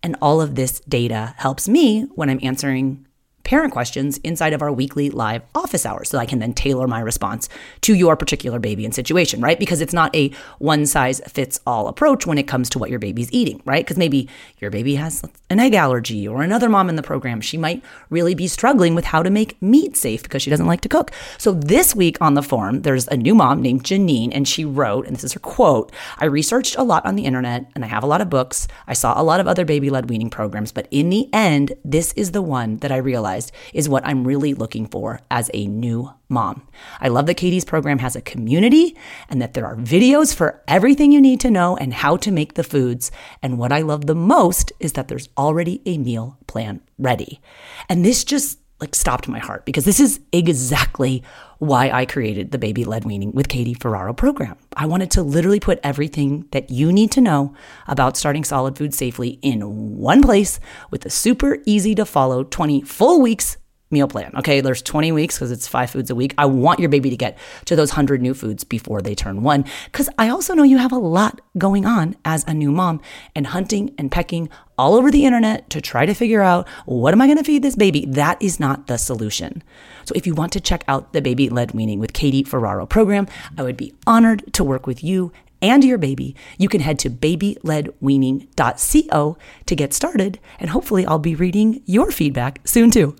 And 0.01 0.15
all 0.21 0.39
of 0.39 0.55
this 0.55 0.79
data 0.81 1.33
helps 1.37 1.67
me 1.67 2.03
when 2.15 2.29
I'm 2.29 2.39
answering 2.41 3.04
parent 3.45 3.71
questions 3.71 4.17
inside 4.17 4.51
of 4.51 4.61
our 4.61 4.71
weekly 4.71 5.09
live 5.09 5.43
office 5.53 5.85
hours 5.85 6.09
so 6.09 6.17
I 6.17 6.25
can 6.25 6.39
then 6.39 6.53
tailor 6.53 6.87
my 6.87 6.99
response 6.99 7.47
to 7.81 7.93
your 7.93 8.17
particular 8.17 8.59
baby 8.59 8.83
and 8.83 8.93
situation, 8.93 9.39
right? 9.39 9.57
Because 9.57 9.79
it's 9.79 9.93
not 9.93 10.13
a 10.15 10.31
one 10.59 10.85
size 10.85 11.21
fits 11.27 11.59
all 11.65 11.87
approach 11.87 12.25
when 12.25 12.37
it 12.37 12.47
comes 12.47 12.69
to 12.71 12.79
what 12.79 12.89
your 12.89 12.99
baby's 12.99 13.31
eating, 13.31 13.61
right? 13.63 13.85
Because 13.85 13.97
maybe 13.97 14.27
your 14.57 14.71
baby 14.71 14.95
has 14.95 15.23
an 15.49 15.59
egg 15.59 15.75
allergy 15.75 16.27
or 16.27 16.41
another 16.41 16.67
mom 16.67 16.89
in 16.89 16.95
the 16.95 17.03
program, 17.03 17.39
she 17.39 17.57
might 17.57 17.83
really 18.09 18.35
be 18.35 18.47
struggling 18.47 18.95
with 18.95 19.05
how 19.05 19.21
to 19.21 19.29
make 19.29 19.61
meat 19.61 19.95
safe 19.95 20.23
because 20.23 20.41
she 20.41 20.49
doesn't 20.49 20.65
like 20.65 20.81
to 20.81 20.89
cook. 20.89 21.11
So 21.37 21.53
this 21.53 21.95
week 21.95 22.17
on 22.19 22.33
the 22.33 22.41
forum, 22.41 22.81
there's 22.81 23.07
a 23.07 23.15
new 23.15 23.35
mom 23.35 23.61
named 23.61 23.83
Janine, 23.83 24.31
and 24.33 24.47
she 24.47 24.65
wrote, 24.65 25.05
and 25.05 25.15
this 25.15 25.23
is 25.23 25.33
her 25.33 25.39
quote 25.39 25.91
I 26.17 26.25
researched 26.25 26.75
a 26.77 26.83
lot 26.83 27.05
on 27.05 27.15
the 27.15 27.25
internet 27.25 27.69
and 27.75 27.85
I 27.85 27.87
have 27.87 28.03
a 28.03 28.07
lot 28.07 28.21
of 28.21 28.29
books. 28.29 28.67
I 28.87 28.93
saw 28.93 29.19
a 29.19 29.23
lot 29.23 29.39
of 29.39 29.47
other 29.47 29.65
baby 29.65 29.91
led 29.91 30.09
weaning 30.09 30.31
programs, 30.31 30.71
but 30.71 30.87
in 30.89 31.09
the 31.09 31.29
end, 31.31 31.73
this 31.83 32.11
is 32.13 32.31
the 32.31 32.41
one 32.41 32.77
that 32.77 32.91
I 32.91 32.97
realized 32.97 33.34
realized 33.35 33.51
is 33.73 33.89
what 33.89 34.05
I'm 34.05 34.25
really 34.25 34.53
looking 34.53 34.87
for 34.87 35.19
as 35.29 35.49
a 35.53 35.67
new 35.67 36.11
mom. 36.29 36.67
I 36.99 37.09
love 37.09 37.27
that 37.27 37.35
Katie's 37.35 37.65
program 37.65 37.99
has 37.99 38.15
a 38.15 38.21
community 38.21 38.95
and 39.29 39.41
that 39.41 39.53
there 39.53 39.65
are 39.65 39.75
videos 39.75 40.33
for 40.33 40.63
everything 40.67 41.11
you 41.11 41.21
need 41.21 41.39
to 41.41 41.51
know 41.51 41.77
and 41.77 41.93
how 41.93 42.17
to 42.17 42.31
make 42.31 42.53
the 42.53 42.63
foods. 42.63 43.11
And 43.41 43.57
what 43.57 43.71
I 43.71 43.81
love 43.81 44.05
the 44.05 44.15
most 44.15 44.71
is 44.79 44.93
that 44.93 45.07
there's 45.07 45.29
already 45.37 45.81
a 45.85 45.97
meal 45.97 46.37
plan 46.47 46.81
ready. 46.97 47.39
And 47.89 48.03
this 48.03 48.23
just 48.23 48.59
like 48.81 48.93
stopped 48.93 49.27
my 49.27 49.39
heart 49.39 49.65
because 49.65 49.85
this 49.85 49.99
is 49.99 50.19
exactly 50.31 51.23
why 51.59 51.89
I 51.89 52.05
created 52.05 52.51
the 52.51 52.57
baby 52.57 52.83
led 52.83 53.05
weaning 53.05 53.31
with 53.31 53.47
Katie 53.47 53.73
Ferraro 53.73 54.13
program. 54.13 54.57
I 54.75 54.85
wanted 54.85 55.11
to 55.11 55.23
literally 55.23 55.61
put 55.61 55.79
everything 55.81 56.45
that 56.51 56.69
you 56.69 56.91
need 56.91 57.11
to 57.11 57.21
know 57.21 57.53
about 57.87 58.17
starting 58.17 58.43
solid 58.43 58.77
food 58.77 58.93
safely 58.93 59.39
in 59.41 59.97
one 59.97 60.21
place 60.21 60.59
with 60.91 61.05
a 61.05 61.09
super 61.09 61.59
easy 61.65 61.95
to 61.95 62.05
follow 62.05 62.43
20 62.43 62.81
full 62.81 63.21
weeks 63.21 63.57
meal 63.91 64.07
plan. 64.07 64.31
Okay, 64.35 64.61
there's 64.61 64.81
20 64.81 65.11
weeks 65.11 65.35
because 65.35 65.51
it's 65.51 65.67
five 65.67 65.89
foods 65.89 66.09
a 66.09 66.15
week. 66.15 66.33
I 66.37 66.45
want 66.45 66.79
your 66.79 66.89
baby 66.89 67.09
to 67.09 67.17
get 67.17 67.37
to 67.65 67.75
those 67.75 67.91
100 67.91 68.21
new 68.21 68.33
foods 68.33 68.63
before 68.63 69.01
they 69.01 69.13
turn 69.13 69.43
one 69.43 69.65
because 69.85 70.09
I 70.17 70.29
also 70.29 70.53
know 70.53 70.63
you 70.63 70.77
have 70.77 70.91
a 70.91 70.97
lot 70.97 71.41
going 71.57 71.85
on 71.85 72.15
as 72.25 72.43
a 72.47 72.53
new 72.53 72.71
mom 72.71 73.01
and 73.35 73.47
hunting 73.47 73.93
and 73.97 74.11
pecking 74.11 74.49
all 74.77 74.95
over 74.95 75.11
the 75.11 75.25
internet 75.25 75.69
to 75.69 75.81
try 75.81 76.05
to 76.05 76.13
figure 76.13 76.41
out 76.41 76.67
what 76.85 77.13
am 77.13 77.21
I 77.21 77.27
going 77.27 77.37
to 77.37 77.43
feed 77.43 77.61
this 77.61 77.75
baby? 77.75 78.05
That 78.05 78.41
is 78.41 78.59
not 78.59 78.87
the 78.87 78.97
solution. 78.97 79.63
So 80.03 80.13
if 80.15 80.27
you 80.27 80.33
want 80.33 80.51
to 80.53 80.59
check 80.59 80.83
out 80.87 81.13
the 81.13 81.21
baby 81.21 81.49
led 81.49 81.71
weaning 81.71 81.99
with 81.99 82.13
Katie 82.13 82.43
Ferraro 82.43 82.85
program, 82.85 83.27
I 83.57 83.63
would 83.63 83.77
be 83.77 83.93
honored 84.05 84.53
to 84.53 84.63
work 84.63 84.87
with 84.87 85.03
you 85.03 85.31
and 85.61 85.83
your 85.83 85.97
baby, 85.97 86.35
you 86.57 86.69
can 86.69 86.81
head 86.81 86.99
to 86.99 87.09
babyledweaning.co 87.09 89.37
to 89.65 89.75
get 89.75 89.93
started. 89.93 90.39
And 90.59 90.69
hopefully, 90.69 91.07
I'll 91.07 91.17
be 91.17 91.33
reading 91.33 91.81
your 91.85 92.11
feedback 92.11 92.59
soon 92.65 92.91
too. 92.91 93.15